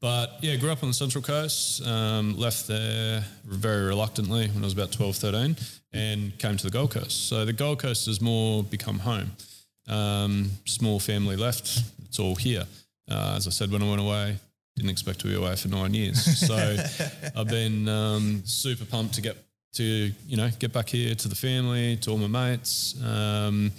but 0.00 0.38
yeah, 0.40 0.56
grew 0.56 0.70
up 0.72 0.82
on 0.82 0.88
the 0.90 0.94
Central 0.94 1.22
Coast. 1.22 1.86
Um, 1.86 2.36
left 2.36 2.66
there 2.66 3.24
very 3.44 3.84
reluctantly 3.86 4.48
when 4.48 4.62
I 4.62 4.64
was 4.66 4.72
about 4.72 4.90
12, 4.92 5.16
13 5.16 5.56
and 5.92 6.36
came 6.38 6.56
to 6.56 6.64
the 6.64 6.70
Gold 6.70 6.90
Coast. 6.92 7.28
So 7.28 7.44
the 7.44 7.52
Gold 7.52 7.78
Coast 7.78 8.06
has 8.06 8.20
more 8.20 8.62
become 8.64 8.98
home. 8.98 9.30
Um, 9.88 10.50
small 10.64 10.98
family 10.98 11.36
left. 11.36 11.80
It's 12.06 12.18
all 12.18 12.34
here. 12.36 12.64
Uh, 13.12 13.34
as 13.36 13.46
I 13.46 13.50
said, 13.50 13.70
when 13.70 13.82
I 13.82 13.88
went 13.88 14.00
away, 14.00 14.36
didn't 14.76 14.90
expect 14.90 15.20
to 15.20 15.26
be 15.28 15.34
away 15.34 15.54
for 15.56 15.68
nine 15.68 15.92
years. 15.94 16.24
So 16.46 16.54
I've 17.36 17.48
been 17.48 17.88
um, 17.88 18.42
super 18.44 18.84
pumped 18.84 19.14
to 19.14 19.20
get 19.20 19.36
to 19.74 19.84
you 19.84 20.36
know 20.36 20.50
get 20.58 20.72
back 20.72 20.88
here 20.88 21.14
to 21.14 21.28
the 21.28 21.34
family, 21.34 21.96
to 21.98 22.10
all 22.10 22.18
my 22.18 22.26
mates. 22.26 22.94
Um, 23.04 23.70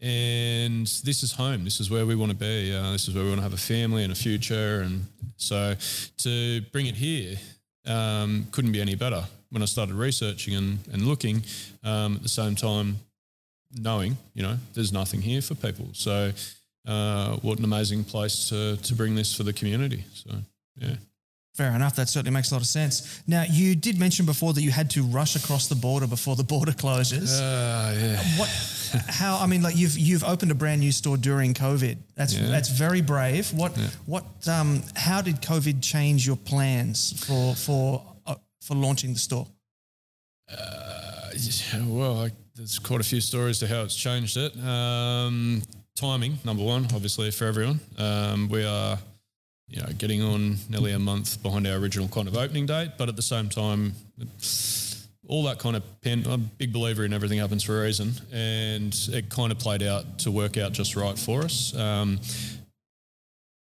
and 0.00 0.86
this 0.86 1.22
is 1.24 1.32
home. 1.32 1.64
This 1.64 1.80
is 1.80 1.90
where 1.90 2.06
we 2.06 2.14
want 2.14 2.30
to 2.30 2.36
be. 2.36 2.72
Uh, 2.72 2.92
this 2.92 3.08
is 3.08 3.14
where 3.14 3.24
we 3.24 3.30
want 3.30 3.40
to 3.40 3.42
have 3.42 3.52
a 3.52 3.56
family 3.56 4.04
and 4.04 4.12
a 4.12 4.16
future. 4.16 4.80
And 4.82 5.04
so 5.36 5.74
to 6.18 6.60
bring 6.72 6.86
it 6.86 6.94
here 6.94 7.36
um, 7.86 8.46
couldn't 8.52 8.72
be 8.72 8.80
any 8.80 8.94
better. 8.94 9.24
When 9.50 9.62
I 9.62 9.64
started 9.64 9.94
researching 9.94 10.54
and, 10.54 10.78
and 10.92 11.02
looking, 11.02 11.42
um, 11.82 12.16
at 12.16 12.22
the 12.22 12.28
same 12.28 12.54
time, 12.54 12.98
knowing, 13.72 14.16
you 14.34 14.42
know, 14.42 14.56
there's 14.74 14.92
nothing 14.92 15.22
here 15.22 15.40
for 15.42 15.54
people. 15.54 15.88
So, 15.94 16.32
uh, 16.88 17.36
what 17.42 17.58
an 17.58 17.64
amazing 17.64 18.02
place 18.04 18.48
to, 18.48 18.76
to 18.78 18.94
bring 18.94 19.14
this 19.14 19.34
for 19.34 19.44
the 19.44 19.52
community. 19.52 20.04
So, 20.14 20.30
yeah. 20.76 20.94
Fair 21.54 21.72
enough. 21.74 21.96
That 21.96 22.08
certainly 22.08 22.30
makes 22.32 22.50
a 22.52 22.54
lot 22.54 22.60
of 22.62 22.68
sense. 22.68 23.20
Now, 23.26 23.44
you 23.50 23.74
did 23.74 23.98
mention 23.98 24.26
before 24.26 24.52
that 24.52 24.62
you 24.62 24.70
had 24.70 24.90
to 24.90 25.02
rush 25.02 25.34
across 25.36 25.66
the 25.66 25.74
border 25.74 26.06
before 26.06 26.36
the 26.36 26.44
border 26.44 26.72
closes. 26.72 27.40
Uh, 27.40 27.96
yeah. 27.98 28.38
what? 28.38 28.48
How? 29.08 29.38
I 29.38 29.46
mean, 29.46 29.62
like 29.62 29.76
you've 29.76 29.98
you've 29.98 30.22
opened 30.24 30.50
a 30.52 30.54
brand 30.54 30.80
new 30.80 30.92
store 30.92 31.16
during 31.16 31.54
COVID. 31.54 31.98
That's 32.14 32.32
Yeah. 32.34 32.46
that's 32.48 32.68
very 32.70 33.02
brave. 33.02 33.52
What? 33.52 33.76
What? 34.06 34.24
Um, 34.46 34.82
how 34.94 35.20
did 35.20 35.42
COVID 35.42 35.82
change 35.82 36.26
your 36.26 36.36
plans 36.36 37.12
for 37.26 37.54
for 37.56 38.02
uh, 38.24 38.36
for 38.62 38.76
launching 38.76 39.12
the 39.12 39.18
store? 39.18 39.46
Uh, 40.50 41.30
yeah, 41.34 41.82
well, 41.86 42.20
I, 42.22 42.30
there's 42.54 42.78
quite 42.78 43.00
a 43.00 43.04
few 43.04 43.20
stories 43.20 43.58
to 43.58 43.66
how 43.66 43.82
it's 43.82 43.96
changed 43.96 44.36
it. 44.36 44.56
Um, 44.64 45.62
timing, 45.98 46.38
number 46.44 46.62
one, 46.62 46.84
obviously 46.94 47.30
for 47.30 47.46
everyone. 47.46 47.80
Um, 47.98 48.48
we 48.48 48.64
are, 48.64 48.98
you 49.68 49.80
know, 49.82 49.88
getting 49.98 50.22
on 50.22 50.56
nearly 50.68 50.92
a 50.92 50.98
month 50.98 51.42
behind 51.42 51.66
our 51.66 51.76
original 51.76 52.08
kind 52.08 52.28
of 52.28 52.36
opening 52.36 52.66
date, 52.66 52.92
but 52.96 53.08
at 53.08 53.16
the 53.16 53.22
same 53.22 53.48
time, 53.48 53.92
all 55.28 55.42
that 55.44 55.58
kind 55.58 55.76
of 55.76 55.82
pen. 56.00 56.24
I'm 56.26 56.32
a 56.32 56.38
big 56.38 56.72
believer 56.72 57.04
in 57.04 57.12
everything 57.12 57.38
happens 57.38 57.62
for 57.62 57.80
a 57.80 57.82
reason, 57.84 58.12
and 58.32 58.96
it 59.12 59.28
kind 59.28 59.52
of 59.52 59.58
played 59.58 59.82
out 59.82 60.20
to 60.20 60.30
work 60.30 60.56
out 60.56 60.72
just 60.72 60.96
right 60.96 61.18
for 61.18 61.42
us. 61.42 61.76
Um, 61.76 62.18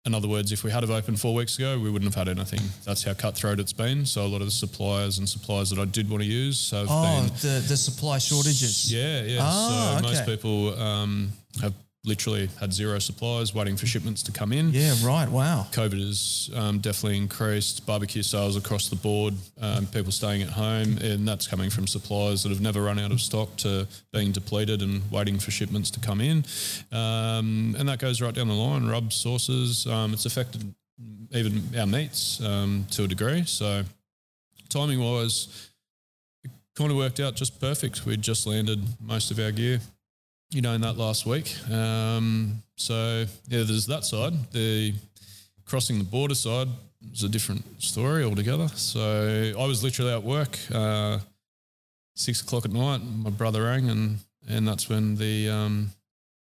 in 0.04 0.14
other 0.14 0.28
words, 0.28 0.52
if 0.52 0.62
we 0.64 0.70
had 0.70 0.82
have 0.84 0.90
opened 0.90 1.20
four 1.20 1.34
weeks 1.34 1.58
ago, 1.58 1.78
we 1.78 1.90
wouldn't 1.90 2.14
have 2.14 2.26
had 2.26 2.34
anything. 2.34 2.60
That's 2.84 3.02
how 3.02 3.12
cutthroat 3.14 3.58
it's 3.60 3.72
been. 3.74 4.06
So 4.06 4.24
a 4.24 4.28
lot 4.28 4.40
of 4.40 4.46
the 4.46 4.52
suppliers 4.52 5.18
and 5.18 5.28
suppliers 5.28 5.68
that 5.70 5.78
I 5.78 5.84
did 5.84 6.08
want 6.08 6.22
to 6.22 6.28
use 6.28 6.70
have 6.70 6.86
Oh, 6.88 7.02
been 7.02 7.26
the 7.40 7.66
the 7.68 7.76
supply 7.76 8.18
shortages. 8.18 8.90
yeah, 8.92 9.22
yeah. 9.22 9.38
Ah, 9.42 9.98
so 10.00 10.08
most 10.08 10.24
people 10.24 10.80
um, 10.80 11.30
have 11.60 11.74
literally 12.08 12.48
had 12.58 12.72
zero 12.72 12.98
supplies 12.98 13.54
waiting 13.54 13.76
for 13.76 13.86
shipments 13.86 14.22
to 14.24 14.32
come 14.32 14.52
in. 14.52 14.70
Yeah. 14.72 14.94
Right. 15.04 15.28
Wow. 15.28 15.66
COVID 15.70 16.04
has 16.04 16.50
um, 16.56 16.78
definitely 16.78 17.18
increased 17.18 17.84
barbecue 17.86 18.22
sales 18.22 18.56
across 18.56 18.88
the 18.88 18.96
board, 18.96 19.34
um, 19.60 19.86
people 19.86 20.10
staying 20.10 20.42
at 20.42 20.48
home, 20.48 20.98
and 20.98 21.28
that's 21.28 21.46
coming 21.46 21.70
from 21.70 21.86
suppliers 21.86 22.42
that 22.42 22.48
have 22.48 22.60
never 22.60 22.82
run 22.82 22.98
out 22.98 23.12
of 23.12 23.20
stock 23.20 23.54
to 23.58 23.86
being 24.12 24.32
depleted 24.32 24.82
and 24.82 25.08
waiting 25.10 25.38
for 25.38 25.50
shipments 25.50 25.90
to 25.90 26.00
come 26.00 26.20
in. 26.20 26.38
Um, 26.90 27.76
and 27.78 27.88
that 27.88 27.98
goes 27.98 28.20
right 28.20 28.34
down 28.34 28.48
the 28.48 28.54
line 28.54 28.86
rubs, 28.86 29.14
sauces. 29.14 29.86
Um, 29.86 30.14
it's 30.14 30.26
affected 30.26 30.74
even 31.32 31.62
our 31.78 31.86
meats 31.86 32.40
um, 32.40 32.86
to 32.92 33.04
a 33.04 33.06
degree. 33.06 33.44
So, 33.44 33.84
timing 34.70 34.98
wise, 34.98 35.70
it 36.42 36.50
kind 36.74 36.90
of 36.90 36.96
worked 36.96 37.20
out 37.20 37.36
just 37.36 37.60
perfect. 37.60 38.06
We'd 38.06 38.22
just 38.22 38.46
landed 38.46 38.82
most 39.00 39.30
of 39.30 39.38
our 39.38 39.52
gear 39.52 39.80
you 40.50 40.62
know, 40.62 40.72
in 40.72 40.80
that 40.80 40.96
last 40.96 41.26
week. 41.26 41.54
Um, 41.70 42.62
so 42.76 43.24
yeah, 43.48 43.64
there's 43.64 43.86
that 43.86 44.04
side. 44.04 44.32
The 44.52 44.94
crossing 45.64 45.98
the 45.98 46.04
border 46.04 46.34
side 46.34 46.68
is 47.12 47.22
a 47.22 47.28
different 47.28 47.64
story 47.82 48.24
altogether. 48.24 48.68
So 48.68 49.52
I 49.58 49.66
was 49.66 49.82
literally 49.82 50.12
at 50.12 50.22
work, 50.22 50.58
uh, 50.72 51.18
six 52.14 52.40
o'clock 52.40 52.64
at 52.64 52.72
night. 52.72 52.98
My 52.98 53.30
brother 53.30 53.64
rang, 53.64 53.88
and 53.88 54.18
and 54.48 54.66
that's 54.66 54.88
when 54.88 55.16
the 55.16 55.50
um, 55.50 55.90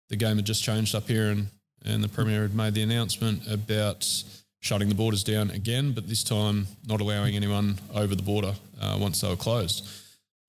the 0.09 0.16
game 0.16 0.37
had 0.37 0.44
just 0.44 0.62
changed 0.62 0.94
up 0.94 1.09
here, 1.09 1.30
and 1.30 1.46
and 1.85 2.02
the 2.02 2.09
premier 2.09 2.42
had 2.42 2.54
made 2.54 2.74
the 2.74 2.83
announcement 2.83 3.46
about 3.50 4.07
shutting 4.61 4.88
the 4.88 4.94
borders 4.94 5.22
down 5.22 5.50
again, 5.50 5.92
but 5.92 6.09
this 6.09 6.24
time 6.24 6.66
not 6.87 7.00
allowing 7.02 7.37
anyone 7.37 7.78
over 7.94 8.14
the 8.14 8.22
border 8.22 8.54
uh, 8.80 8.96
once 8.98 9.20
they 9.20 9.28
were 9.28 9.37
closed. 9.37 9.87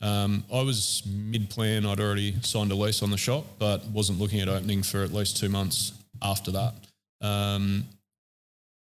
Um, 0.01 0.43
I 0.53 0.62
was 0.62 1.03
mid 1.05 1.49
plan. 1.49 1.86
I'd 1.86 1.99
already 1.99 2.36
signed 2.41 2.71
a 2.71 2.75
lease 2.75 3.01
on 3.01 3.12
the 3.12 3.17
shop, 3.17 3.45
but 3.60 3.86
wasn't 3.88 4.19
looking 4.19 4.39
at 4.41 4.47
opening 4.49 4.84
for 4.84 5.03
at 5.03 5.13
least 5.13 5.38
two 5.38 5.49
months 5.49 5.93
after 6.21 6.51
that. 6.51 6.73
Um, 7.21 7.86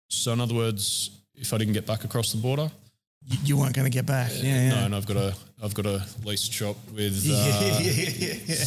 so, 0.09 0.33
in 0.33 0.41
other 0.41 0.55
words, 0.55 1.11
if 1.35 1.53
I 1.53 1.59
didn't 1.59 1.75
get 1.75 1.87
back 1.87 2.05
across 2.05 2.33
the 2.33 2.39
border, 2.39 2.71
You, 3.25 3.39
you 3.45 3.57
weren't 3.59 3.75
going 3.75 3.91
to 3.91 3.95
get 3.95 4.07
back. 4.07 4.31
Yeah. 4.35 4.69
no, 4.71 4.75
yeah. 4.77 4.85
and 4.87 4.95
I've 4.95 5.07
got 5.07 5.17
a 5.17 5.35
I've 5.63 5.75
got 5.75 5.87
a 5.87 6.03
leased 6.25 6.53
shop 6.53 6.77
with 6.95 7.27
uh, 7.31 7.79
yeah, 7.81 7.81
yeah, 7.81 8.35
yeah. 8.47 8.65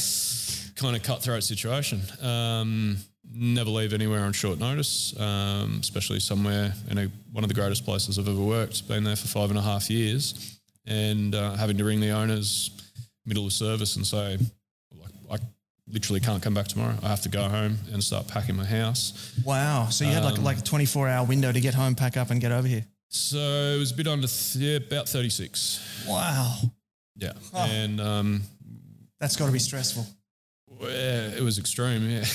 kind 0.75 0.95
of 0.95 1.01
cutthroat 1.03 1.43
situation. 1.43 2.01
Um, 2.21 2.97
never 3.36 3.69
leave 3.69 3.93
anywhere 3.93 4.21
on 4.25 4.34
short 4.34 4.60
notice, 4.60 5.19
um, 5.19 5.77
especially 5.82 6.19
somewhere 6.19 6.73
in 6.89 6.97
a, 6.99 7.08
one 7.32 7.43
of 7.43 7.47
the 7.47 7.53
greatest 7.56 7.84
places 7.86 8.19
I've 8.19 8.27
ever 8.27 8.39
worked. 8.39 8.88
Been 8.88 9.03
there 9.03 9.15
for 9.15 9.27
five 9.27 9.49
and 9.49 9.58
a 9.58 9.62
half 9.62 9.89
years, 9.89 10.52
and 10.85 11.33
uh, 11.35 11.53
having 11.55 11.77
to 11.77 11.83
ring 11.85 11.99
the 11.99 12.11
owners 12.11 12.71
middle 13.25 13.45
of 13.45 13.53
service 13.53 13.95
and 13.95 14.05
say, 14.05 14.37
like, 14.93 15.11
I 15.31 15.37
literally 15.87 16.19
can't 16.19 16.41
come 16.43 16.53
back 16.53 16.67
tomorrow. 16.67 16.95
I 17.03 17.07
have 17.07 17.21
to 17.21 17.29
go 17.29 17.43
home 17.43 17.77
and 17.91 18.03
start 18.03 18.27
packing 18.27 18.55
my 18.55 18.65
house. 18.65 19.33
Wow. 19.45 19.87
So 19.89 20.03
you 20.05 20.11
had 20.11 20.23
like 20.25 20.37
Um, 20.37 20.43
like 20.43 20.57
a 20.59 20.61
24 20.61 21.07
hour 21.07 21.25
window 21.25 21.51
to 21.51 21.61
get 21.61 21.73
home, 21.73 21.95
pack 21.95 22.17
up, 22.17 22.31
and 22.31 22.41
get 22.41 22.51
over 22.51 22.67
here. 22.67 22.85
So 23.09 23.37
it 23.37 23.77
was 23.79 23.91
a 23.91 23.95
bit 23.95 24.07
under, 24.07 24.27
th- 24.27 24.55
yeah, 24.55 24.77
about 24.77 25.07
thirty 25.07 25.29
six. 25.29 25.79
Wow. 26.07 26.57
Yeah, 27.15 27.33
Oh. 27.53 27.59
and 27.69 28.01
um, 28.01 28.41
That's 29.19 29.35
got 29.35 29.45
to 29.45 29.51
be 29.51 29.59
stressful. 29.59 30.05
Yeah, 30.81 31.27
it 31.37 31.41
was 31.41 31.59
extreme. 31.59 32.09
Yeah, 32.09 32.25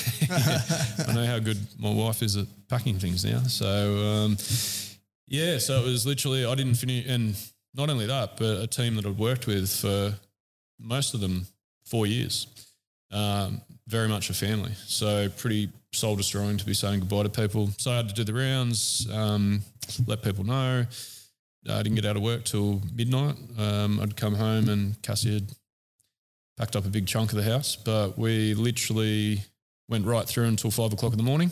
I 1.08 1.12
know 1.14 1.26
how 1.26 1.38
good 1.40 1.58
my 1.78 1.90
wife 1.92 2.22
is 2.22 2.36
at 2.36 2.46
packing 2.68 2.98
things 3.00 3.24
now. 3.24 3.40
So 3.42 3.66
um, 4.06 4.36
yeah, 5.26 5.58
so 5.58 5.80
it 5.82 5.84
was 5.86 6.06
literally 6.06 6.46
I 6.46 6.54
didn't 6.54 6.76
finish, 6.76 7.06
and 7.08 7.34
not 7.74 7.90
only 7.90 8.06
that, 8.06 8.36
but 8.36 8.62
a 8.62 8.66
team 8.66 8.96
that 8.96 9.06
I'd 9.06 9.18
worked 9.18 9.46
with 9.46 9.70
for 9.70 10.14
most 10.78 11.14
of 11.14 11.20
them 11.20 11.46
four 11.84 12.06
years. 12.06 12.46
Um, 13.10 13.62
very 13.86 14.08
much 14.08 14.28
a 14.28 14.34
family, 14.34 14.72
so 14.86 15.30
pretty 15.30 15.70
soul 15.92 16.14
destroying 16.14 16.58
to 16.58 16.66
be 16.66 16.74
saying 16.74 17.00
goodbye 17.00 17.22
to 17.22 17.30
people. 17.30 17.70
So 17.78 17.90
I 17.90 17.96
had 17.96 18.08
to 18.10 18.14
do 18.14 18.24
the 18.24 18.34
rounds, 18.34 19.08
um, 19.10 19.62
let 20.06 20.22
people 20.22 20.44
know. 20.44 20.84
I 21.68 21.82
didn't 21.82 21.96
get 21.96 22.04
out 22.04 22.16
of 22.16 22.22
work 22.22 22.44
till 22.44 22.82
midnight. 22.94 23.36
Um, 23.58 24.00
I'd 24.00 24.16
come 24.16 24.34
home 24.34 24.68
and 24.68 25.00
Cassie 25.02 25.34
had 25.34 25.52
packed 26.56 26.76
up 26.76 26.84
a 26.86 26.88
big 26.88 27.06
chunk 27.06 27.30
of 27.32 27.36
the 27.36 27.50
house, 27.50 27.76
but 27.76 28.18
we 28.18 28.54
literally 28.54 29.42
went 29.88 30.06
right 30.06 30.26
through 30.26 30.44
until 30.44 30.70
five 30.70 30.92
o'clock 30.92 31.12
in 31.12 31.18
the 31.18 31.24
morning. 31.24 31.50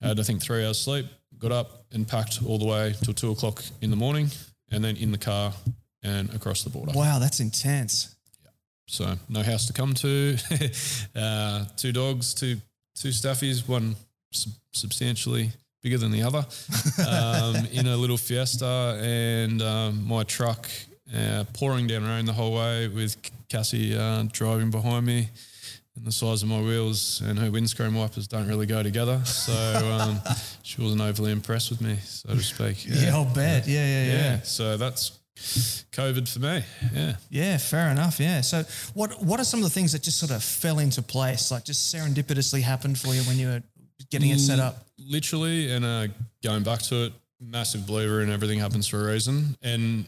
Had, 0.00 0.20
I 0.20 0.22
think, 0.22 0.40
three 0.40 0.64
hours 0.64 0.80
sleep, 0.80 1.06
got 1.38 1.52
up 1.52 1.84
and 1.92 2.06
packed 2.06 2.40
all 2.46 2.58
the 2.58 2.66
way 2.66 2.94
till 3.02 3.14
two 3.14 3.30
o'clock 3.32 3.62
in 3.82 3.90
the 3.90 3.96
morning, 3.96 4.30
and 4.70 4.84
then 4.84 4.96
in 4.96 5.12
the 5.12 5.18
car 5.18 5.52
and 6.02 6.32
across 6.34 6.62
the 6.62 6.70
border. 6.70 6.92
Wow, 6.94 7.18
that's 7.18 7.40
intense. 7.40 8.14
Yeah. 8.42 8.50
So 8.86 9.14
no 9.28 9.42
house 9.42 9.66
to 9.66 9.72
come 9.72 9.94
to, 9.94 10.36
uh, 11.16 11.64
two 11.76 11.92
dogs, 11.92 12.34
two 12.34 12.56
two 12.94 13.08
staffies, 13.08 13.68
one 13.68 13.96
sub- 14.32 14.52
substantially 14.72 15.50
bigger 15.82 15.98
than 15.98 16.10
the 16.10 16.22
other, 16.22 16.44
um, 17.06 17.66
in 17.72 17.86
a 17.86 17.96
little 17.96 18.16
Fiesta, 18.16 18.98
and 19.00 19.62
um, 19.62 20.06
my 20.06 20.24
truck 20.24 20.68
uh, 21.14 21.44
pouring 21.52 21.86
down 21.86 22.04
rain 22.04 22.24
the 22.24 22.32
whole 22.32 22.54
way 22.54 22.88
with 22.88 23.16
Cassie 23.48 23.96
uh, 23.96 24.24
driving 24.32 24.70
behind 24.70 25.06
me. 25.06 25.28
And 25.98 26.06
the 26.06 26.12
size 26.12 26.44
of 26.44 26.48
my 26.48 26.60
wheels 26.60 27.20
and 27.24 27.36
her 27.40 27.50
windscreen 27.50 27.92
wipers 27.92 28.28
don't 28.28 28.46
really 28.46 28.66
go 28.66 28.84
together. 28.84 29.20
So 29.24 29.52
um, 29.52 30.20
she 30.62 30.80
wasn't 30.80 31.02
overly 31.02 31.32
impressed 31.32 31.70
with 31.70 31.80
me, 31.80 31.96
so 32.04 32.28
to 32.28 32.42
speak. 32.42 32.86
Yeah, 32.86 33.10
I'll 33.14 33.24
bet. 33.24 33.66
Yeah, 33.66 33.84
yeah, 33.84 34.04
yeah. 34.04 34.12
Yeah. 34.12 34.42
So 34.42 34.76
that's 34.76 35.18
COVID 35.92 36.32
for 36.32 36.38
me. 36.38 36.62
Yeah. 36.94 37.16
Yeah, 37.30 37.56
fair 37.58 37.90
enough. 37.90 38.20
Yeah. 38.20 38.42
So, 38.42 38.62
what 38.94 39.22
what 39.22 39.40
are 39.40 39.44
some 39.44 39.58
of 39.58 39.64
the 39.64 39.70
things 39.70 39.92
that 39.92 40.02
just 40.02 40.18
sort 40.18 40.30
of 40.30 40.42
fell 40.42 40.78
into 40.78 41.02
place, 41.02 41.50
like 41.50 41.64
just 41.64 41.92
serendipitously 41.92 42.62
happened 42.62 42.98
for 42.98 43.14
you 43.14 43.22
when 43.22 43.36
you 43.36 43.48
were 43.48 43.62
getting 44.10 44.30
it 44.30 44.38
set 44.38 44.60
up? 44.60 44.86
Literally, 44.98 45.72
and 45.72 45.84
uh, 45.84 46.06
going 46.44 46.62
back 46.62 46.80
to 46.82 47.06
it, 47.06 47.12
massive 47.40 47.86
believer 47.86 48.22
in 48.22 48.30
everything 48.30 48.60
happens 48.60 48.86
for 48.86 49.08
a 49.08 49.12
reason, 49.12 49.56
and 49.62 50.06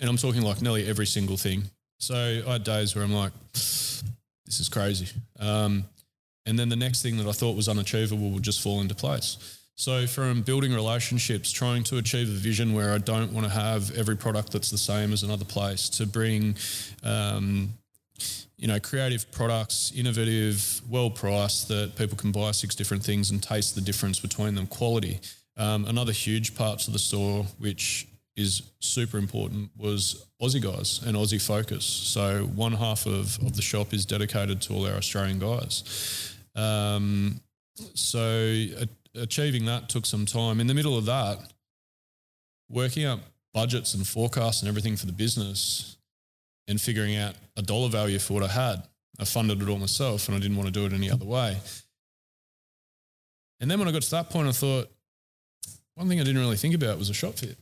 and 0.00 0.10
I'm 0.10 0.18
talking 0.18 0.42
like 0.42 0.60
nearly 0.60 0.86
every 0.86 1.06
single 1.06 1.36
thing. 1.36 1.64
So 1.98 2.42
I 2.46 2.52
had 2.52 2.64
days 2.64 2.94
where 2.94 3.04
I'm 3.04 3.14
like, 3.14 3.32
this 4.46 4.60
is 4.60 4.68
crazy, 4.68 5.08
um, 5.38 5.84
and 6.46 6.58
then 6.58 6.68
the 6.68 6.76
next 6.76 7.02
thing 7.02 7.18
that 7.18 7.26
I 7.26 7.32
thought 7.32 7.56
was 7.56 7.68
unachievable 7.68 8.30
would 8.30 8.42
just 8.42 8.62
fall 8.62 8.80
into 8.80 8.94
place. 8.94 9.58
So 9.74 10.06
from 10.06 10.40
building 10.40 10.72
relationships, 10.72 11.52
trying 11.52 11.84
to 11.84 11.98
achieve 11.98 12.28
a 12.30 12.32
vision 12.32 12.72
where 12.72 12.94
I 12.94 12.98
don't 12.98 13.32
want 13.32 13.46
to 13.46 13.52
have 13.52 13.90
every 13.90 14.16
product 14.16 14.52
that's 14.52 14.70
the 14.70 14.78
same 14.78 15.12
as 15.12 15.22
another 15.22 15.44
place, 15.44 15.90
to 15.90 16.06
bring 16.06 16.56
um, 17.02 17.74
you 18.56 18.68
know, 18.68 18.80
creative 18.80 19.30
products, 19.32 19.92
innovative, 19.94 20.80
well 20.88 21.10
priced, 21.10 21.68
that 21.68 21.94
people 21.96 22.16
can 22.16 22.32
buy 22.32 22.52
six 22.52 22.74
different 22.74 23.02
things 23.02 23.30
and 23.30 23.42
taste 23.42 23.74
the 23.74 23.80
difference 23.80 24.18
between 24.18 24.54
them. 24.54 24.66
Quality. 24.66 25.20
Um, 25.58 25.84
another 25.84 26.12
huge 26.12 26.54
part 26.54 26.78
to 26.80 26.90
the 26.90 26.98
store, 26.98 27.44
which 27.58 28.06
is 28.36 28.62
super 28.80 29.16
important, 29.16 29.70
was 29.76 30.26
Aussie 30.42 30.62
guys 30.62 31.00
and 31.06 31.16
Aussie 31.16 31.40
focus. 31.40 31.84
So 31.84 32.44
one 32.54 32.72
half 32.72 33.06
of, 33.06 33.38
of 33.42 33.56
the 33.56 33.62
shop 33.62 33.94
is 33.94 34.04
dedicated 34.04 34.60
to 34.62 34.74
all 34.74 34.86
our 34.86 34.94
Australian 34.94 35.38
guys. 35.38 36.34
Um, 36.54 37.40
so 37.94 38.20
a, 38.20 38.86
achieving 39.14 39.64
that 39.66 39.88
took 39.88 40.04
some 40.06 40.26
time. 40.26 40.60
In 40.60 40.66
the 40.66 40.74
middle 40.74 40.98
of 40.98 41.06
that, 41.06 41.38
working 42.68 43.04
out 43.04 43.20
budgets 43.54 43.94
and 43.94 44.06
forecasts 44.06 44.60
and 44.60 44.68
everything 44.68 44.96
for 44.96 45.06
the 45.06 45.12
business 45.12 45.96
and 46.68 46.80
figuring 46.80 47.16
out 47.16 47.34
a 47.56 47.62
dollar 47.62 47.88
value 47.88 48.18
for 48.18 48.34
what 48.34 48.42
I 48.42 48.48
had. 48.48 48.82
I 49.18 49.24
funded 49.24 49.62
it 49.62 49.68
all 49.68 49.78
myself 49.78 50.28
and 50.28 50.36
I 50.36 50.40
didn't 50.40 50.58
want 50.58 50.66
to 50.66 50.72
do 50.72 50.84
it 50.84 50.92
any 50.92 51.10
other 51.10 51.24
way. 51.24 51.56
And 53.60 53.70
then 53.70 53.78
when 53.78 53.88
I 53.88 53.92
got 53.92 54.02
to 54.02 54.10
that 54.10 54.28
point, 54.28 54.48
I 54.48 54.52
thought, 54.52 54.90
one 55.94 56.08
thing 56.08 56.20
I 56.20 56.24
didn't 56.24 56.42
really 56.42 56.58
think 56.58 56.74
about 56.74 56.98
was 56.98 57.08
a 57.08 57.14
shop 57.14 57.36
fit. 57.36 57.56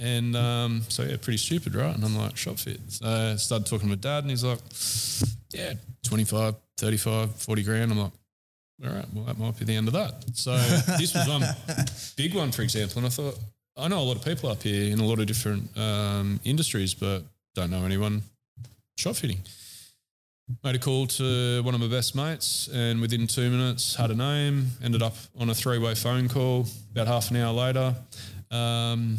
And 0.00 0.34
um, 0.36 0.82
so, 0.88 1.04
yeah, 1.04 1.16
pretty 1.20 1.38
stupid, 1.38 1.74
right? 1.74 1.94
And 1.94 2.04
I'm 2.04 2.16
like, 2.16 2.36
shop 2.36 2.58
fit. 2.58 2.80
So 2.88 3.06
I 3.06 3.36
started 3.36 3.66
talking 3.66 3.88
to 3.88 3.94
my 3.96 4.00
dad 4.00 4.24
and 4.24 4.30
he's 4.30 4.44
like, 4.44 4.58
yeah, 5.50 5.74
25, 6.04 6.56
35, 6.78 7.36
40 7.36 7.62
grand. 7.62 7.92
I'm 7.92 7.98
like, 7.98 8.12
all 8.84 8.90
right, 8.90 9.06
well, 9.12 9.24
that 9.24 9.38
might 9.38 9.58
be 9.58 9.64
the 9.64 9.76
end 9.76 9.88
of 9.88 9.94
that. 9.94 10.24
So 10.34 10.56
this 10.98 11.14
was 11.14 11.28
one 11.28 11.42
big 12.16 12.34
one, 12.34 12.52
for 12.52 12.62
example. 12.62 12.98
And 12.98 13.06
I 13.06 13.10
thought, 13.10 13.38
I 13.76 13.88
know 13.88 14.00
a 14.00 14.02
lot 14.02 14.16
of 14.16 14.24
people 14.24 14.50
up 14.50 14.62
here 14.62 14.92
in 14.92 14.98
a 14.98 15.04
lot 15.04 15.20
of 15.20 15.26
different 15.26 15.76
um, 15.78 16.40
industries, 16.44 16.94
but 16.94 17.22
don't 17.54 17.70
know 17.70 17.84
anyone 17.84 18.22
shop 18.96 19.16
fitting. 19.16 19.38
Made 20.64 20.76
a 20.76 20.78
call 20.78 21.06
to 21.06 21.62
one 21.62 21.74
of 21.74 21.80
my 21.80 21.88
best 21.88 22.16
mates, 22.16 22.68
and 22.72 23.00
within 23.00 23.26
two 23.26 23.50
minutes, 23.50 23.94
had 23.94 24.10
a 24.10 24.14
name. 24.14 24.68
Ended 24.82 25.02
up 25.02 25.14
on 25.38 25.50
a 25.50 25.54
three-way 25.54 25.94
phone 25.94 26.28
call. 26.28 26.66
About 26.92 27.06
half 27.06 27.30
an 27.30 27.36
hour 27.36 27.52
later, 27.52 27.94
um, 28.50 29.18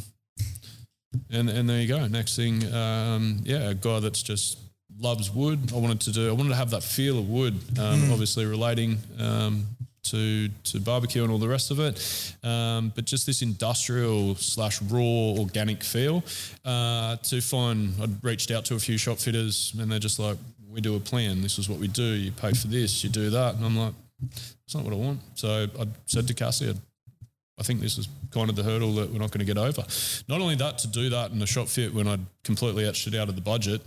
and 1.31 1.49
and 1.49 1.69
there 1.69 1.81
you 1.81 1.87
go. 1.87 2.07
Next 2.07 2.35
thing, 2.35 2.71
um, 2.73 3.39
yeah, 3.43 3.69
a 3.69 3.73
guy 3.73 3.99
that's 3.99 4.21
just 4.21 4.57
loves 4.99 5.31
wood. 5.31 5.71
I 5.73 5.77
wanted 5.77 6.01
to 6.01 6.11
do. 6.11 6.29
I 6.29 6.31
wanted 6.31 6.49
to 6.49 6.55
have 6.55 6.71
that 6.71 6.83
feel 6.83 7.19
of 7.19 7.29
wood. 7.29 7.57
Um, 7.79 8.11
Obviously, 8.11 8.45
relating 8.45 8.97
um, 9.19 9.65
to 10.03 10.49
to 10.65 10.79
barbecue 10.79 11.23
and 11.23 11.31
all 11.31 11.37
the 11.37 11.47
rest 11.47 11.71
of 11.71 11.79
it, 11.79 12.35
um, 12.43 12.91
but 12.95 13.05
just 13.05 13.25
this 13.25 13.41
industrial 13.41 14.35
slash 14.35 14.81
raw 14.83 15.39
organic 15.39 15.83
feel. 15.83 16.23
Uh, 16.65 17.15
to 17.17 17.41
find, 17.41 17.93
I'd 18.01 18.23
reached 18.23 18.51
out 18.51 18.65
to 18.65 18.75
a 18.75 18.79
few 18.79 18.97
shop 18.97 19.17
fitters, 19.17 19.73
and 19.79 19.91
they're 19.91 19.99
just 19.99 20.19
like, 20.19 20.37
"We 20.69 20.81
do 20.81 20.95
a 20.95 20.99
plan. 20.99 21.41
This 21.41 21.57
is 21.59 21.69
what 21.69 21.79
we 21.79 21.87
do. 21.87 22.03
You 22.03 22.31
pay 22.31 22.53
for 22.53 22.67
this. 22.67 23.03
You 23.03 23.09
do 23.09 23.29
that." 23.31 23.55
And 23.55 23.65
I'm 23.65 23.77
like, 23.77 23.93
"It's 24.31 24.75
not 24.75 24.83
what 24.83 24.93
I 24.93 24.97
want." 24.97 25.19
So 25.35 25.67
I 25.79 25.87
said 26.05 26.27
to 26.27 26.33
Cassie, 26.33 26.69
I'd, 26.69 26.77
I 27.59 27.63
think 27.63 27.81
this 27.81 27.97
is 27.97 28.07
kind 28.31 28.49
of 28.49 28.55
the 28.55 28.63
hurdle 28.63 28.93
that 28.95 29.11
we're 29.11 29.19
not 29.19 29.31
going 29.31 29.45
to 29.45 29.53
get 29.53 29.57
over. 29.57 29.83
Not 30.27 30.41
only 30.41 30.55
that, 30.55 30.77
to 30.79 30.87
do 30.87 31.09
that 31.09 31.31
in 31.31 31.41
a 31.41 31.47
shop 31.47 31.67
fit 31.67 31.93
when 31.93 32.07
I'd 32.07 32.25
completely 32.43 32.85
etched 32.87 33.07
it 33.07 33.15
out 33.15 33.29
of 33.29 33.35
the 33.35 33.41
budget 33.41 33.81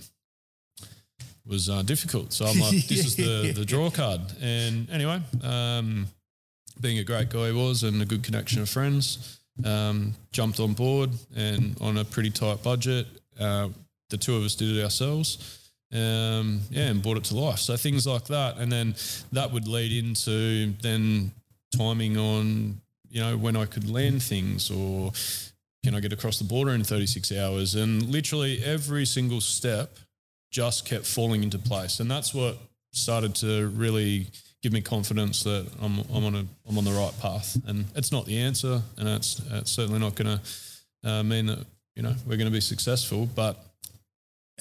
was 1.46 1.68
uh, 1.68 1.82
difficult. 1.82 2.32
So 2.32 2.44
I'm 2.46 2.58
like, 2.60 2.86
this 2.86 3.04
is 3.04 3.16
the, 3.16 3.52
the 3.56 3.64
draw 3.64 3.90
card. 3.90 4.20
And 4.40 4.88
anyway, 4.90 5.20
um, 5.42 6.06
being 6.80 6.98
a 6.98 7.04
great 7.04 7.30
guy 7.30 7.48
he 7.48 7.52
was 7.52 7.82
and 7.82 8.00
a 8.00 8.04
good 8.04 8.22
connection 8.22 8.62
of 8.62 8.68
friends, 8.68 9.40
um, 9.64 10.14
jumped 10.32 10.60
on 10.60 10.74
board 10.74 11.10
and 11.36 11.76
on 11.80 11.98
a 11.98 12.04
pretty 12.04 12.30
tight 12.30 12.62
budget. 12.62 13.06
Uh, 13.38 13.68
the 14.10 14.16
two 14.16 14.36
of 14.36 14.44
us 14.44 14.54
did 14.54 14.76
it 14.76 14.82
ourselves. 14.82 15.58
Um, 15.92 16.62
yeah, 16.70 16.86
and 16.88 17.02
brought 17.02 17.18
it 17.18 17.24
to 17.24 17.36
life. 17.36 17.58
So 17.58 17.76
things 17.76 18.06
like 18.06 18.24
that. 18.26 18.56
And 18.56 18.72
then 18.72 18.94
that 19.32 19.52
would 19.52 19.68
lead 19.68 19.92
into 19.92 20.72
then 20.80 21.32
timing 21.76 22.16
on, 22.16 22.80
you 23.12 23.20
know, 23.20 23.36
when 23.36 23.56
I 23.56 23.66
could 23.66 23.88
land 23.88 24.22
things 24.22 24.70
or 24.70 25.12
can 25.84 25.94
I 25.94 26.00
get 26.00 26.14
across 26.14 26.38
the 26.38 26.44
border 26.44 26.72
in 26.72 26.82
36 26.82 27.30
hours? 27.32 27.74
And 27.74 28.08
literally 28.08 28.64
every 28.64 29.04
single 29.04 29.42
step 29.42 29.98
just 30.50 30.86
kept 30.86 31.04
falling 31.04 31.42
into 31.42 31.58
place. 31.58 32.00
And 32.00 32.10
that's 32.10 32.32
what 32.32 32.56
started 32.92 33.34
to 33.36 33.68
really 33.68 34.28
give 34.62 34.72
me 34.72 34.80
confidence 34.80 35.42
that 35.42 35.66
I'm, 35.82 35.98
I'm 36.14 36.24
on 36.24 36.34
a 36.36 36.46
I'm 36.68 36.78
on 36.78 36.84
the 36.84 36.92
right 36.92 37.12
path. 37.20 37.58
And 37.66 37.84
it's 37.94 38.12
not 38.12 38.24
the 38.24 38.38
answer, 38.38 38.80
and 38.96 39.08
it's, 39.08 39.40
it's 39.50 39.72
certainly 39.72 39.98
not 39.98 40.14
going 40.14 40.38
to 40.38 41.10
uh, 41.10 41.22
mean 41.22 41.46
that 41.46 41.66
you 41.96 42.02
know 42.02 42.14
we're 42.26 42.36
going 42.36 42.46
to 42.46 42.52
be 42.52 42.60
successful. 42.60 43.28
But 43.34 43.62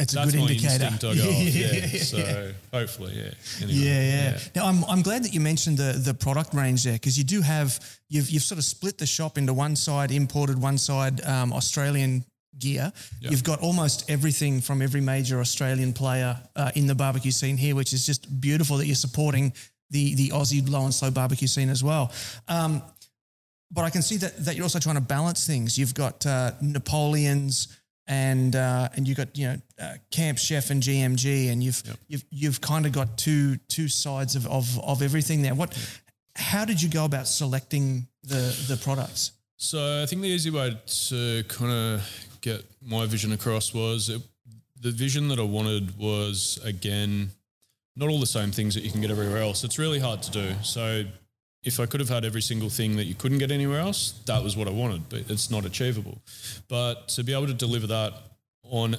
It's 0.01 0.13
a 0.13 0.15
that's 0.17 0.31
good 0.31 0.41
my 0.41 0.47
indicator. 0.47 0.85
instinct 0.85 1.03
I 1.03 1.15
go 1.15 1.29
off. 1.29 1.41
Yeah. 1.61 2.03
So 2.03 2.51
hopefully, 2.73 3.13
yeah. 3.15 3.63
Anyway, 3.63 3.79
Yeah, 3.79 4.01
yeah. 4.01 4.39
Now 4.55 4.65
I'm 4.65 4.83
I'm 4.85 5.01
glad 5.01 5.23
that 5.23 5.33
you 5.33 5.39
mentioned 5.39 5.77
the 5.77 5.93
the 5.93 6.13
product 6.13 6.53
range 6.53 6.83
there 6.83 6.93
because 6.93 7.17
you 7.17 7.23
do 7.23 7.41
have 7.41 7.79
you've 8.09 8.29
you've 8.29 8.43
sort 8.43 8.57
of 8.57 8.65
split 8.65 8.97
the 8.97 9.05
shop 9.05 9.37
into 9.37 9.53
one 9.53 9.75
side 9.75 10.11
imported, 10.11 10.61
one 10.61 10.77
side 10.77 11.21
um, 11.25 11.53
Australian 11.53 12.25
gear. 12.59 12.91
You've 13.19 13.43
got 13.43 13.59
almost 13.61 14.09
everything 14.09 14.61
from 14.61 14.81
every 14.81 15.01
major 15.01 15.39
Australian 15.39 15.93
player 15.93 16.37
uh, 16.55 16.71
in 16.75 16.87
the 16.87 16.95
barbecue 16.95 17.31
scene 17.31 17.57
here, 17.57 17.75
which 17.75 17.93
is 17.93 18.05
just 18.05 18.41
beautiful 18.41 18.77
that 18.77 18.85
you're 18.87 18.95
supporting 18.95 19.53
the 19.89 20.15
the 20.15 20.29
Aussie 20.29 20.67
low 20.69 20.83
and 20.85 20.93
slow 20.93 21.11
barbecue 21.11 21.47
scene 21.47 21.69
as 21.69 21.83
well. 21.83 22.11
Um, 22.47 22.81
but 23.71 23.83
I 23.83 23.89
can 23.89 24.01
see 24.01 24.17
that 24.17 24.45
that 24.45 24.55
you're 24.55 24.65
also 24.65 24.79
trying 24.79 24.95
to 24.95 25.01
balance 25.01 25.47
things. 25.47 25.77
You've 25.77 25.93
got 25.93 26.25
uh, 26.25 26.51
Napoleons 26.61 27.67
and 28.07 28.55
uh, 28.55 28.89
and 28.95 29.07
you've 29.07 29.17
got 29.17 29.37
you 29.37 29.47
know 29.47 29.57
uh, 29.79 29.93
Camp 30.11 30.37
Chef 30.37 30.69
and 30.69 30.81
GMG, 30.81 31.51
and 31.51 31.63
you've 31.63 31.81
you've 32.07 32.25
you've 32.29 32.61
kind 32.61 32.85
of 32.85 32.91
got 32.91 33.17
two 33.17 33.57
two 33.67 33.87
sides 33.87 34.35
of, 34.35 34.47
of 34.47 34.79
of 34.79 35.01
everything 35.01 35.41
there. 35.41 35.55
What? 35.55 35.77
How 36.35 36.65
did 36.65 36.81
you 36.81 36.89
go 36.89 37.05
about 37.05 37.27
selecting 37.27 38.07
the 38.23 38.55
the 38.67 38.79
products? 38.81 39.31
So 39.57 40.01
I 40.01 40.05
think 40.07 40.21
the 40.21 40.27
easy 40.27 40.49
way 40.49 40.75
to 41.09 41.43
kind 41.43 41.71
of 41.71 42.27
get 42.41 42.65
my 42.81 43.05
vision 43.05 43.31
across 43.31 43.73
was 43.73 44.09
it, 44.09 44.21
the 44.79 44.91
vision 44.91 45.27
that 45.27 45.39
I 45.39 45.43
wanted 45.43 45.97
was 45.97 46.59
again 46.63 47.29
not 47.95 48.09
all 48.09 48.19
the 48.19 48.25
same 48.25 48.51
things 48.51 48.73
that 48.75 48.83
you 48.83 48.91
can 48.91 49.01
get 49.01 49.11
everywhere 49.11 49.37
else. 49.37 49.63
It's 49.63 49.77
really 49.77 49.99
hard 49.99 50.23
to 50.23 50.31
do. 50.31 50.53
So 50.63 51.03
if 51.63 51.79
I 51.79 51.85
could 51.85 51.99
have 51.99 52.09
had 52.09 52.25
every 52.25 52.41
single 52.41 52.69
thing 52.69 52.95
that 52.97 53.05
you 53.05 53.15
couldn't 53.15 53.37
get 53.37 53.51
anywhere 53.51 53.79
else, 53.79 54.19
that 54.25 54.43
was 54.43 54.57
what 54.57 54.67
I 54.67 54.71
wanted, 54.71 55.09
but 55.09 55.29
it's 55.29 55.51
not 55.51 55.65
achievable. 55.65 56.17
But 56.67 57.07
to 57.09 57.23
be 57.23 57.33
able 57.33 57.47
to 57.47 57.53
deliver 57.53 57.87
that 57.87 58.13
on 58.63 58.95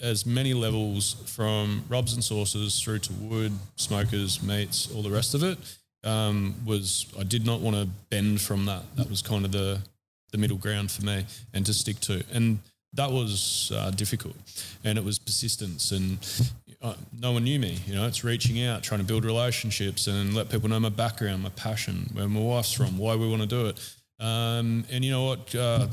as 0.00 0.24
many 0.24 0.54
levels 0.54 1.16
from 1.26 1.84
rubs 1.88 2.14
and 2.14 2.24
sauces 2.24 2.80
through 2.80 3.00
to 3.00 3.12
wood, 3.14 3.52
smokers, 3.76 4.42
meats, 4.42 4.88
all 4.94 5.02
the 5.02 5.10
rest 5.10 5.34
of 5.34 5.42
it 5.42 5.58
um, 6.04 6.54
was 6.64 7.06
I 7.18 7.24
did 7.24 7.44
not 7.44 7.60
want 7.60 7.76
to 7.76 7.86
bend 8.08 8.40
from 8.40 8.66
that. 8.66 8.82
That 8.96 9.10
was 9.10 9.22
kind 9.22 9.44
of 9.44 9.52
the 9.52 9.80
the 10.32 10.38
middle 10.38 10.56
ground 10.56 10.90
for 10.92 11.04
me 11.04 11.26
and 11.52 11.66
to 11.66 11.74
stick 11.74 11.98
to. 12.00 12.22
And 12.32 12.60
that 12.94 13.10
was 13.10 13.72
uh, 13.74 13.90
difficult, 13.90 14.36
and 14.84 14.98
it 14.98 15.04
was 15.04 15.18
persistence 15.18 15.92
and. 15.92 16.18
Uh, 16.82 16.94
no 17.20 17.32
one 17.32 17.44
knew 17.44 17.58
me, 17.58 17.76
you 17.86 17.94
know. 17.94 18.06
It's 18.06 18.24
reaching 18.24 18.64
out, 18.64 18.82
trying 18.82 19.00
to 19.00 19.06
build 19.06 19.26
relationships, 19.26 20.06
and 20.06 20.32
let 20.32 20.48
people 20.48 20.66
know 20.70 20.80
my 20.80 20.88
background, 20.88 21.42
my 21.42 21.50
passion, 21.50 22.08
where 22.14 22.26
my 22.26 22.40
wife's 22.40 22.72
from, 22.72 22.96
why 22.96 23.16
we 23.16 23.28
want 23.28 23.42
to 23.42 23.46
do 23.46 23.66
it. 23.66 23.78
Um, 24.18 24.86
and 24.90 25.04
you 25.04 25.10
know 25.10 25.24
what? 25.24 25.54
Uh, 25.54 25.88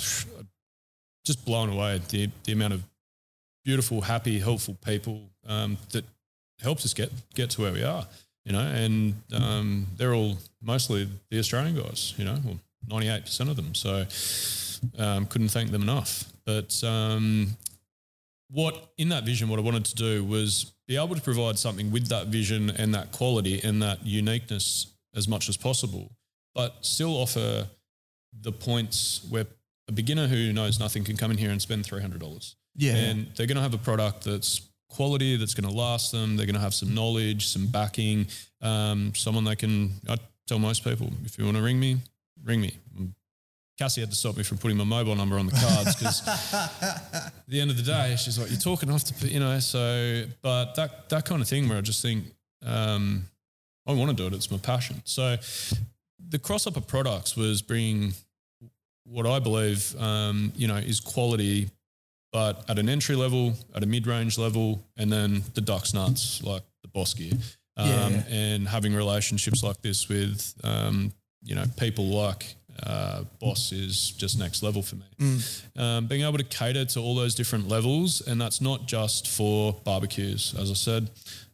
just 1.25 1.43
blown 1.45 1.69
away 1.69 1.99
the 2.07 2.29
the 2.45 2.53
amount 2.53 2.73
of 2.73 2.83
beautiful, 3.65 3.99
happy, 3.99 4.39
helpful 4.39 4.77
people 4.85 5.29
um, 5.45 5.77
that 5.91 6.05
helps 6.61 6.85
us 6.85 6.93
get 6.93 7.11
get 7.35 7.49
to 7.49 7.61
where 7.61 7.73
we 7.73 7.83
are. 7.83 8.07
You 8.45 8.53
know, 8.53 8.61
and 8.61 9.13
um, 9.33 9.87
they're 9.97 10.13
all 10.13 10.37
mostly 10.61 11.09
the 11.29 11.39
Australian 11.39 11.75
guys. 11.75 12.13
You 12.17 12.23
know, 12.23 12.37
well, 12.45 12.59
ninety 12.87 13.09
eight 13.09 13.25
percent 13.25 13.49
of 13.49 13.57
them. 13.57 13.75
So 13.75 14.05
um, 14.97 15.25
couldn't 15.25 15.49
thank 15.49 15.71
them 15.71 15.81
enough. 15.81 16.23
But 16.47 16.81
um, 16.85 17.57
what 18.49 18.93
in 18.97 19.09
that 19.09 19.25
vision, 19.25 19.49
what 19.49 19.59
I 19.59 19.61
wanted 19.61 19.83
to 19.85 19.95
do 19.95 20.23
was 20.23 20.71
be 20.87 20.95
able 20.95 21.13
to 21.13 21.21
provide 21.21 21.59
something 21.59 21.91
with 21.91 22.07
that 22.07 22.27
vision 22.27 22.69
and 22.69 22.95
that 22.95 23.11
quality 23.11 23.59
and 23.61 23.83
that 23.83 24.05
uniqueness 24.05 24.87
as 25.13 25.27
much 25.27 25.49
as 25.49 25.57
possible, 25.57 26.09
but 26.55 26.73
still 26.85 27.11
offer 27.17 27.67
the 28.41 28.51
points 28.53 29.27
where 29.29 29.45
a 29.89 29.91
beginner 29.91 30.27
who 30.27 30.53
knows 30.53 30.79
nothing 30.79 31.03
can 31.03 31.17
come 31.17 31.31
in 31.31 31.37
here 31.37 31.51
and 31.51 31.61
spend 31.61 31.85
three 31.85 32.01
hundred 32.01 32.21
dollars. 32.21 32.55
Yeah. 32.75 32.95
and 32.95 33.27
they're 33.35 33.47
going 33.47 33.57
to 33.57 33.61
have 33.61 33.73
a 33.73 33.79
product 33.79 34.23
that's 34.23 34.61
quality, 34.87 35.35
that's 35.35 35.53
going 35.55 35.69
to 35.69 35.75
last 35.75 36.11
them. 36.11 36.37
They're 36.37 36.45
going 36.45 36.55
to 36.55 36.61
have 36.61 36.75
some 36.75 36.93
knowledge, 36.93 37.47
some 37.47 37.65
backing, 37.67 38.27
um, 38.61 39.13
someone 39.15 39.43
they 39.43 39.55
can. 39.55 39.91
I 40.07 40.15
tell 40.45 40.59
most 40.59 40.85
people 40.85 41.11
if 41.25 41.37
you 41.37 41.43
want 41.43 41.57
to 41.57 41.63
ring 41.63 41.79
me, 41.79 41.97
ring 42.43 42.61
me. 42.61 42.77
Cassie 43.77 44.01
had 44.01 44.09
to 44.09 44.15
stop 44.15 44.35
me 44.35 44.43
from 44.43 44.57
putting 44.57 44.75
my 44.77 44.83
mobile 44.83 45.15
number 45.15 45.37
on 45.37 45.45
the 45.45 45.51
cards 45.51 45.95
because 45.95 46.27
at 46.53 47.31
the 47.47 47.61
end 47.61 47.69
of 47.69 47.77
the 47.77 47.83
day, 47.83 48.15
she's 48.17 48.39
like, 48.39 48.49
"You're 48.49 48.59
talking 48.59 48.89
off 48.89 49.03
the, 49.05 49.27
you 49.27 49.39
know." 49.39 49.59
So, 49.59 50.23
but 50.41 50.73
that 50.75 51.09
that 51.09 51.25
kind 51.25 51.41
of 51.41 51.47
thing 51.47 51.69
where 51.69 51.77
I 51.77 51.81
just 51.81 52.01
think 52.01 52.25
um, 52.65 53.23
I 53.85 53.93
want 53.93 54.09
to 54.09 54.15
do 54.15 54.25
it. 54.27 54.33
It's 54.33 54.49
my 54.49 54.57
passion. 54.57 55.01
So, 55.05 55.37
the 56.29 56.39
cross 56.39 56.65
up 56.65 56.75
of 56.75 56.87
products 56.87 57.35
was 57.37 57.61
bringing 57.61 58.13
what 59.05 59.25
I 59.27 59.39
believe, 59.39 59.95
um, 60.01 60.51
you 60.55 60.67
know, 60.67 60.75
is 60.75 60.99
quality, 60.99 61.69
but 62.33 62.65
at 62.69 62.79
an 62.79 62.89
entry 62.89 63.15
level, 63.15 63.53
at 63.75 63.83
a 63.83 63.85
mid 63.85 64.07
range 64.07 64.37
level, 64.37 64.83
and 64.97 65.11
then 65.11 65.43
the 65.53 65.61
ducks 65.61 65.93
nuts 65.93 66.41
like 66.43 66.63
the 66.81 66.89
boss 66.89 67.13
gear, 67.13 67.31
um, 67.77 67.87
Yeah, 67.87 68.09
yeah. 68.09 68.23
and 68.27 68.67
having 68.67 68.93
relationships 68.95 69.63
like 69.63 69.81
this 69.81 70.09
with, 70.09 70.53
um, 70.63 71.13
you 71.43 71.55
know, 71.55 71.63
people 71.77 72.05
like 72.07 72.55
uh, 72.83 73.23
Boss 73.39 73.71
is 73.71 74.11
just 74.11 74.37
next 74.39 74.63
level 74.63 74.81
for 74.81 74.95
me. 74.95 75.05
Mm. 75.19 75.79
Um, 75.81 76.07
being 76.07 76.21
able 76.23 76.37
to 76.37 76.43
cater 76.43 76.85
to 76.85 76.99
all 76.99 77.15
those 77.15 77.35
different 77.35 77.67
levels, 77.67 78.21
and 78.21 78.39
that's 78.39 78.61
not 78.61 78.85
just 78.87 79.27
for 79.27 79.73
barbecues. 79.83 80.53
As 80.57 80.69
I 80.71 80.73
said, 80.75 81.09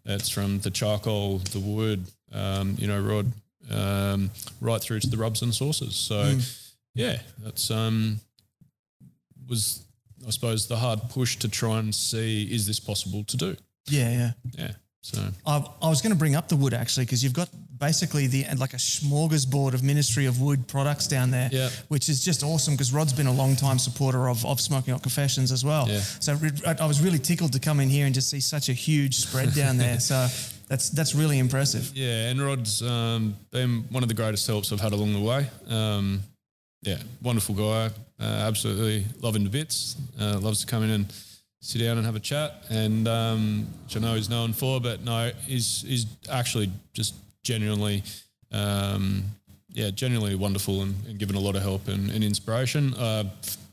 it's 0.06 0.30
from 0.30 0.60
the 0.60 0.70
charcoal, 0.72 1.38
the 1.40 1.60
wood, 1.60 2.06
um, 2.32 2.76
you 2.78 2.88
know, 2.88 3.00
rod, 3.00 3.32
um, 3.72 4.32
right 4.62 4.82
through 4.82 5.00
to 5.02 5.08
the 5.10 5.18
rubs 5.18 5.42
and 5.42 5.54
sauces. 5.54 5.96
So, 5.96 6.16
Mm. 6.36 6.60
yeah, 6.96 7.20
that's 7.40 7.72
um, 7.72 8.20
was 9.48 9.84
I 10.26 10.30
suppose 10.32 10.68
the 10.68 10.78
hard 10.78 11.10
push 11.10 11.36
to 11.38 11.50
try 11.50 11.80
and 11.80 11.94
see 11.94 12.44
is 12.44 12.66
this 12.66 12.80
possible 12.80 13.24
to 13.26 13.38
do. 13.38 13.56
Yeah, 13.90 14.10
yeah. 14.12 14.32
Yeah. 14.58 14.72
So 15.06 15.22
I, 15.46 15.66
I 15.82 15.90
was 15.90 16.02
going 16.02 16.14
to 16.14 16.18
bring 16.18 16.34
up 16.34 16.48
the 16.48 16.56
wood 16.56 16.74
actually 16.74 17.06
because 17.06 17.22
you've 17.24 17.34
got 17.34 17.50
basically 17.78 18.28
the 18.28 18.46
like 18.58 18.74
a 18.74 18.78
smorgasbord 18.78 19.74
of 19.74 19.84
Ministry 19.84 20.26
of 20.28 20.40
Wood 20.40 20.66
products 20.66 21.08
down 21.08 21.30
there, 21.30 21.50
Yeah. 21.52 21.70
which 21.90 22.08
is 22.08 22.24
just 22.24 22.42
awesome 22.42 22.74
because 22.76 22.94
Rod's 22.94 23.12
been 23.12 23.28
a 23.28 23.34
long 23.34 23.58
time 23.58 23.80
supporter 23.80 24.30
of, 24.30 24.46
of 24.46 24.62
Smoking 24.62 24.94
Hot 24.94 25.02
Confessions 25.02 25.52
as 25.52 25.66
well. 25.66 25.90
Yeah. 25.90 26.00
So 26.00 26.38
I 26.66 26.76
I 26.80 26.86
was 26.86 27.02
really 27.02 27.20
tickled 27.20 27.52
to 27.54 27.60
come 27.60 27.82
in 27.82 27.90
here 27.90 28.06
and 28.06 28.16
just 28.16 28.30
see 28.30 28.40
such 28.40 28.70
a 28.70 28.74
huge 28.74 29.16
spread 29.18 29.54
down 29.54 29.78
there. 29.78 30.00
So 30.10 30.28
that's 30.70 30.90
that's 30.90 31.14
really 31.14 31.38
impressive. 31.38 31.92
Yeah, 31.94 32.30
and 32.30 32.42
Rod's 32.42 32.82
um, 32.82 33.36
been 33.52 33.84
one 33.92 34.04
of 34.04 34.10
the 34.10 34.16
greatest 34.16 34.48
helps 34.48 34.72
I've 34.72 34.80
had 34.82 34.94
along 34.94 35.14
the 35.14 35.20
way. 35.20 35.48
Um, 35.68 36.22
yeah, 36.82 36.98
wonderful 37.22 37.56
guy. 37.56 37.90
Uh, 38.20 38.48
absolutely 38.48 39.06
love 39.22 39.36
him 39.36 39.44
to 39.44 39.50
bits. 39.50 39.98
Uh, 40.20 40.40
loves 40.40 40.62
to 40.62 40.66
come 40.66 40.84
in 40.84 40.90
and 40.92 41.14
sit 41.64 41.80
down 41.80 41.98
and 41.98 42.06
have 42.06 42.16
a 42.16 42.20
chat, 42.20 42.66
and 42.70 43.08
um, 43.08 43.68
which 43.86 43.96
I 43.96 44.00
know 44.02 44.16
he's 44.16 44.30
known 44.30 44.54
for. 44.54 44.82
But 44.82 45.04
no, 45.04 45.32
he's 45.46 45.84
he's 45.88 46.06
actually 46.30 46.70
just 46.94 47.16
genuinely, 47.44 48.04
um, 48.52 49.24
yeah, 49.70 49.90
genuinely 49.90 50.36
wonderful 50.36 50.82
and, 50.82 50.94
and 51.08 51.18
given 51.18 51.36
a 51.36 51.40
lot 51.40 51.56
of 51.56 51.62
help 51.62 51.88
and, 51.88 52.12
and 52.12 52.24
inspiration. 52.24 52.94
Uh, 52.94 53.24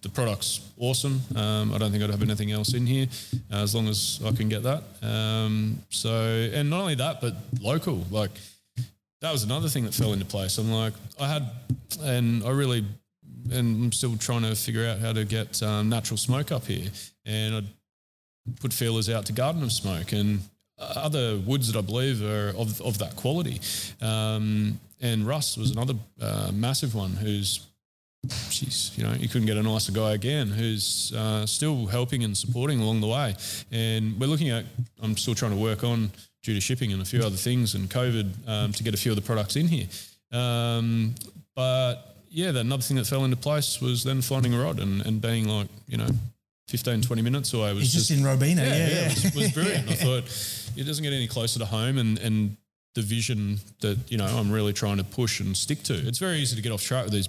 the 0.03 0.09
product's 0.09 0.61
awesome. 0.79 1.21
Um, 1.37 1.75
I 1.75 1.79
don't 1.79 1.91
think 1.91 2.03
I'd 2.03 2.11
have 2.11 2.23
anything 2.23 2.53
else 2.53 2.73
in 2.73 2.87
here 2.87 3.07
uh, 3.53 3.57
as 3.57 3.75
long 3.75 3.89
as 3.89 4.21
I 4.25 4.31
can 4.31 4.49
get 4.49 4.63
that. 4.63 4.83
Um, 5.03 5.83
so, 5.91 6.11
and 6.55 6.71
not 6.71 6.81
only 6.81 6.95
that, 6.95 7.21
but 7.21 7.35
local. 7.61 8.07
Like 8.11 8.31
that 9.21 9.33
was 9.33 9.43
another 9.43 9.69
thing 9.69 9.85
that 9.85 9.95
fell 9.95 10.13
into 10.13 10.25
place. 10.25 10.57
I'm 10.59 10.73
like, 10.73 10.95
I 11.21 11.27
had, 11.27 11.51
and 12.03 12.43
I 12.45 12.51
really, 12.51 12.85
and 13.53 13.85
I'm 13.85 13.93
still 13.93 14.17
trying 14.17 14.43
to 14.43 14.55
figure 14.55 14.87
out 14.87 15.01
how 15.01 15.13
to 15.13 15.25
get 15.25 15.63
um, 15.63 15.89
natural 15.89 16.17
smoke 16.17 16.51
up 16.53 16.65
here. 16.65 16.89
And 17.27 17.57
I 17.57 17.63
put 18.61 18.73
feelers 18.73 19.09
out 19.09 19.27
to 19.27 19.33
Garden 19.33 19.63
of 19.63 19.73
Smoke 19.73 20.13
and 20.13 20.41
other 20.79 21.39
woods 21.39 21.71
that 21.71 21.79
I 21.79 21.83
believe 21.83 22.23
are 22.23 22.49
of, 22.57 22.81
of 22.81 22.99
that 22.99 23.17
quality. 23.17 23.61
Um, 24.01 24.81
and 25.01 25.27
Russ 25.27 25.57
was 25.57 25.71
another 25.71 25.95
uh, 26.21 26.51
massive 26.53 26.95
one 26.95 27.13
who's, 27.13 27.67
geez, 28.49 28.93
you 28.97 29.05
know, 29.05 29.13
you 29.13 29.29
couldn't 29.29 29.47
get 29.47 29.57
a 29.57 29.63
nicer 29.63 29.93
guy 29.93 30.13
again 30.13 30.49
who's 30.49 31.13
uh, 31.15 31.47
still 31.47 31.87
helping 31.87 32.25
and 32.25 32.37
supporting 32.37 32.81
along 32.81 33.01
the 33.01 33.07
way. 33.07 33.35
And 33.71 34.19
we're 34.19 34.27
looking 34.27 34.51
at, 34.51 34.65
I'm 35.03 35.17
still 35.17 35.35
trying 35.35 35.53
to 35.53 35.57
work 35.59 35.85
on 35.85 36.11
due 36.43 36.55
to 36.55 36.61
shipping 36.61 36.93
and 36.93 37.03
a 37.03 37.05
few 37.05 37.21
other 37.21 37.37
things 37.37 37.75
and 37.75 37.89
COVID 37.89 38.49
um, 38.49 38.73
to 38.73 38.83
get 38.83 38.95
a 38.95 38.97
few 38.97 39.13
of 39.13 39.17
the 39.17 39.23
products 39.23 39.57
in 39.57 39.69
here. 39.69 39.87
Um, 40.33 41.15
but 41.55 42.17
yeah, 42.31 42.53
the, 42.53 42.61
another 42.61 42.83
thing 42.83 42.97
that 42.97 43.07
fell 43.07 43.25
into 43.25 43.37
place 43.37 43.81
was 43.81 44.05
then 44.05 44.23
finding 44.23 44.55
a 44.55 44.63
rod 44.63 44.81
and, 44.81 45.05
and 45.05 45.21
being 45.21 45.49
like, 45.49 45.69
you 45.87 45.99
know, 45.99 46.09
15, 46.71 47.03
20 47.03 47.23
minutes 47.23 47.53
away 47.53 47.73
was 47.73 47.83
He's 47.83 47.93
just, 47.95 48.11
in 48.13 48.25
Robina. 48.25 48.63
Yeah, 48.63 48.69
yeah. 48.69 49.11
It 49.11 49.25
was, 49.25 49.35
was 49.35 49.53
brilliant. 49.53 49.89
I 49.91 49.95
thought 49.95 50.25
it 50.77 50.85
doesn't 50.85 51.03
get 51.03 51.13
any 51.13 51.27
closer 51.27 51.59
to 51.59 51.67
home 51.67 51.99
and, 51.99 52.17
and 52.21 52.57
the 52.95 53.03
vision 53.03 53.59
that, 53.81 53.99
you 54.09 54.17
know, 54.17 54.27
I'm 54.27 54.53
really 54.53 54.73
trying 54.73 54.99
to 54.99 55.05
push 55.05 55.41
and 55.41 55.57
stick 55.57 55.83
to. 55.85 55.95
It's 55.95 56.19
very 56.19 56.39
easy 56.39 56.55
to 56.55 56.63
get 56.63 56.71
off 56.71 56.83
track 56.83 57.05
with 57.05 57.13
these 57.13 57.29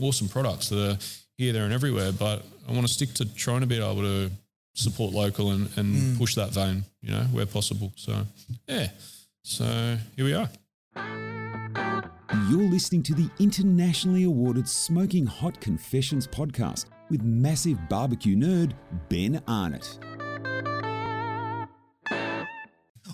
awesome 0.00 0.28
products 0.28 0.68
that 0.68 0.78
are 0.78 0.98
here, 1.36 1.52
there, 1.52 1.64
and 1.64 1.72
everywhere, 1.72 2.12
but 2.12 2.44
I 2.68 2.72
want 2.72 2.86
to 2.86 2.92
stick 2.92 3.12
to 3.14 3.34
trying 3.34 3.60
to 3.62 3.66
be 3.66 3.76
able 3.76 4.02
to 4.02 4.30
support 4.74 5.12
local 5.12 5.50
and, 5.50 5.68
and 5.76 5.96
hmm. 5.96 6.16
push 6.16 6.36
that 6.36 6.50
vein, 6.50 6.84
you 7.02 7.10
know, 7.10 7.22
where 7.32 7.46
possible. 7.46 7.92
So, 7.96 8.24
yeah. 8.68 8.88
So 9.42 9.98
here 10.14 10.24
we 10.24 10.32
are. 10.34 10.48
You're 12.50 12.70
listening 12.70 13.02
to 13.04 13.14
the 13.14 13.28
internationally 13.40 14.24
awarded 14.24 14.68
Smoking 14.68 15.26
Hot 15.26 15.60
Confessions 15.60 16.26
podcast 16.26 16.86
with 17.10 17.22
massive 17.22 17.78
barbecue 17.88 18.36
nerd 18.36 18.72
Ben 19.08 19.42
Arnott. 19.46 19.98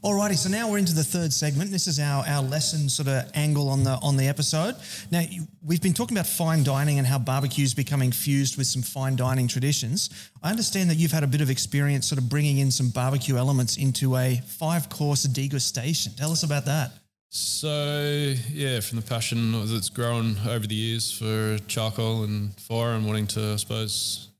Alrighty, 0.03 0.37
so 0.37 0.49
now 0.49 0.71
we're 0.71 0.79
into 0.79 0.95
the 0.95 1.05
third 1.05 1.31
segment. 1.31 1.71
This 1.71 1.87
is 1.87 2.01
our, 2.01 2.25
our 2.27 2.43
lesson 2.43 2.89
sort 2.89 3.09
of 3.09 3.31
angle 3.35 3.69
on 3.69 3.85
the 3.85 3.99
on 4.03 4.17
the 4.17 4.29
episode. 4.29 4.77
Now 5.11 5.21
you, 5.21 5.47
we've 5.63 5.83
been 5.83 5.93
talking 5.93 6.17
about 6.17 6.27
fine 6.27 6.63
dining 6.65 6.97
and 6.97 7.07
how 7.07 7.19
barbecue 7.19 7.65
is 7.65 7.75
becoming 7.75 8.11
fused 8.11 8.57
with 8.57 8.67
some 8.67 8.81
fine 8.81 9.15
dining 9.15 9.47
traditions. 9.47 10.09
I 10.43 10.49
understand 10.49 10.89
that 10.89 10.95
you've 10.95 11.13
had 11.13 11.23
a 11.23 11.27
bit 11.27 11.43
of 11.43 11.51
experience 11.51 12.09
sort 12.09 12.19
of 12.19 12.31
bringing 12.31 12.59
in 12.59 12.71
some 12.71 12.89
barbecue 12.89 13.37
elements 13.37 13.77
into 13.77 14.17
a 14.17 14.37
five 14.47 14.89
course 14.89 15.27
degustation. 15.27 16.17
Tell 16.17 16.33
us 16.33 16.45
about 16.45 16.65
that. 16.65 16.93
So 17.33 18.35
yeah, 18.53 18.81
from 18.81 18.99
the 18.99 19.07
passion 19.07 19.53
that's 19.73 19.89
grown 19.89 20.37
over 20.49 20.67
the 20.67 20.75
years 20.75 21.13
for 21.17 21.59
charcoal 21.69 22.25
and 22.25 22.53
fire, 22.61 22.91
and 22.95 23.07
wanting 23.07 23.29
to, 23.29 23.53
I 23.53 23.57
suppose, 23.57 24.31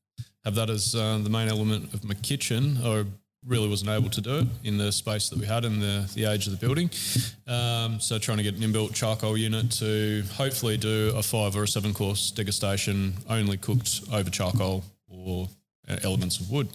have 0.45 0.57
that 0.57 0.71
as 0.71 0.97
uh, 0.97 1.19
the 1.23 1.31
main 1.31 1.49
element 1.49 1.95
of 1.95 2.03
my 2.05 2.15
kitchen, 2.15 2.79
I 2.83 3.05
really 3.47 3.69
wasn't 3.69 3.91
able 3.91 4.11
to 4.11 4.21
do 4.21 4.39
it 4.39 4.49
in 4.65 4.77
the 4.77 4.91
space 4.91 5.29
that 5.29 5.39
we 5.39 5.47
had 5.47 5.65
in 5.65 5.79
the 5.79 6.11
the 6.15 6.25
age 6.25 6.49
of 6.49 6.53
the 6.53 6.59
building. 6.59 6.91
Um, 7.47 8.01
so 8.01 8.19
trying 8.19 8.39
to 8.39 8.43
get 8.43 8.55
an 8.57 8.61
inbuilt 8.61 8.93
charcoal 8.93 9.37
unit 9.37 9.71
to 9.79 10.25
hopefully 10.35 10.77
do 10.77 11.13
a 11.17 11.23
five 11.23 11.55
or 11.55 11.63
a 11.63 11.69
seven 11.69 11.95
course 11.95 12.33
degustation, 12.33 13.13
only 13.29 13.57
cooked 13.57 14.01
over 14.13 14.31
charcoal 14.31 14.83
or 15.09 15.49
uh, 15.89 15.97
elements 16.03 16.41
of 16.41 16.51
wood. 16.51 16.69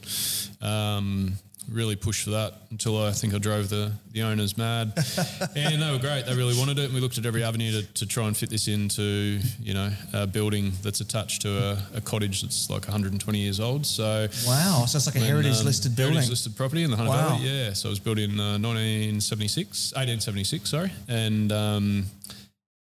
Um, 0.61 1.34
really 1.70 1.95
pushed 1.95 2.24
for 2.24 2.32
that 2.32 2.53
until 2.72 3.01
I 3.03 3.11
think 3.11 3.34
I 3.34 3.38
drove 3.38 3.70
the 3.70 3.91
the 4.11 4.22
owners 4.24 4.57
mad. 4.57 4.93
and 5.55 5.82
they 5.82 5.91
were 5.91 5.99
great. 5.99 6.26
They 6.26 6.36
really 6.36 6.57
wanted 6.57 6.80
it. 6.80 6.86
And 6.86 6.93
we 6.93 6.99
looked 7.01 7.18
at 7.18 7.26
every 7.26 7.43
avenue 7.43 7.82
to, 7.82 7.93
to 7.93 8.05
try 8.05 8.26
and 8.28 8.36
fit 8.36 8.49
this 8.49 8.68
into, 8.68 9.39
you 9.59 9.74
know, 9.74 9.89
a 10.13 10.26
building 10.28 10.72
that's 10.82 11.01
attached 11.01 11.41
to 11.41 11.49
a, 11.57 11.97
a 11.97 12.01
cottage 12.01 12.41
that's 12.41 12.70
like 12.70 12.84
120 12.84 13.38
years 13.39 13.59
old. 13.59 13.86
So 13.86 14.28
Wow, 14.47 14.86
so 14.88 14.97
it's 14.97 15.05
like 15.05 15.16
a 15.16 15.20
when, 15.20 15.28
heritage 15.28 15.59
um, 15.59 15.66
listed 15.66 15.95
building. 15.95 16.13
Heritage 16.13 16.30
listed 16.30 16.55
property 16.55 16.84
in 16.84 16.91
the 16.91 16.97
Hunter 16.97 17.11
Wow. 17.11 17.30
Valley. 17.38 17.49
Yeah. 17.49 17.74
So 17.74 17.89
it 17.89 17.91
was 17.91 17.99
built 17.99 18.20
in 18.20 18.39
uh, 18.39 18.57
1976, 18.59 19.93
1876, 19.93 20.70
sorry. 20.70 20.91
And 21.07 21.51
um, 21.51 22.05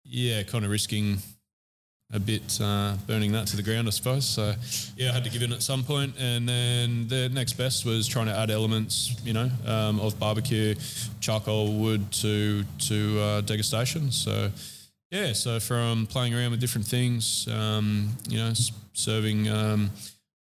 yeah, 0.05 0.43
kind 0.43 0.65
of 0.65 0.71
risking 0.71 1.19
a 2.13 2.19
bit 2.19 2.59
uh, 2.61 2.95
burning 3.07 3.33
that 3.33 3.47
to 3.49 3.57
the 3.57 3.63
ground, 3.63 3.87
I 3.87 3.91
suppose. 3.91 4.29
So 4.29 4.55
yeah, 4.97 5.11
I 5.11 5.13
had 5.13 5.25
to 5.25 5.31
give 5.31 5.43
in 5.43 5.53
at 5.53 5.63
some 5.63 5.85
point. 5.85 6.15
and 6.19 6.49
then 6.49 7.09
the 7.09 7.29
next 7.29 7.55
best 7.55 7.85
was 7.85 8.09
trying 8.09 8.27
to 8.27 8.37
add 8.37 8.51
elements, 8.51 9.15
you 9.25 9.33
know, 9.33 9.51
um, 9.67 10.01
of 10.01 10.19
barbecue, 10.19 10.75
charcoal, 11.21 11.75
wood 11.75 12.11
to 12.13 12.65
to 12.89 13.21
uh, 13.21 13.43
degustation. 13.43 14.13
So 14.13 14.51
yeah, 15.11 15.33
so 15.33 15.61
from 15.61 16.07
playing 16.07 16.35
around 16.35 16.51
with 16.53 16.61
different 16.61 16.87
things, 16.87 17.49
um, 17.49 18.11
you 18.29 18.39
know, 18.39 18.53
serving. 18.93 19.49
Um, 19.49 19.91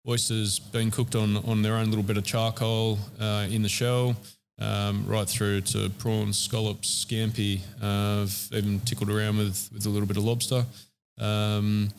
oysters 0.06 0.58
being 0.58 0.90
cooked 0.90 1.14
on, 1.14 1.36
on 1.38 1.62
their 1.62 1.74
own 1.74 1.88
little 1.88 2.02
bit 2.02 2.16
of 2.16 2.24
charcoal 2.24 2.98
uh, 3.20 3.46
in 3.50 3.62
the 3.62 3.68
shell, 3.68 4.14
um, 4.58 5.04
right 5.06 5.28
through 5.28 5.62
to 5.62 5.90
prawns, 5.98 6.38
scallops, 6.38 7.04
scampi. 7.04 7.60
Uh, 7.82 8.22
I've 8.22 8.48
even 8.52 8.80
tickled 8.80 9.10
around 9.10 9.38
with, 9.38 9.70
with 9.72 9.86
a 9.86 9.88
little 9.88 10.06
bit 10.06 10.16
of 10.16 10.24
lobster. 10.24 10.64
Um, 11.18 11.90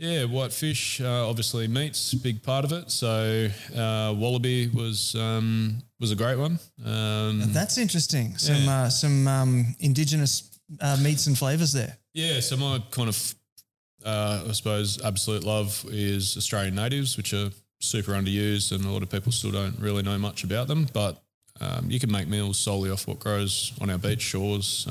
Yeah, 0.00 0.26
whitefish, 0.26 1.00
uh, 1.00 1.28
obviously 1.28 1.66
meat's 1.66 2.12
a 2.12 2.16
big 2.18 2.40
part 2.44 2.64
of 2.64 2.70
it. 2.70 2.88
So 2.90 3.48
uh, 3.74 4.14
wallaby 4.16 4.68
was 4.68 5.14
um, 5.16 5.82
was 5.98 6.12
a 6.12 6.14
great 6.16 6.38
one. 6.38 6.60
Um, 6.84 7.52
That's 7.52 7.78
interesting. 7.78 8.38
Some 8.38 8.62
Yeah. 8.62 8.82
uh, 8.84 8.90
some 8.90 9.26
um, 9.26 9.74
indigenous 9.80 10.44
uh, 10.80 10.96
meats 11.02 11.26
and 11.26 11.36
flavors 11.36 11.72
there. 11.72 11.98
yeah, 12.14 12.38
so 12.40 12.56
my 12.56 12.78
kind 12.90 13.08
of, 13.08 13.34
uh, 14.04 14.44
I 14.48 14.52
suppose, 14.52 15.00
absolute 15.02 15.42
love 15.44 15.84
is 15.90 16.36
Australian 16.36 16.74
natives, 16.76 17.16
which 17.16 17.32
are 17.32 17.50
super 17.80 18.12
underused, 18.12 18.70
and 18.72 18.84
a 18.84 18.90
lot 18.90 19.02
of 19.02 19.10
people 19.10 19.32
still 19.32 19.50
don't 19.50 19.78
really 19.80 20.02
know 20.02 20.18
much 20.18 20.44
about 20.44 20.68
them. 20.68 20.86
But 20.92 21.20
um, 21.60 21.90
you 21.90 21.98
can 21.98 22.12
make 22.12 22.28
meals 22.28 22.56
solely 22.58 22.90
off 22.90 23.08
what 23.08 23.18
grows 23.18 23.72
on 23.80 23.90
our 23.90 23.98
beach 23.98 24.22
shores. 24.22 24.86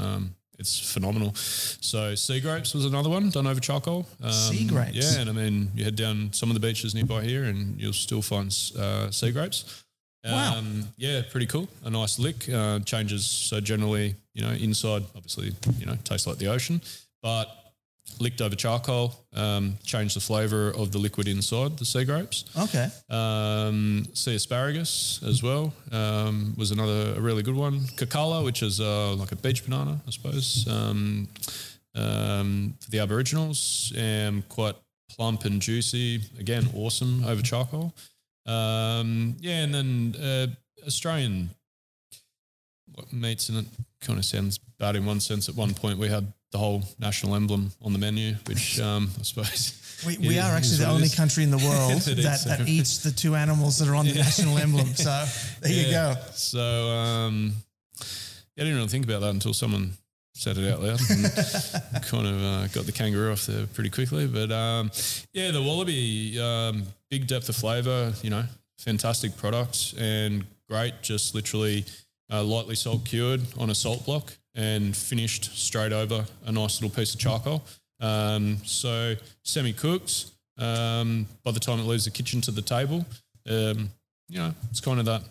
It's 0.59 0.79
phenomenal. 0.93 1.33
So 1.35 2.15
sea 2.15 2.39
grapes 2.39 2.73
was 2.73 2.85
another 2.85 3.09
one 3.09 3.29
done 3.29 3.45
over 3.45 3.59
charcoal. 3.59 4.07
Um, 4.23 4.31
Sea 4.31 4.65
grapes? 4.65 4.95
Yeah, 4.95 5.21
and 5.21 5.29
I 5.29 5.33
mean 5.33 5.71
you 5.75 5.83
head 5.83 5.95
down 5.95 6.33
some 6.33 6.49
of 6.49 6.55
the 6.55 6.59
beaches 6.59 6.95
nearby 6.95 7.23
here, 7.23 7.43
and 7.43 7.79
you'll 7.79 7.93
still 7.93 8.21
find 8.21 8.47
uh, 8.77 9.11
sea 9.11 9.31
grapes. 9.31 9.83
Wow. 10.25 10.57
Um, 10.57 10.87
yeah, 10.97 11.21
pretty 11.31 11.45
cool. 11.45 11.69
A 11.85 11.89
nice 11.89 12.19
lick. 12.19 12.49
Uh, 12.49 12.79
changes. 12.79 13.25
So 13.25 13.61
generally, 13.61 14.15
you 14.33 14.43
know, 14.43 14.51
inside 14.51 15.03
obviously, 15.15 15.53
you 15.79 15.85
know, 15.85 15.95
tastes 16.03 16.27
like 16.27 16.37
the 16.37 16.47
ocean, 16.47 16.81
but 17.21 17.66
licked 18.19 18.41
over 18.41 18.55
charcoal, 18.55 19.13
um, 19.33 19.77
change 19.83 20.13
the 20.13 20.19
flavour 20.19 20.69
of 20.71 20.91
the 20.91 20.97
liquid 20.97 21.27
inside 21.27 21.77
the 21.77 21.85
sea 21.85 22.03
grapes. 22.03 22.45
Okay. 22.57 22.87
Um, 23.09 24.07
sea 24.13 24.35
asparagus 24.35 25.21
as 25.25 25.43
well 25.43 25.73
um, 25.91 26.53
was 26.57 26.71
another 26.71 27.13
a 27.15 27.21
really 27.21 27.43
good 27.43 27.55
one. 27.55 27.81
Karkalla, 27.95 28.43
which 28.43 28.63
is 28.63 28.79
uh, 28.79 29.13
like 29.13 29.31
a 29.31 29.35
beach 29.35 29.63
banana, 29.63 29.99
I 30.07 30.11
suppose, 30.11 30.67
um, 30.69 31.27
um, 31.95 32.73
for 32.79 32.89
the 32.89 32.99
Aboriginals, 32.99 33.93
and 33.95 34.47
quite 34.49 34.75
plump 35.09 35.45
and 35.45 35.61
juicy. 35.61 36.21
Again, 36.39 36.69
awesome 36.75 37.23
over 37.25 37.41
charcoal. 37.41 37.93
Um, 38.45 39.35
yeah, 39.39 39.63
and 39.63 39.73
then 39.73 40.15
uh, 40.21 40.47
Australian 40.85 41.49
what 42.93 43.11
meats, 43.13 43.49
and 43.49 43.59
it 43.59 43.65
kind 44.01 44.17
of 44.17 44.25
sounds 44.25 44.57
bad 44.79 44.95
in 44.95 45.05
one 45.05 45.19
sense. 45.19 45.49
At 45.49 45.55
one 45.55 45.73
point, 45.73 45.99
we 45.99 46.07
had 46.07 46.33
the 46.51 46.57
whole 46.57 46.83
national 46.99 47.35
emblem 47.35 47.71
on 47.81 47.93
the 47.93 47.99
menu, 47.99 48.35
which 48.47 48.79
um, 48.79 49.09
I 49.19 49.23
suppose 49.23 49.83
We, 50.05 50.17
we 50.19 50.39
are 50.39 50.51
actually 50.51 50.77
the 50.77 50.89
only 50.89 51.09
country 51.09 51.43
in 51.43 51.49
the 51.49 51.57
world 51.65 52.01
That 52.01 52.17
that, 52.17 52.33
eats 52.33 52.43
that 52.43 52.67
eats 52.67 52.97
the 52.99 53.11
two 53.11 53.35
animals 53.35 53.79
that 53.79 53.87
are 53.87 53.95
on 53.95 54.05
the 54.05 54.13
national 54.13 54.57
emblem. 54.57 54.87
So 54.93 55.25
there 55.61 55.71
you 55.71 55.91
go. 55.91 56.15
So 56.33 56.59
um, 56.59 57.53
yeah, 57.99 58.63
I 58.63 58.65
didn't 58.65 58.75
really 58.75 58.87
think 58.89 59.05
about 59.05 59.21
that 59.21 59.31
until 59.31 59.53
someone 59.53 59.93
said 60.33 60.57
it 60.59 60.71
out 60.71 60.83
loud. 60.83 60.99
And 61.09 62.03
kind 62.03 62.27
of 62.27 62.43
uh, 62.43 62.67
got 62.67 62.85
the 62.85 62.91
kangaroo 62.93 63.31
off 63.31 63.47
there 63.47 63.65
pretty 63.65 63.89
quickly. 63.89 64.27
But 64.27 64.51
um, 64.51 64.91
yeah, 65.33 65.49
the 65.49 65.63
wallaby, 65.63 66.39
um, 66.39 66.83
big 67.09 67.25
depth 67.25 67.49
of 67.49 67.55
flavour. 67.55 68.13
You 68.21 68.29
know, 68.29 68.43
fantastic 68.77 69.35
product 69.35 69.95
and 69.97 70.45
great. 70.69 71.01
Just 71.01 71.33
literally 71.33 71.85
uh, 72.31 72.43
lightly 72.43 72.75
salt 72.75 73.03
cured 73.03 73.41
on 73.57 73.71
a 73.71 73.75
salt 73.75 74.05
block 74.05 74.37
and 74.57 74.95
finished 74.97 75.55
straight 75.57 75.93
over 75.93 76.25
a 76.45 76.51
nice 76.51 76.81
little 76.81 76.93
piece 76.93 77.13
of 77.13 77.19
charcoal. 77.21 77.63
Um, 78.01 78.57
so 78.65 79.15
semi 79.43 79.71
cooked. 79.71 80.25
Um, 80.57 81.27
by 81.43 81.51
the 81.51 81.59
time 81.59 81.79
it 81.79 81.83
leaves 81.83 82.05
the 82.05 82.11
kitchen 82.11 82.41
to 82.41 82.51
the 82.51 82.63
table, 82.63 83.05
um, 83.47 83.89
you 84.27 84.39
know, 84.39 84.53
it's 84.71 84.81
kind 84.81 84.99
of 84.99 85.05
that 85.05 85.21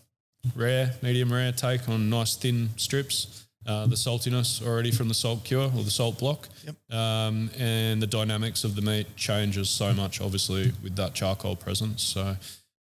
rare, 0.54 0.92
medium 1.02 1.32
rare 1.32 1.50
take 1.52 1.88
on 1.88 2.08
nice 2.08 2.36
thin 2.36 2.70
strips. 2.76 3.42
Uh, 3.66 3.84
the 3.88 3.96
saltiness 3.96 4.64
already 4.64 4.92
from 4.92 5.08
the 5.08 5.14
salt 5.14 5.42
cure 5.42 5.64
or 5.76 5.82
the 5.82 5.90
salt 5.90 6.20
block, 6.20 6.48
Yep. 6.64 6.76
um, 6.96 7.50
and 7.58 8.00
the 8.00 8.06
dynamics 8.06 8.62
of 8.62 8.76
the 8.76 8.82
meat 8.82 9.08
changes 9.16 9.68
so 9.68 9.92
much, 9.92 10.20
obviously, 10.20 10.72
with 10.84 10.94
that 10.94 11.14
charcoal 11.14 11.56
presence. 11.56 12.00
So, 12.04 12.36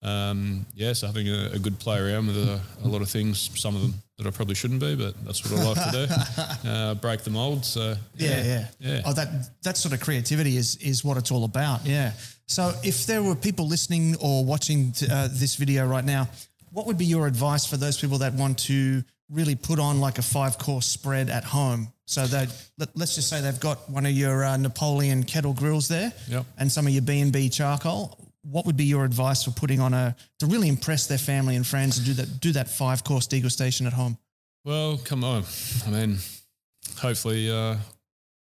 um, 0.02 0.66
yeah, 0.76 0.94
so 0.94 1.08
having 1.08 1.28
a, 1.28 1.50
a 1.54 1.60
good 1.60 1.78
play 1.80 2.00
around 2.00 2.28
with 2.28 2.38
a, 2.38 2.60
a 2.84 2.88
lot 2.88 3.02
of 3.02 3.10
things, 3.10 3.50
some 3.60 3.76
of 3.76 3.82
them 3.82 3.94
that 4.18 4.28
I 4.28 4.32
probably 4.32 4.56
shouldn't 4.56 4.80
be, 4.80 4.96
but 4.96 5.14
that's 5.26 5.44
what 5.50 5.60
I 5.60 5.64
like 5.66 5.92
to 5.92 6.08
do. 6.08 6.14
Uh, 6.70 6.94
break 6.96 7.22
the 7.24 7.30
mold. 7.30 7.66
So, 7.66 7.96
Yeah, 8.16 8.44
yeah, 8.44 8.68
yeah. 8.80 9.02
Oh, 9.06 9.14
that 9.14 9.62
that 9.64 9.78
sort 9.78 9.94
of 9.94 10.00
creativity 10.02 10.56
is 10.58 10.76
is 10.78 11.04
what 11.04 11.18
it's 11.18 11.32
all 11.32 11.44
about. 11.46 11.86
Yeah. 11.86 12.12
So, 12.48 12.74
if 12.84 13.06
there 13.06 13.22
were 13.24 13.36
people 13.36 13.68
listening 13.68 14.16
or 14.20 14.44
watching 14.46 14.92
t- 14.92 15.08
uh, 15.10 15.28
this 15.32 15.56
video 15.56 15.86
right 15.88 16.04
now, 16.06 16.28
what 16.72 16.86
would 16.88 16.98
be 16.98 17.06
your 17.06 17.28
advice 17.28 17.66
for 17.66 17.78
those 17.78 17.98
people 18.00 18.18
that 18.20 18.34
want 18.34 18.58
to 18.68 19.04
really 19.30 19.56
put 19.56 19.80
on 19.80 20.00
like 20.00 20.18
a 20.18 20.22
five 20.22 20.58
course 20.58 20.86
spread 20.86 21.30
at 21.30 21.44
home? 21.44 21.88
So 22.06 22.26
that 22.28 22.50
let, 22.78 22.90
let's 22.98 23.16
just 23.16 23.30
say 23.30 23.42
they've 23.42 23.60
got 23.60 23.90
one 23.90 24.06
of 24.06 24.12
your 24.14 24.44
uh, 24.44 24.58
Napoleon 24.58 25.24
kettle 25.24 25.54
grills 25.54 25.88
there, 25.88 26.12
Yep. 26.28 26.46
and 26.58 26.72
some 26.72 26.88
of 26.88 26.94
your 26.94 27.04
B 27.04 27.20
and 27.22 27.32
B 27.32 27.50
charcoal. 27.50 28.18
What 28.52 28.66
would 28.66 28.78
be 28.78 28.86
your 28.86 29.06
advice 29.06 29.44
for 29.44 29.52
putting 29.52 29.80
on 29.80 29.94
a 29.94 30.16
to 30.40 30.46
really 30.46 30.68
impress 30.68 31.08
their 31.08 31.18
family 31.18 31.56
and 31.56 31.66
friends 31.66 31.98
and 31.98 32.06
do 32.06 32.14
that 32.14 32.40
do 32.40 32.52
that 32.54 32.70
five 32.70 33.04
course 33.04 33.28
degustation 33.28 33.86
at 33.86 33.94
home? 33.94 34.18
Well, 34.66 34.98
come 34.98 35.24
on. 35.24 35.44
I 35.88 35.90
mean, 35.90 36.18
hopefully 36.98 37.50
uh, 37.50 37.78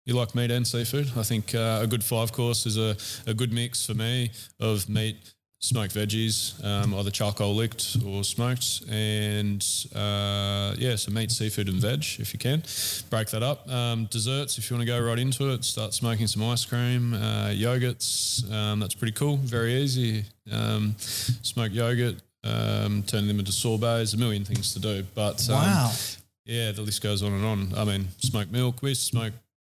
you 0.05 0.15
like 0.15 0.35
meat 0.35 0.51
and 0.51 0.65
seafood. 0.65 1.11
I 1.17 1.23
think 1.23 1.53
uh, 1.53 1.79
a 1.81 1.87
good 1.87 2.03
five 2.03 2.31
course 2.31 2.65
is 2.65 2.77
a, 2.77 2.95
a 3.29 3.33
good 3.33 3.51
mix 3.51 3.85
for 3.85 3.93
me 3.93 4.31
of 4.59 4.87
meat, 4.87 5.33
smoked 5.59 5.93
veggies, 5.95 6.63
um, 6.63 6.93
either 6.93 7.09
charcoal 7.09 7.55
licked 7.55 7.97
or 8.05 8.23
smoked, 8.23 8.83
and 8.89 9.65
uh, 9.95 10.75
yeah, 10.77 10.95
so 10.95 11.11
meat, 11.11 11.31
seafood, 11.31 11.67
and 11.69 11.77
veg 11.81 12.03
if 12.19 12.33
you 12.33 12.39
can. 12.39 12.61
Break 13.09 13.29
that 13.29 13.41
up. 13.43 13.67
Um, 13.69 14.05
desserts, 14.05 14.57
if 14.57 14.69
you 14.69 14.75
want 14.77 14.87
to 14.87 14.93
go 14.93 14.99
right 15.01 15.17
into 15.19 15.49
it, 15.51 15.63
start 15.63 15.93
smoking 15.93 16.27
some 16.27 16.43
ice 16.43 16.65
cream, 16.65 17.13
uh, 17.13 17.47
yogurts. 17.49 18.49
Um, 18.51 18.79
that's 18.79 18.93
pretty 18.95 19.13
cool. 19.13 19.37
Very 19.37 19.73
easy. 19.75 20.25
Um, 20.51 20.95
smoke 20.99 21.71
yogurt. 21.73 22.15
Um, 22.43 23.01
turn 23.01 23.25
them 23.27 23.39
into 23.39 23.51
sorbets, 23.51 24.13
a 24.13 24.17
million 24.17 24.45
things 24.45 24.73
to 24.73 24.79
do. 24.79 25.03
But 25.15 25.49
um, 25.49 25.55
Wow. 25.55 25.91
yeah, 26.45 26.71
the 26.73 26.83
list 26.83 27.01
goes 27.01 27.23
on 27.23 27.31
and 27.33 27.43
on. 27.43 27.73
I 27.75 27.83
mean, 27.85 28.07
smoked 28.19 28.51
milk. 28.51 28.83
We 28.83 28.89
used 28.89 29.01
to 29.01 29.07
smoke 29.07 29.33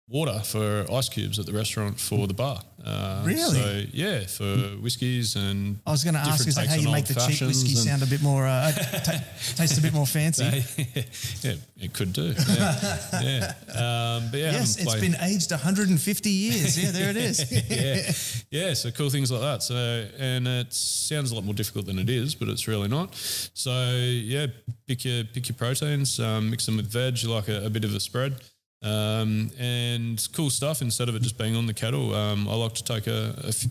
water 0.09 0.39
for 0.43 0.85
ice 0.91 1.07
cubes 1.09 1.37
at 1.39 1.45
the 1.45 1.53
restaurant 1.53 1.99
for 1.99 2.25
the 2.27 2.33
bar. 2.33 2.59
Uh, 2.83 3.21
Really? 3.25 3.59
So 3.59 3.83
yeah, 3.93 4.19
for 4.25 4.55
whiskies 4.81 5.35
and 5.35 5.79
I 5.85 5.91
was 5.91 6.03
going 6.03 6.13
to 6.15 6.19
ask, 6.19 6.47
is 6.47 6.55
that 6.55 6.67
how 6.67 6.75
you 6.75 6.89
make 6.91 7.05
the 7.05 7.13
cheap 7.13 7.41
whiskey 7.47 7.75
sound 7.75 8.01
a 8.01 8.05
bit 8.05 8.21
more, 8.21 8.47
uh, 8.47 8.71
ta 8.71 9.21
taste 9.55 9.77
a 9.77 9.81
bit 9.81 9.93
more 9.93 10.07
fancy? 10.07 10.43
yeah, 11.43 11.53
it 11.77 11.93
could 11.93 12.13
do. 12.13 12.33
Yeah, 12.47 12.99
yeah. 13.21 13.53
Um, 13.75 14.29
but 14.31 14.39
yeah, 14.39 14.51
yes, 14.53 14.77
it's 14.77 14.85
played- 14.85 15.01
been 15.01 15.15
aged 15.21 15.51
150 15.51 16.29
years. 16.29 16.81
Yeah, 16.81 16.91
there 16.91 17.09
it 17.09 17.17
is. 17.17 17.51
yeah, 18.51 18.67
yeah. 18.67 18.73
So 18.73 18.91
cool 18.91 19.09
things 19.09 19.29
like 19.31 19.41
that. 19.41 19.61
So 19.61 19.75
and 20.17 20.47
it 20.47 20.73
sounds 20.73 21.31
a 21.31 21.35
lot 21.35 21.43
more 21.43 21.53
difficult 21.53 21.85
than 21.85 21.99
it 21.99 22.09
is, 22.09 22.33
but 22.33 22.47
it's 22.47 22.67
really 22.67 22.87
not. 22.87 23.13
So 23.53 23.71
yeah, 23.99 24.47
pick 24.87 25.05
your 25.05 25.23
pick 25.25 25.49
your 25.49 25.55
proteins, 25.57 26.19
um, 26.19 26.49
mix 26.49 26.65
them 26.65 26.77
with 26.77 26.87
veg, 26.91 27.23
like 27.25 27.49
a, 27.49 27.65
a 27.65 27.69
bit 27.69 27.83
of 27.83 27.93
a 27.93 27.99
spread, 27.99 28.35
um, 28.81 29.51
and 29.59 30.27
cool 30.33 30.49
stuff. 30.49 30.81
Instead 30.81 31.09
of 31.09 31.15
it 31.15 31.21
just 31.21 31.37
being 31.37 31.55
on 31.55 31.65
the 31.65 31.73
kettle, 31.73 32.13
um, 32.13 32.47
I 32.47 32.55
like 32.55 32.73
to 32.75 32.83
take 32.83 33.07
a, 33.07 33.35
a 33.43 33.47
f- 33.49 33.65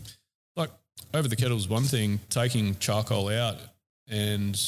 like 0.55 0.69
over 1.13 1.27
the 1.27 1.35
kettle 1.35 1.57
is 1.57 1.67
one 1.67 1.83
thing. 1.83 2.19
Taking 2.29 2.77
charcoal 2.77 3.29
out 3.29 3.57
and 4.07 4.59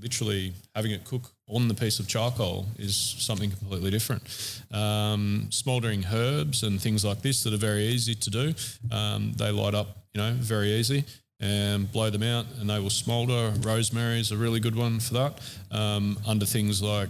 literally 0.00 0.52
having 0.74 0.92
it 0.92 1.04
cook 1.04 1.30
on 1.48 1.68
the 1.68 1.74
piece 1.74 1.98
of 1.98 2.06
charcoal 2.06 2.66
is 2.78 2.94
something 2.96 3.50
completely 3.50 3.90
different. 3.90 4.22
Um, 4.72 5.48
smoldering 5.50 6.04
herbs 6.12 6.62
and 6.62 6.80
things 6.80 7.04
like 7.04 7.22
this 7.22 7.42
that 7.42 7.52
are 7.52 7.58
very 7.58 7.84
easy 7.84 8.14
to 8.14 8.30
do, 8.30 8.54
um, 8.92 9.32
they 9.36 9.50
light 9.50 9.74
up, 9.74 9.88
you 10.14 10.20
know, 10.20 10.32
very 10.32 10.72
easy. 10.72 11.04
And 11.42 11.90
blow 11.90 12.10
them 12.10 12.22
out, 12.22 12.44
and 12.60 12.68
they 12.68 12.78
will 12.78 12.90
smolder. 12.90 13.54
Rosemary 13.62 14.20
is 14.20 14.30
a 14.30 14.36
really 14.36 14.60
good 14.60 14.76
one 14.76 15.00
for 15.00 15.14
that. 15.14 15.40
Um, 15.70 16.18
under 16.26 16.44
things 16.44 16.82
like 16.82 17.08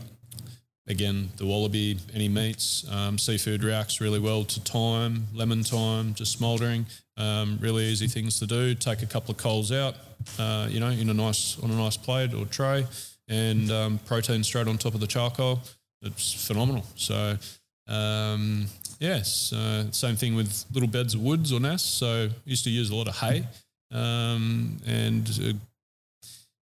again, 0.90 1.30
the 1.36 1.46
wallaby, 1.46 1.98
any 2.12 2.28
meats, 2.28 2.84
um, 2.90 3.16
seafood 3.16 3.62
reacts 3.62 4.00
really 4.00 4.18
well 4.18 4.44
to 4.44 4.60
thyme, 4.60 5.26
lemon 5.32 5.62
thyme, 5.62 6.12
just 6.14 6.32
smouldering. 6.32 6.84
Um, 7.16 7.58
really 7.60 7.84
easy 7.84 8.08
things 8.08 8.38
to 8.40 8.46
do. 8.46 8.74
Take 8.74 9.02
a 9.02 9.06
couple 9.06 9.30
of 9.30 9.36
coals 9.36 9.70
out, 9.72 9.94
uh, 10.38 10.66
you 10.70 10.80
know, 10.80 10.88
in 10.88 11.08
a 11.08 11.14
nice 11.14 11.58
on 11.62 11.70
a 11.70 11.76
nice 11.76 11.96
plate 11.96 12.34
or 12.34 12.44
tray, 12.46 12.86
and 13.28 13.70
um, 13.70 14.00
protein 14.06 14.42
straight 14.42 14.66
on 14.66 14.78
top 14.78 14.94
of 14.94 15.00
the 15.00 15.06
charcoal. 15.06 15.60
It's 16.02 16.46
phenomenal. 16.46 16.84
So. 16.96 17.38
Um, 17.88 18.66
yes, 19.00 19.52
uh, 19.52 19.90
same 19.90 20.14
thing 20.14 20.36
with 20.36 20.64
little 20.72 20.88
beds 20.88 21.14
of 21.14 21.22
woods 21.22 21.52
or 21.52 21.58
nests. 21.58 21.88
So 21.88 22.28
used 22.44 22.62
to 22.62 22.70
use 22.70 22.90
a 22.90 22.94
lot 22.94 23.08
of 23.08 23.16
hay, 23.16 23.44
um, 23.90 24.76
and 24.86 25.28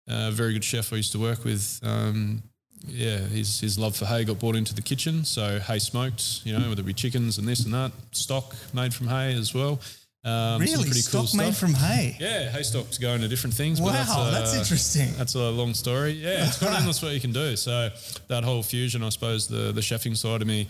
a, 0.08 0.28
a 0.28 0.30
very 0.30 0.52
good 0.52 0.62
chef 0.62 0.92
I 0.92 0.96
used 0.96 1.10
to 1.12 1.18
work 1.18 1.42
with 1.42 1.80
um, 1.82 2.44
yeah, 2.86 3.18
his 3.18 3.60
his 3.60 3.78
love 3.78 3.96
for 3.96 4.06
hay 4.06 4.24
got 4.24 4.38
brought 4.38 4.56
into 4.56 4.74
the 4.74 4.82
kitchen. 4.82 5.24
So 5.24 5.58
hay 5.58 5.78
smoked, 5.78 6.44
you 6.44 6.56
know, 6.56 6.68
whether 6.68 6.80
it 6.80 6.86
be 6.86 6.94
chickens 6.94 7.38
and 7.38 7.46
this 7.46 7.64
and 7.64 7.74
that, 7.74 7.92
stock 8.12 8.54
made 8.72 8.94
from 8.94 9.08
hay 9.08 9.34
as 9.34 9.54
well. 9.54 9.80
Um, 10.24 10.60
really? 10.60 10.90
Stock 10.90 11.26
cool 11.28 11.38
made 11.38 11.54
stuff. 11.54 11.58
from 11.58 11.74
hay? 11.74 12.16
yeah, 12.18 12.50
hay 12.50 12.64
stock 12.64 12.90
to 12.90 13.00
go 13.00 13.10
into 13.10 13.28
different 13.28 13.54
things. 13.54 13.80
Wow, 13.80 13.86
but 13.86 13.92
that's, 13.92 14.10
uh, 14.10 14.30
that's 14.32 14.56
interesting. 14.56 15.12
That's 15.16 15.34
a 15.36 15.50
long 15.50 15.72
story. 15.72 16.12
Yeah, 16.12 16.46
it's 16.46 16.58
quite 16.58 16.74
endless 16.78 17.00
what 17.00 17.12
you 17.12 17.20
can 17.20 17.32
do. 17.32 17.54
So 17.54 17.90
that 18.28 18.42
whole 18.42 18.62
fusion, 18.62 19.04
I 19.04 19.10
suppose, 19.10 19.46
the 19.46 19.72
the 19.72 19.80
chefing 19.80 20.16
side 20.16 20.42
of 20.42 20.48
me, 20.48 20.66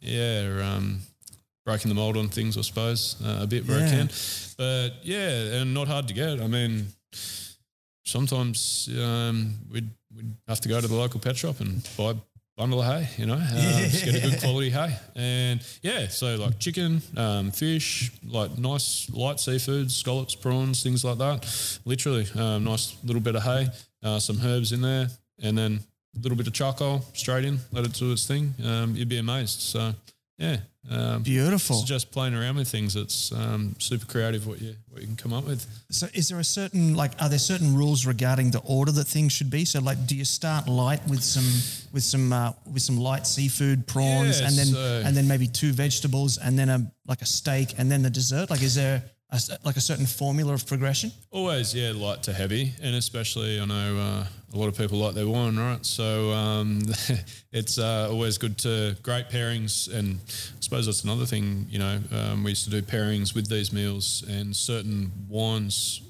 yeah, 0.00 0.74
um, 0.76 1.00
breaking 1.66 1.90
the 1.90 1.94
mold 1.94 2.16
on 2.16 2.28
things, 2.28 2.56
I 2.56 2.62
suppose, 2.62 3.16
uh, 3.22 3.40
a 3.42 3.46
bit 3.46 3.68
where 3.68 3.84
I 3.84 3.88
can. 3.88 4.08
But 4.56 5.04
yeah, 5.04 5.60
and 5.60 5.74
not 5.74 5.88
hard 5.88 6.08
to 6.08 6.14
get. 6.14 6.40
I 6.40 6.46
mean, 6.46 6.86
sometimes 8.06 8.88
um, 8.98 9.58
we'd 9.70 9.90
we'd 10.14 10.34
have 10.48 10.60
to 10.60 10.68
go 10.68 10.80
to 10.80 10.88
the 10.88 10.94
local 10.94 11.20
pet 11.20 11.36
shop 11.36 11.60
and 11.60 11.88
buy 11.96 12.10
a 12.10 12.16
bundle 12.56 12.82
of 12.82 12.86
hay, 12.86 13.08
you 13.16 13.26
know, 13.26 13.34
uh, 13.34 13.80
just 13.88 14.04
get 14.04 14.14
a 14.16 14.20
good 14.20 14.40
quality 14.40 14.70
hay. 14.70 14.96
And 15.14 15.64
yeah, 15.82 16.08
so 16.08 16.36
like 16.36 16.58
chicken, 16.58 17.02
um, 17.16 17.50
fish, 17.50 18.10
like 18.24 18.58
nice 18.58 19.08
light 19.10 19.36
seafoods, 19.36 19.92
scallops, 19.92 20.34
prawns, 20.34 20.82
things 20.82 21.04
like 21.04 21.18
that. 21.18 21.80
Literally, 21.84 22.26
um, 22.36 22.64
nice 22.64 22.96
little 23.04 23.22
bit 23.22 23.36
of 23.36 23.42
hay, 23.42 23.68
uh, 24.02 24.18
some 24.18 24.38
herbs 24.44 24.72
in 24.72 24.80
there, 24.80 25.08
and 25.42 25.56
then 25.56 25.80
a 26.16 26.20
little 26.20 26.36
bit 26.36 26.46
of 26.46 26.52
charcoal 26.52 27.00
straight 27.14 27.44
in, 27.44 27.58
let 27.72 27.84
it 27.84 27.92
do 27.92 28.12
its 28.12 28.26
thing. 28.26 28.54
Um, 28.64 28.96
you'd 28.96 29.08
be 29.08 29.18
amazed. 29.18 29.60
So 29.60 29.94
yeah, 30.38 30.58
um, 30.88 31.22
Beautiful. 31.22 31.80
it's 31.80 31.84
just 31.88 32.10
playing 32.10 32.34
around 32.34 32.56
with 32.56 32.66
things. 32.68 32.96
It's 32.96 33.32
um, 33.32 33.76
super 33.78 34.06
creative 34.06 34.46
what 34.46 34.60
you 34.62 34.74
what 34.88 35.02
you 35.02 35.06
can 35.06 35.16
come 35.16 35.32
up 35.32 35.44
with. 35.44 35.66
So, 35.90 36.06
is 36.14 36.28
there 36.30 36.38
a 36.38 36.44
certain 36.44 36.94
like? 36.94 37.12
Are 37.20 37.28
there 37.28 37.38
certain 37.38 37.76
rules 37.76 38.06
regarding 38.06 38.50
the 38.50 38.60
order 38.60 38.90
that 38.92 39.04
things 39.06 39.32
should 39.32 39.50
be? 39.50 39.64
So, 39.66 39.80
like, 39.80 40.06
do 40.06 40.16
you 40.16 40.24
start 40.24 40.68
light 40.68 41.06
with 41.06 41.22
some 41.22 41.44
with 41.92 42.02
some 42.02 42.32
uh, 42.32 42.52
with 42.72 42.82
some 42.82 42.96
light 42.96 43.26
seafood, 43.26 43.86
prawns, 43.86 44.40
Yeah, 44.40 44.46
and 44.48 44.56
then 44.56 44.66
so- 44.66 45.02
and 45.04 45.14
then 45.16 45.28
maybe 45.28 45.46
two 45.46 45.72
vegetables, 45.72 46.38
and 46.38 46.58
then 46.58 46.68
a 46.70 46.90
like 47.06 47.20
a 47.20 47.26
steak, 47.26 47.74
and 47.78 47.90
then 47.92 48.02
the 48.02 48.10
dessert? 48.10 48.48
Like, 48.48 48.62
is 48.62 48.74
there 48.74 49.02
a, 49.32 49.58
like 49.64 49.76
a 49.76 49.80
certain 49.80 50.06
formula 50.06 50.52
of 50.52 50.66
progression? 50.66 51.12
Always, 51.30 51.74
yeah, 51.74 51.92
light 51.94 52.22
to 52.24 52.32
heavy, 52.32 52.72
and 52.82 52.94
especially 52.96 53.60
I 53.60 53.64
know 53.64 53.98
uh, 53.98 54.24
a 54.52 54.56
lot 54.56 54.68
of 54.68 54.76
people 54.76 54.98
like 54.98 55.14
their 55.14 55.28
wine, 55.28 55.56
right? 55.56 55.84
So 55.84 56.30
um, 56.32 56.82
it's 57.52 57.78
uh, 57.78 58.08
always 58.10 58.38
good 58.38 58.58
to 58.58 58.96
great 59.02 59.28
pairings, 59.28 59.92
and 59.92 60.18
I 60.26 60.60
suppose 60.60 60.86
that's 60.86 61.04
another 61.04 61.26
thing. 61.26 61.66
You 61.70 61.78
know, 61.78 62.00
um, 62.12 62.44
we 62.44 62.50
used 62.50 62.64
to 62.64 62.70
do 62.70 62.82
pairings 62.82 63.34
with 63.34 63.48
these 63.48 63.72
meals, 63.72 64.24
and 64.28 64.54
certain 64.54 65.12
wines 65.28 66.02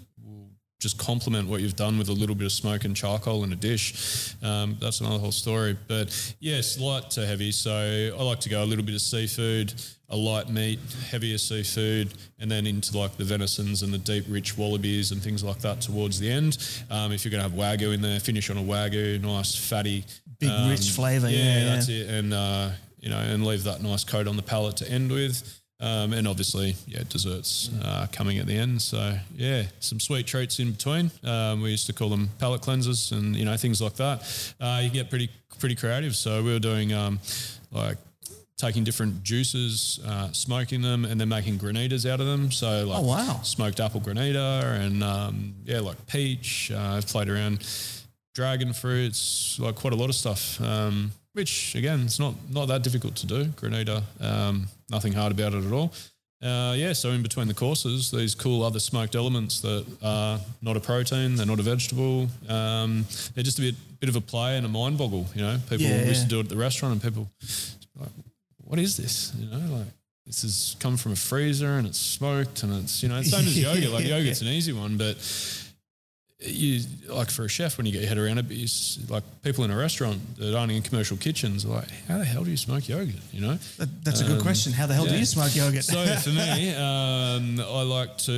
just 0.80 0.98
complement 0.98 1.46
what 1.46 1.60
you've 1.60 1.76
done 1.76 1.98
with 1.98 2.08
a 2.08 2.12
little 2.12 2.34
bit 2.34 2.46
of 2.46 2.52
smoke 2.52 2.84
and 2.84 2.96
charcoal 2.96 3.44
in 3.44 3.52
a 3.52 3.56
dish. 3.56 4.34
Um, 4.42 4.76
that's 4.80 5.00
another 5.00 5.18
whole 5.18 5.30
story. 5.30 5.76
But 5.86 6.34
yes, 6.40 6.80
light 6.80 7.10
to 7.10 7.26
heavy. 7.26 7.52
So 7.52 8.16
I 8.18 8.22
like 8.22 8.40
to 8.40 8.48
go 8.48 8.64
a 8.64 8.66
little 8.66 8.84
bit 8.84 8.94
of 8.94 9.02
seafood, 9.02 9.74
a 10.08 10.16
light 10.16 10.48
meat, 10.48 10.78
heavier 11.10 11.36
seafood, 11.38 12.14
and 12.38 12.50
then 12.50 12.66
into 12.66 12.98
like 12.98 13.16
the 13.18 13.24
venisons 13.24 13.82
and 13.82 13.92
the 13.92 13.98
deep, 13.98 14.24
rich 14.28 14.56
wallabies 14.56 15.12
and 15.12 15.22
things 15.22 15.44
like 15.44 15.58
that 15.58 15.82
towards 15.82 16.18
the 16.18 16.30
end. 16.30 16.56
Um, 16.90 17.12
if 17.12 17.24
you're 17.24 17.30
going 17.30 17.44
to 17.44 17.48
have 17.48 17.58
wagyu 17.58 17.92
in 17.94 18.00
there, 18.00 18.18
finish 18.18 18.48
on 18.50 18.56
a 18.56 18.62
wagyu, 18.62 19.20
nice 19.20 19.54
fatty, 19.54 20.04
Big, 20.38 20.50
rich 20.70 20.90
flavour, 20.92 21.28
yeah, 21.28 21.36
Yeah, 21.36 21.58
yeah. 21.58 21.64
that's 21.74 21.88
it. 21.90 22.08
And 22.08 22.32
uh, 22.32 22.70
you 22.98 23.10
know, 23.10 23.18
and 23.18 23.44
leave 23.44 23.64
that 23.64 23.82
nice 23.82 24.04
coat 24.04 24.26
on 24.26 24.36
the 24.36 24.42
palate 24.42 24.78
to 24.78 24.90
end 24.90 25.12
with. 25.12 25.59
Um, 25.80 26.12
and 26.12 26.28
obviously, 26.28 26.76
yeah, 26.86 27.02
desserts 27.08 27.70
uh, 27.82 28.06
coming 28.12 28.36
at 28.38 28.46
the 28.46 28.54
end. 28.54 28.82
So 28.82 29.16
yeah, 29.34 29.62
some 29.80 29.98
sweet 29.98 30.26
treats 30.26 30.58
in 30.58 30.72
between. 30.72 31.10
Um, 31.24 31.62
we 31.62 31.70
used 31.70 31.86
to 31.86 31.92
call 31.94 32.10
them 32.10 32.28
palate 32.38 32.60
cleansers, 32.60 33.12
and 33.12 33.34
you 33.34 33.44
know 33.46 33.56
things 33.56 33.80
like 33.80 33.94
that. 33.94 34.54
Uh, 34.60 34.80
you 34.82 34.90
get 34.90 35.08
pretty 35.08 35.30
pretty 35.58 35.74
creative. 35.76 36.14
So 36.14 36.42
we 36.42 36.52
were 36.52 36.58
doing 36.58 36.92
um, 36.92 37.18
like 37.72 37.96
taking 38.58 38.84
different 38.84 39.22
juices, 39.22 40.00
uh, 40.06 40.30
smoking 40.32 40.82
them, 40.82 41.06
and 41.06 41.18
then 41.18 41.30
making 41.30 41.58
granitas 41.58 42.04
out 42.08 42.20
of 42.20 42.26
them. 42.26 42.52
So 42.52 42.84
like 42.86 42.98
Oh, 42.98 43.06
wow. 43.06 43.40
smoked 43.42 43.80
apple 43.80 44.02
granita, 44.02 44.62
and 44.84 45.02
um, 45.02 45.54
yeah, 45.64 45.80
like 45.80 46.06
peach. 46.06 46.70
Uh, 46.70 46.96
I've 46.98 47.06
played 47.06 47.30
around 47.30 47.64
dragon 48.34 48.72
fruits, 48.74 49.58
like 49.58 49.76
quite 49.76 49.92
a 49.94 49.96
lot 49.96 50.08
of 50.10 50.14
stuff. 50.14 50.60
Um, 50.60 51.12
which 51.32 51.74
again, 51.74 52.00
it's 52.04 52.18
not 52.18 52.34
not 52.50 52.66
that 52.68 52.82
difficult 52.82 53.16
to 53.16 53.26
do. 53.26 53.44
Granita, 53.46 54.02
um, 54.20 54.66
nothing 54.90 55.12
hard 55.12 55.32
about 55.32 55.54
it 55.54 55.64
at 55.64 55.72
all. 55.72 55.92
Uh, 56.42 56.72
yeah, 56.74 56.92
so 56.94 57.10
in 57.10 57.22
between 57.22 57.48
the 57.48 57.54
courses, 57.54 58.10
these 58.10 58.34
cool 58.34 58.62
other 58.64 58.80
smoked 58.80 59.14
elements 59.14 59.60
that 59.60 59.84
are 60.02 60.40
not 60.62 60.74
a 60.74 60.80
protein, 60.80 61.36
they're 61.36 61.44
not 61.44 61.58
a 61.60 61.62
vegetable. 61.62 62.28
Um, 62.48 63.04
they're 63.34 63.44
just 63.44 63.58
a 63.58 63.62
bit 63.62 63.74
bit 64.00 64.08
of 64.08 64.16
a 64.16 64.20
play 64.22 64.56
and 64.56 64.64
a 64.64 64.68
mind 64.68 64.96
boggle. 64.96 65.26
You 65.34 65.42
know, 65.42 65.58
people 65.68 65.84
Yeah, 65.84 66.04
used 66.04 66.22
yeah. 66.22 66.22
to 66.24 66.28
do 66.28 66.36
it 66.40 66.44
at 66.44 66.48
the 66.48 66.56
restaurant, 66.56 66.92
and 66.94 67.02
people 67.02 67.28
like, 67.98 68.08
what 68.56 68.78
is 68.78 68.96
this? 68.96 69.34
You 69.38 69.50
know, 69.50 69.76
like 69.76 69.86
this 70.24 70.40
has 70.42 70.76
come 70.80 70.96
from 70.96 71.12
a 71.12 71.16
freezer 71.16 71.76
and 71.76 71.86
it's 71.86 71.98
smoked 71.98 72.62
and 72.62 72.72
it's 72.84 73.02
you 73.02 73.10
know, 73.10 73.20
same 73.22 73.40
as 73.40 73.58
yogurt. 73.62 73.90
Like 73.90 74.06
yogurt's 74.06 74.40
an 74.40 74.48
easy 74.48 74.72
one, 74.72 74.96
but 74.96 75.16
you 76.42 76.80
like 77.08 77.28
for 77.30 77.44
a 77.44 77.48
chef 77.48 77.76
when 77.76 77.84
you 77.86 77.92
get 77.92 78.00
your 78.00 78.08
head 78.08 78.16
around 78.18 78.38
it, 78.38 78.48
but 78.48 78.56
you, 78.56 78.66
like 79.10 79.22
people 79.42 79.62
in 79.64 79.70
a 79.70 79.76
restaurant 79.76 80.18
that 80.38 80.56
aren't 80.56 80.72
in 80.72 80.80
commercial 80.82 81.16
kitchens 81.18 81.66
are 81.66 81.68
like, 81.68 81.90
how 82.08 82.16
the 82.18 82.24
hell 82.24 82.44
do 82.44 82.50
you 82.50 82.56
smoke 82.56 82.88
yogurt? 82.88 83.14
You 83.30 83.42
know, 83.42 83.54
That, 83.78 84.04
that's 84.04 84.20
a 84.22 84.24
good 84.24 84.36
Um, 84.38 84.42
question. 84.42 84.72
How 84.72 84.86
the 84.86 84.94
hell 84.94 85.04
do 85.04 85.16
you 85.18 85.26
smoke 85.26 85.54
yogurt? 85.54 85.84
so 85.84 86.02
for 86.16 86.30
me, 86.30 86.74
um, 86.74 87.60
I 87.60 87.82
like 87.82 88.16
to, 88.18 88.32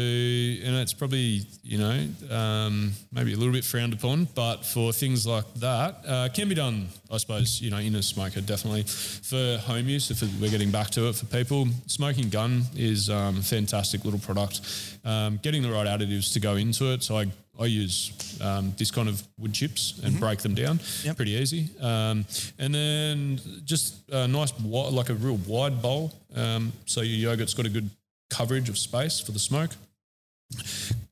and 0.65 0.77
it's 0.77 0.93
probably 0.93 1.43
you 1.63 1.79
know 1.79 2.09
um, 2.31 2.93
maybe 3.13 3.35
a 3.35 3.37
little 3.37 3.53
bit 3.53 3.65
frowned 3.65 3.93
upon, 3.93 4.27
but 4.35 4.65
for 4.67 4.93
things 4.93 5.25
like 5.27 5.45
that, 5.61 5.97
uh, 6.07 6.29
can 6.35 6.49
be 6.49 6.55
done. 6.57 6.89
I 7.11 7.19
suppose 7.19 7.61
you 7.61 7.71
know 7.71 7.77
in 7.79 7.95
a 7.95 8.03
smoker 8.03 8.41
definitely 8.41 8.83
for 8.83 9.59
home 9.59 9.89
use. 9.89 10.11
If 10.11 10.23
we're 10.41 10.51
getting 10.51 10.71
back 10.73 10.91
to 10.91 11.09
it 11.09 11.15
for 11.15 11.27
people, 11.27 11.69
smoking 11.87 12.31
gun 12.31 12.65
is 12.75 13.09
um, 13.11 13.39
a 13.39 13.43
fantastic 13.43 14.05
little 14.05 14.19
product. 14.21 14.61
Um, 15.05 15.39
getting 15.43 15.63
the 15.63 15.71
right 15.71 15.87
additives 15.87 16.33
to 16.33 16.41
go 16.41 16.57
into 16.57 16.93
it, 16.93 17.05
so 17.05 17.17
I. 17.17 17.27
I 17.61 17.67
use 17.67 18.39
um, 18.41 18.73
this 18.79 18.91
kind 18.91 19.09
of 19.09 19.23
wood 19.39 19.53
chips 19.53 20.01
and 20.03 20.19
break 20.19 20.41
them 20.41 20.55
down. 20.55 20.81
Yep. 21.05 21.17
Pretty 21.17 21.33
easy. 21.33 21.69
Um, 21.81 22.25
and 22.59 22.75
then 22.75 23.41
just 23.65 24.09
a 24.11 24.27
nice, 24.27 24.53
like 24.63 25.11
a 25.11 25.15
real 25.15 25.37
wide 25.47 25.83
bowl. 25.83 26.13
Um, 26.35 26.73
so 26.87 27.03
your 27.03 27.31
yogurt's 27.31 27.55
got 27.55 27.67
a 27.67 27.71
good 27.71 27.91
coverage 28.31 28.69
of 28.69 28.79
space 28.79 29.21
for 29.21 29.33
the 29.33 29.39
smoke. 29.39 29.71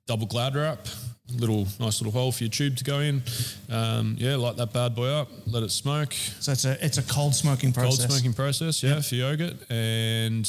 Double 0.06 0.26
glad 0.26 0.56
wrap, 0.56 0.86
little 1.34 1.66
nice 1.78 2.00
little 2.00 2.10
hole 2.10 2.32
for 2.32 2.44
your 2.44 2.50
tube 2.50 2.76
to 2.76 2.84
go 2.84 3.00
in. 3.00 3.22
Um, 3.68 4.16
yeah, 4.18 4.36
light 4.36 4.56
that 4.56 4.72
bad 4.72 4.94
boy 4.94 5.08
up, 5.08 5.28
let 5.46 5.62
it 5.62 5.70
smoke. 5.70 6.12
So 6.40 6.52
it's 6.52 6.64
a 6.64 6.84
it's 6.84 6.98
a 6.98 7.02
cold 7.02 7.34
smoking 7.34 7.72
process. 7.72 8.06
Cold 8.06 8.10
smoking 8.10 8.32
process, 8.32 8.82
yeah, 8.82 9.00
for 9.00 9.14
yogurt. 9.14 9.56
And 9.70 10.48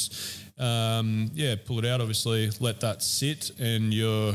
um, 0.58 1.30
yeah, 1.34 1.54
pull 1.64 1.78
it 1.78 1.86
out, 1.86 2.00
obviously, 2.00 2.50
let 2.60 2.80
that 2.80 3.02
sit, 3.02 3.52
and 3.58 3.94
you're, 3.94 4.34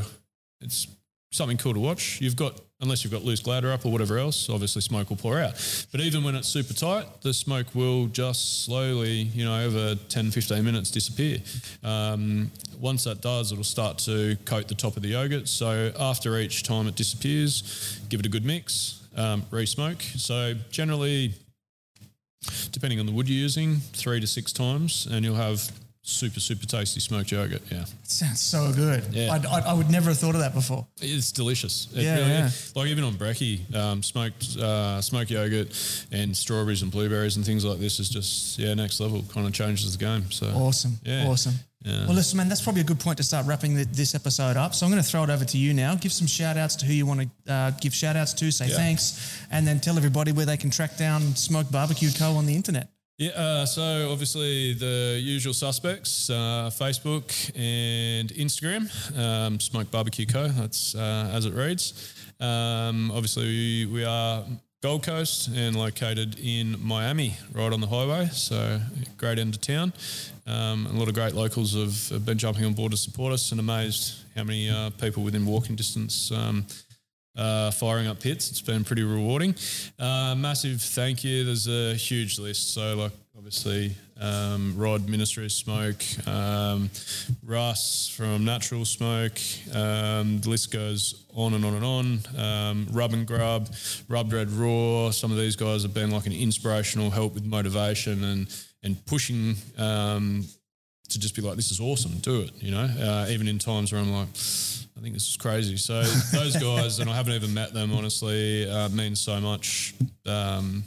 it's 0.60 0.86
something 1.30 1.56
cool 1.58 1.74
to 1.74 1.80
watch. 1.80 2.20
You've 2.20 2.36
got, 2.36 2.60
unless 2.80 3.04
you've 3.04 3.12
got 3.12 3.22
loose 3.22 3.40
gladder 3.40 3.70
up 3.72 3.84
or 3.84 3.92
whatever 3.92 4.18
else, 4.18 4.48
obviously 4.48 4.80
smoke 4.82 5.10
will 5.10 5.16
pour 5.16 5.38
out. 5.38 5.52
But 5.92 6.00
even 6.00 6.24
when 6.24 6.34
it's 6.34 6.48
super 6.48 6.72
tight, 6.72 7.22
the 7.22 7.34
smoke 7.34 7.74
will 7.74 8.06
just 8.06 8.64
slowly, 8.64 9.22
you 9.22 9.44
know, 9.44 9.64
over 9.64 9.94
10, 9.94 10.30
15 10.30 10.64
minutes 10.64 10.90
disappear. 10.90 11.38
Um, 11.82 12.50
once 12.80 13.04
that 13.04 13.20
does, 13.20 13.52
it'll 13.52 13.64
start 13.64 13.98
to 13.98 14.36
coat 14.44 14.68
the 14.68 14.74
top 14.74 14.96
of 14.96 15.02
the 15.02 15.10
yogurt. 15.10 15.48
So 15.48 15.92
after 15.98 16.38
each 16.38 16.62
time 16.62 16.86
it 16.86 16.94
disappears, 16.94 18.00
give 18.08 18.20
it 18.20 18.26
a 18.26 18.30
good 18.30 18.44
mix, 18.44 19.02
um, 19.16 19.44
re-smoke. 19.50 20.00
So 20.16 20.54
generally, 20.70 21.34
depending 22.72 23.00
on 23.00 23.06
the 23.06 23.12
wood 23.12 23.28
you're 23.28 23.38
using, 23.38 23.76
three 23.76 24.20
to 24.20 24.26
six 24.26 24.52
times, 24.52 25.06
and 25.10 25.24
you'll 25.24 25.34
have 25.34 25.70
super, 26.08 26.40
super 26.40 26.66
tasty 26.66 27.00
smoked 27.00 27.30
yogurt. 27.30 27.62
Yeah. 27.70 27.82
it 27.82 27.88
Sounds 28.02 28.40
so 28.40 28.72
good. 28.72 29.04
Yeah. 29.12 29.32
I'd, 29.32 29.46
I'd, 29.46 29.64
I 29.64 29.72
would 29.74 29.90
never 29.90 30.08
have 30.10 30.18
thought 30.18 30.34
of 30.34 30.40
that 30.40 30.54
before. 30.54 30.86
It's 31.00 31.32
delicious. 31.32 31.88
It 31.94 32.02
Yeah, 32.02 32.16
really 32.16 32.28
yeah. 32.30 32.50
Like 32.74 32.88
even 32.88 33.04
on 33.04 33.14
brekkie, 33.14 33.74
um, 33.74 34.02
smoked 34.02 34.56
uh, 34.56 35.00
smoked 35.00 35.30
yogurt 35.30 35.68
and 36.10 36.36
strawberries 36.36 36.82
and 36.82 36.90
blueberries 36.90 37.36
and 37.36 37.44
things 37.44 37.64
like 37.64 37.78
this 37.78 38.00
is 38.00 38.08
just 38.08 38.58
yeah 38.58 38.74
next 38.74 39.00
level. 39.00 39.22
Kind 39.32 39.46
of 39.46 39.52
changes 39.52 39.96
the 39.96 40.04
game. 40.04 40.30
So 40.30 40.46
Awesome. 40.48 40.98
Yeah. 41.04 41.26
Awesome. 41.28 41.54
Yeah. 41.84 42.06
Well, 42.06 42.14
listen, 42.16 42.36
man, 42.36 42.48
that's 42.48 42.60
probably 42.60 42.80
a 42.80 42.84
good 42.84 42.98
point 42.98 43.18
to 43.18 43.22
start 43.22 43.46
wrapping 43.46 43.74
the, 43.76 43.84
this 43.84 44.14
episode 44.16 44.56
up. 44.56 44.74
So 44.74 44.84
I'm 44.84 44.90
going 44.90 45.00
to 45.02 45.08
throw 45.08 45.22
it 45.22 45.30
over 45.30 45.44
to 45.44 45.56
you 45.58 45.72
now. 45.72 45.94
Give 45.94 46.12
some 46.12 46.26
shout 46.26 46.56
outs 46.56 46.74
to 46.76 46.86
who 46.86 46.92
you 46.92 47.06
want 47.06 47.30
to 47.46 47.52
uh, 47.52 47.70
give 47.80 47.94
shout 47.94 48.16
outs 48.16 48.32
to, 48.34 48.50
say 48.50 48.66
Yeah. 48.66 48.76
thanks, 48.76 49.40
and 49.52 49.64
then 49.66 49.78
tell 49.78 49.96
everybody 49.96 50.32
where 50.32 50.44
they 50.44 50.56
can 50.56 50.70
track 50.70 50.96
down 50.96 51.36
Smoked 51.36 51.70
Barbecue 51.70 52.10
Co. 52.18 52.32
on 52.32 52.46
the 52.46 52.54
internet. 52.56 52.88
Yeah, 53.18 53.30
uh, 53.30 53.66
so 53.66 54.12
obviously 54.12 54.74
the 54.74 55.18
usual 55.20 55.52
suspects: 55.52 56.30
uh, 56.30 56.70
Facebook 56.72 57.50
and 57.56 58.28
Instagram. 58.28 58.88
Um, 59.18 59.58
Smoked 59.58 59.90
Barbecue 59.90 60.24
Co. 60.24 60.46
That's 60.46 60.94
uh, 60.94 61.28
as 61.34 61.44
it 61.44 61.52
reads. 61.52 62.14
Um, 62.38 63.10
obviously, 63.10 63.86
we, 63.86 64.04
are 64.04 64.44
Gold 64.84 65.02
Coast 65.02 65.48
and 65.52 65.74
located 65.74 66.38
in 66.38 66.76
Miami, 66.80 67.36
right 67.52 67.72
on 67.72 67.80
the 67.80 67.88
highway. 67.88 68.26
So 68.26 68.80
great 69.16 69.40
end 69.40 69.56
of 69.56 69.60
town. 69.60 69.92
Um, 70.46 70.86
a 70.86 70.92
lot 70.92 71.08
of 71.08 71.14
great 71.14 71.34
locals 71.34 71.74
have, 71.74 72.10
have 72.10 72.24
been 72.24 72.38
jumping 72.38 72.66
on 72.66 72.74
board 72.74 72.92
to 72.92 72.96
support 72.96 73.32
us, 73.32 73.50
and 73.50 73.58
amazed 73.58 74.14
how 74.36 74.44
many 74.44 74.70
uh, 74.70 74.90
people 74.90 75.24
within 75.24 75.44
walking 75.44 75.74
distance. 75.74 76.30
Uh, 77.38 77.70
firing 77.70 78.08
up 78.08 78.18
pits. 78.18 78.50
It's 78.50 78.60
been 78.60 78.82
pretty 78.82 79.04
rewarding. 79.04 79.54
Uh, 79.96 80.34
massive 80.36 80.82
thank 80.82 81.22
you. 81.22 81.44
There's 81.44 81.68
a 81.68 81.94
huge 81.94 82.40
list. 82.40 82.74
So, 82.74 82.96
like, 82.96 83.12
obviously, 83.36 83.94
um, 84.20 84.74
Rod, 84.76 85.08
Ministry 85.08 85.44
of 85.44 85.52
Smoke, 85.52 86.02
um, 86.26 86.90
Russ 87.44 88.08
from 88.08 88.44
Natural 88.44 88.84
Smoke. 88.84 89.38
Um, 89.72 90.40
the 90.40 90.50
list 90.50 90.72
goes 90.72 91.26
on 91.32 91.54
and 91.54 91.64
on 91.64 91.74
and 91.74 91.84
on. 91.84 92.20
Um, 92.36 92.88
Rub 92.90 93.12
and 93.12 93.24
Grub, 93.24 93.68
Rub 94.08 94.32
Red 94.32 94.50
Raw. 94.50 95.10
Some 95.12 95.30
of 95.30 95.38
these 95.38 95.54
guys 95.54 95.82
have 95.84 95.94
been 95.94 96.10
like 96.10 96.26
an 96.26 96.32
inspirational 96.32 97.10
help 97.10 97.34
with 97.34 97.44
motivation 97.44 98.24
and 98.24 98.64
and 98.82 99.04
pushing. 99.06 99.54
Um, 99.76 100.44
to 101.08 101.18
just 101.18 101.34
be 101.34 101.42
like, 101.42 101.56
this 101.56 101.70
is 101.70 101.80
awesome, 101.80 102.12
do 102.18 102.42
it. 102.42 102.50
You 102.60 102.70
know, 102.70 102.88
uh, 103.00 103.26
even 103.30 103.48
in 103.48 103.58
times 103.58 103.92
where 103.92 104.00
I'm 104.00 104.12
like. 104.12 104.28
I 104.96 105.00
think 105.00 105.14
this 105.14 105.28
is 105.28 105.36
crazy. 105.36 105.76
So 105.76 106.02
those 106.32 106.56
guys, 106.56 106.98
and 106.98 107.08
I 107.08 107.14
haven't 107.14 107.34
even 107.34 107.54
met 107.54 107.72
them, 107.72 107.92
honestly, 107.92 108.68
uh, 108.68 108.88
means 108.88 109.20
so 109.20 109.40
much. 109.40 109.94
Um, 110.26 110.82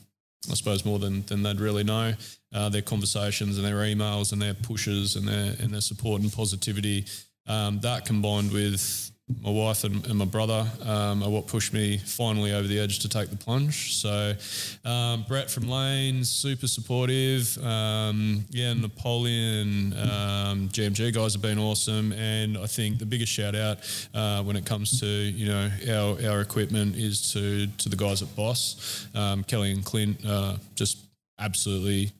I 0.50 0.56
suppose 0.56 0.84
more 0.84 1.00
than 1.00 1.24
than 1.28 1.44
they'd 1.44 1.60
really 1.60 1.84
know. 1.84 2.14
Uh, 2.54 2.68
their 2.68 2.82
conversations 2.82 3.58
and 3.58 3.66
their 3.66 3.78
emails 3.78 4.34
and 4.34 4.42
their 4.42 4.54
pushes 4.54 5.16
and 5.16 5.26
their 5.28 5.56
and 5.60 5.74
their 5.74 5.82
support 5.82 6.22
and 6.22 6.32
positivity. 6.34 7.06
Um, 7.48 7.80
that 7.82 8.06
combined 8.06 8.52
with 8.52 9.11
my 9.42 9.50
wife 9.50 9.84
and, 9.84 10.06
and 10.08 10.16
my 10.16 10.26
brother 10.26 10.66
um, 10.84 11.24
are 11.24 11.30
what 11.30 11.48
pushed 11.48 11.74
me 11.74 11.98
finally 11.98 12.54
over 12.54 12.68
the 12.68 12.80
edge 12.80 13.00
to 13.00 13.10
take 13.10 13.30
the 13.30 13.36
plunge. 13.36 13.96
So, 13.96 14.34
um, 14.86 15.26
Brett 15.28 15.50
from 15.50 15.70
Lanes, 15.70 16.30
super 16.30 16.68
supportive. 16.68 17.58
Um, 17.64 18.46
yeah, 18.50 18.74
Napoleon, 18.74 19.94
um, 19.94 20.70
GMG 20.70 21.14
guys 21.14 21.34
have 21.34 21.42
been 21.42 21.60
awesome. 21.60 22.12
And 22.14 22.58
I 22.58 22.68
think 22.68 23.00
the 23.00 23.06
biggest 23.06 23.32
shout 23.32 23.56
out 23.56 23.78
uh, 24.14 24.44
when 24.44 24.56
it 24.56 24.66
comes 24.66 25.00
to 25.00 25.08
you 25.08 25.48
know 25.48 25.70
our, 25.90 26.32
our 26.32 26.42
equipment 26.42 26.96
is 26.96 27.34
to 27.34 27.68
to 27.68 27.90
the 27.90 27.96
guys 27.96 28.22
at 28.22 28.36
Boss, 28.36 29.08
um, 29.16 29.44
Kelly 29.44 29.72
and 29.72 29.84
Clint, 29.84 30.26
uh, 30.26 30.58
just 30.76 30.98
absolutely 31.40 32.12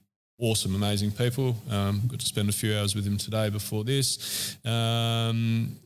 awesome, 0.42 0.74
amazing 0.74 1.12
people. 1.12 1.56
Um, 1.70 2.02
got 2.08 2.20
to 2.20 2.26
spend 2.26 2.48
a 2.48 2.52
few 2.52 2.76
hours 2.76 2.94
with 2.94 3.06
him 3.06 3.16
today 3.16 3.48
before 3.48 3.84
this. 3.84 4.56
Um, 4.64 5.76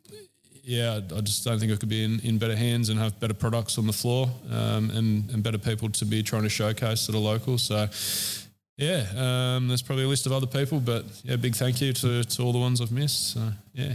yeah, 0.66 1.00
I 1.16 1.20
just 1.20 1.44
don't 1.44 1.60
think 1.60 1.70
I 1.70 1.76
could 1.76 1.88
be 1.88 2.02
in, 2.02 2.18
in 2.20 2.38
better 2.38 2.56
hands 2.56 2.88
and 2.88 2.98
have 2.98 3.18
better 3.20 3.34
products 3.34 3.78
on 3.78 3.86
the 3.86 3.92
floor 3.92 4.28
um, 4.50 4.90
and, 4.90 5.30
and 5.30 5.40
better 5.40 5.58
people 5.58 5.88
to 5.90 6.04
be 6.04 6.24
trying 6.24 6.42
to 6.42 6.48
showcase 6.48 7.06
that 7.06 7.14
are 7.14 7.18
local. 7.18 7.56
So, 7.56 7.86
yeah, 8.76 9.06
um, 9.16 9.68
there's 9.68 9.82
probably 9.82 10.04
a 10.04 10.08
list 10.08 10.26
of 10.26 10.32
other 10.32 10.48
people, 10.48 10.80
but 10.80 11.04
yeah, 11.22 11.36
big 11.36 11.54
thank 11.54 11.80
you 11.80 11.92
to, 11.92 12.24
to 12.24 12.42
all 12.42 12.52
the 12.52 12.58
ones 12.58 12.80
I've 12.80 12.90
missed. 12.90 13.34
So, 13.34 13.48
yeah. 13.74 13.94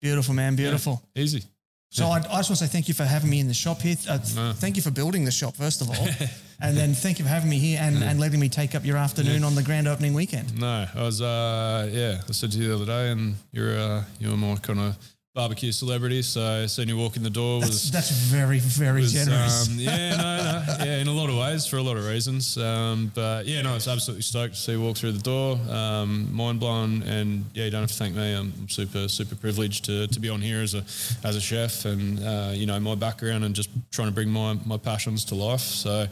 Beautiful, 0.00 0.32
man. 0.32 0.54
Beautiful. 0.54 1.02
Yeah, 1.16 1.24
easy. 1.24 1.42
So 1.90 2.06
I, 2.06 2.18
I, 2.18 2.20
just 2.20 2.30
want 2.30 2.46
to 2.46 2.56
say 2.56 2.66
thank 2.68 2.86
you 2.86 2.94
for 2.94 3.04
having 3.04 3.28
me 3.28 3.40
in 3.40 3.48
the 3.48 3.54
shop 3.54 3.82
here. 3.82 3.96
Uh, 4.08 4.18
no. 4.34 4.52
Thank 4.54 4.76
you 4.76 4.82
for 4.82 4.92
building 4.92 5.24
the 5.24 5.32
shop, 5.32 5.56
first 5.56 5.82
of 5.82 5.90
all. 5.90 6.08
and 6.60 6.76
then 6.76 6.94
thank 6.94 7.18
you 7.18 7.24
for 7.24 7.30
having 7.30 7.50
me 7.50 7.58
here 7.58 7.80
and, 7.82 8.02
and 8.02 8.20
letting 8.20 8.38
me 8.38 8.48
take 8.48 8.76
up 8.76 8.84
your 8.84 8.96
afternoon 8.96 9.40
yeah. 9.40 9.46
on 9.46 9.56
the 9.56 9.62
grand 9.62 9.88
opening 9.88 10.14
weekend. 10.14 10.58
No, 10.58 10.86
I 10.94 11.02
was, 11.02 11.20
uh, 11.20 11.90
yeah, 11.92 12.20
I 12.26 12.32
said 12.32 12.52
to 12.52 12.58
you 12.58 12.68
the 12.68 12.74
other 12.76 12.86
day, 12.86 13.10
and 13.10 13.34
you're, 13.50 13.76
uh, 13.76 14.04
you're 14.20 14.36
more 14.36 14.56
kind 14.56 14.78
of 14.78 14.96
barbecue 15.34 15.72
celebrity. 15.72 16.22
So 16.22 16.66
seeing 16.66 16.88
you 16.88 16.96
walk 16.96 17.16
in 17.16 17.22
the 17.22 17.30
door 17.30 17.60
was 17.60 17.90
that's, 17.90 18.08
that's 18.08 18.10
very 18.10 18.58
very 18.58 19.02
was, 19.02 19.12
generous. 19.12 19.68
Um, 19.68 19.74
yeah, 19.78 20.16
no, 20.16 20.76
no, 20.78 20.84
yeah, 20.84 20.98
in 20.98 21.08
a 21.08 21.12
lot 21.12 21.30
of 21.30 21.36
ways 21.36 21.66
for 21.66 21.76
a 21.76 21.82
lot 21.82 21.96
of 21.96 22.06
reasons. 22.06 22.58
Um, 22.58 23.10
but 23.14 23.46
yeah, 23.46 23.62
no, 23.62 23.74
it's 23.74 23.88
absolutely 23.88 24.22
stoked 24.22 24.54
to 24.54 24.60
see 24.60 24.72
you 24.72 24.80
walk 24.80 24.96
through 24.96 25.12
the 25.12 25.22
door. 25.22 25.58
Um, 25.70 26.34
mind 26.34 26.60
blown, 26.60 27.02
and 27.02 27.44
yeah, 27.54 27.64
you 27.64 27.70
don't 27.70 27.82
have 27.82 27.90
to 27.90 27.96
thank 27.96 28.14
me. 28.14 28.34
I'm 28.34 28.68
super 28.68 29.08
super 29.08 29.34
privileged 29.34 29.84
to, 29.86 30.06
to 30.06 30.20
be 30.20 30.28
on 30.28 30.40
here 30.40 30.60
as 30.60 30.74
a 30.74 30.84
as 31.26 31.36
a 31.36 31.40
chef, 31.40 31.84
and 31.84 32.20
uh, 32.20 32.50
you 32.52 32.66
know 32.66 32.78
my 32.80 32.94
background 32.94 33.44
and 33.44 33.54
just 33.54 33.70
trying 33.90 34.08
to 34.08 34.14
bring 34.14 34.28
my 34.28 34.58
my 34.64 34.76
passions 34.76 35.24
to 35.26 35.34
life. 35.34 35.60
So. 35.60 36.06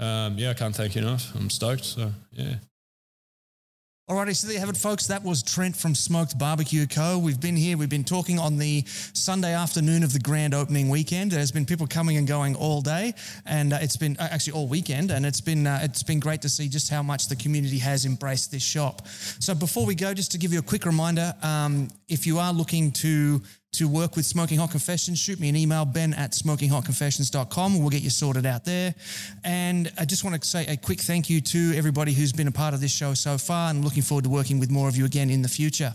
Um, 0.00 0.38
yeah, 0.38 0.50
I 0.50 0.54
can't 0.54 0.76
thank 0.76 0.94
you 0.94 1.02
enough. 1.02 1.34
I'm 1.34 1.50
stoked. 1.50 1.84
So 1.84 2.12
yeah. 2.32 2.54
Alrighty, 4.08 4.34
so 4.34 4.46
there 4.46 4.54
you 4.54 4.60
have 4.60 4.70
it, 4.70 4.76
folks. 4.78 5.06
That 5.08 5.22
was 5.22 5.42
Trent 5.42 5.76
from 5.76 5.94
Smoked 5.94 6.38
Barbecue 6.38 6.86
Co. 6.86 7.18
We've 7.18 7.38
been 7.38 7.56
here, 7.56 7.76
we've 7.76 7.90
been 7.90 8.04
talking 8.04 8.38
on 8.38 8.56
the 8.56 8.82
Sunday 8.86 9.52
afternoon 9.52 10.02
of 10.02 10.14
the 10.14 10.18
grand 10.18 10.54
opening 10.54 10.88
weekend. 10.88 11.30
There's 11.30 11.52
been 11.52 11.66
people 11.66 11.86
coming 11.86 12.16
and 12.16 12.26
going 12.26 12.56
all 12.56 12.80
day, 12.80 13.12
and 13.44 13.74
uh, 13.74 13.80
it's 13.82 13.98
been 13.98 14.16
uh, 14.16 14.26
actually 14.30 14.54
all 14.54 14.66
weekend, 14.66 15.10
and 15.10 15.26
it's 15.26 15.42
been 15.42 15.66
uh, 15.66 15.80
it's 15.82 16.02
been 16.02 16.20
great 16.20 16.40
to 16.40 16.48
see 16.48 16.70
just 16.70 16.88
how 16.88 17.02
much 17.02 17.28
the 17.28 17.36
community 17.36 17.76
has 17.76 18.06
embraced 18.06 18.50
this 18.50 18.62
shop. 18.62 19.06
So 19.40 19.54
before 19.54 19.84
we 19.84 19.94
go, 19.94 20.14
just 20.14 20.32
to 20.32 20.38
give 20.38 20.54
you 20.54 20.60
a 20.60 20.62
quick 20.62 20.86
reminder, 20.86 21.34
um, 21.42 21.88
if 22.08 22.26
you 22.26 22.38
are 22.38 22.54
looking 22.54 22.92
to 22.92 23.42
to 23.72 23.88
work 23.88 24.16
with 24.16 24.24
Smoking 24.24 24.58
Hot 24.58 24.70
Confessions, 24.70 25.18
shoot 25.18 25.38
me 25.38 25.48
an 25.48 25.56
email, 25.56 25.84
ben 25.84 26.14
at 26.14 26.32
smokinghotconfessions.com. 26.32 27.78
We'll 27.78 27.90
get 27.90 28.02
you 28.02 28.10
sorted 28.10 28.46
out 28.46 28.64
there. 28.64 28.94
And 29.44 29.92
I 29.98 30.04
just 30.04 30.24
want 30.24 30.40
to 30.40 30.48
say 30.48 30.66
a 30.66 30.76
quick 30.76 31.00
thank 31.00 31.28
you 31.28 31.40
to 31.42 31.74
everybody 31.76 32.12
who's 32.12 32.32
been 32.32 32.48
a 32.48 32.52
part 32.52 32.74
of 32.74 32.80
this 32.80 32.92
show 32.92 33.14
so 33.14 33.36
far 33.36 33.70
and 33.70 33.84
looking 33.84 34.02
forward 34.02 34.24
to 34.24 34.30
working 34.30 34.58
with 34.58 34.70
more 34.70 34.88
of 34.88 34.96
you 34.96 35.04
again 35.04 35.30
in 35.30 35.42
the 35.42 35.48
future. 35.48 35.94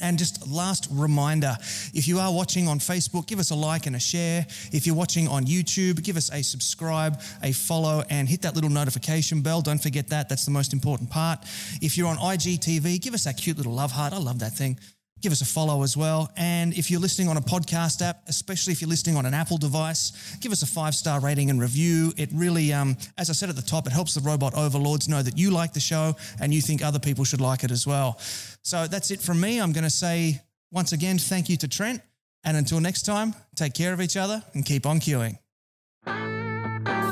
And 0.00 0.18
just 0.18 0.48
last 0.48 0.88
reminder 0.90 1.54
if 1.92 2.08
you 2.08 2.18
are 2.18 2.32
watching 2.32 2.68
on 2.68 2.78
Facebook, 2.78 3.26
give 3.26 3.38
us 3.38 3.50
a 3.50 3.54
like 3.54 3.86
and 3.86 3.96
a 3.96 4.00
share. 4.00 4.46
If 4.70 4.86
you're 4.86 4.96
watching 4.96 5.28
on 5.28 5.44
YouTube, 5.44 6.02
give 6.02 6.16
us 6.16 6.30
a 6.32 6.42
subscribe, 6.42 7.20
a 7.42 7.52
follow, 7.52 8.02
and 8.08 8.28
hit 8.28 8.42
that 8.42 8.54
little 8.54 8.70
notification 8.70 9.42
bell. 9.42 9.60
Don't 9.60 9.82
forget 9.82 10.08
that, 10.08 10.28
that's 10.28 10.44
the 10.44 10.50
most 10.50 10.72
important 10.72 11.10
part. 11.10 11.40
If 11.82 11.98
you're 11.98 12.08
on 12.08 12.16
IGTV, 12.16 13.00
give 13.00 13.12
us 13.12 13.24
that 13.24 13.36
cute 13.36 13.56
little 13.56 13.74
love 13.74 13.92
heart. 13.92 14.12
I 14.12 14.18
love 14.18 14.38
that 14.38 14.52
thing 14.52 14.78
give 15.22 15.32
us 15.32 15.40
a 15.40 15.44
follow 15.44 15.82
as 15.82 15.96
well. 15.96 16.30
And 16.36 16.76
if 16.76 16.90
you're 16.90 17.00
listening 17.00 17.28
on 17.28 17.36
a 17.36 17.40
podcast 17.40 18.02
app, 18.02 18.22
especially 18.26 18.72
if 18.72 18.80
you're 18.80 18.90
listening 18.90 19.16
on 19.16 19.24
an 19.24 19.32
Apple 19.32 19.56
device, 19.56 20.36
give 20.40 20.52
us 20.52 20.62
a 20.62 20.66
five 20.66 20.94
star 20.94 21.20
rating 21.20 21.48
and 21.48 21.60
review. 21.60 22.12
It 22.16 22.28
really, 22.34 22.72
um, 22.72 22.96
as 23.16 23.30
I 23.30 23.32
said 23.32 23.48
at 23.48 23.56
the 23.56 23.62
top, 23.62 23.86
it 23.86 23.92
helps 23.92 24.14
the 24.14 24.20
robot 24.20 24.54
overlords 24.54 25.08
know 25.08 25.22
that 25.22 25.38
you 25.38 25.50
like 25.50 25.72
the 25.72 25.80
show 25.80 26.16
and 26.40 26.52
you 26.52 26.60
think 26.60 26.84
other 26.84 26.98
people 26.98 27.24
should 27.24 27.40
like 27.40 27.64
it 27.64 27.70
as 27.70 27.86
well. 27.86 28.18
So 28.62 28.86
that's 28.86 29.10
it 29.10 29.20
from 29.20 29.40
me. 29.40 29.60
I'm 29.60 29.72
going 29.72 29.84
to 29.84 29.90
say 29.90 30.42
once 30.70 30.92
again, 30.92 31.18
thank 31.18 31.48
you 31.48 31.56
to 31.58 31.68
Trent. 31.68 32.02
And 32.44 32.56
until 32.56 32.80
next 32.80 33.02
time, 33.02 33.34
take 33.54 33.74
care 33.74 33.92
of 33.92 34.00
each 34.00 34.16
other 34.16 34.42
and 34.54 34.66
keep 34.66 34.84
on 34.84 34.98
queuing. 34.98 35.38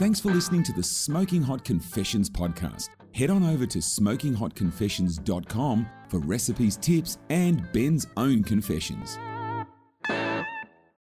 Thanks 0.00 0.18
for 0.18 0.32
listening 0.32 0.64
to 0.64 0.72
the 0.72 0.82
Smoking 0.82 1.42
Hot 1.42 1.64
Confessions 1.64 2.28
podcast 2.28 2.88
head 3.12 3.30
on 3.30 3.44
over 3.44 3.66
to 3.66 3.78
smokinghotconfessions.com 3.78 5.86
for 6.10 6.18
recipes, 6.18 6.76
tips, 6.76 7.18
and 7.30 7.66
Ben's 7.72 8.06
own 8.16 8.42
confessions. 8.42 9.16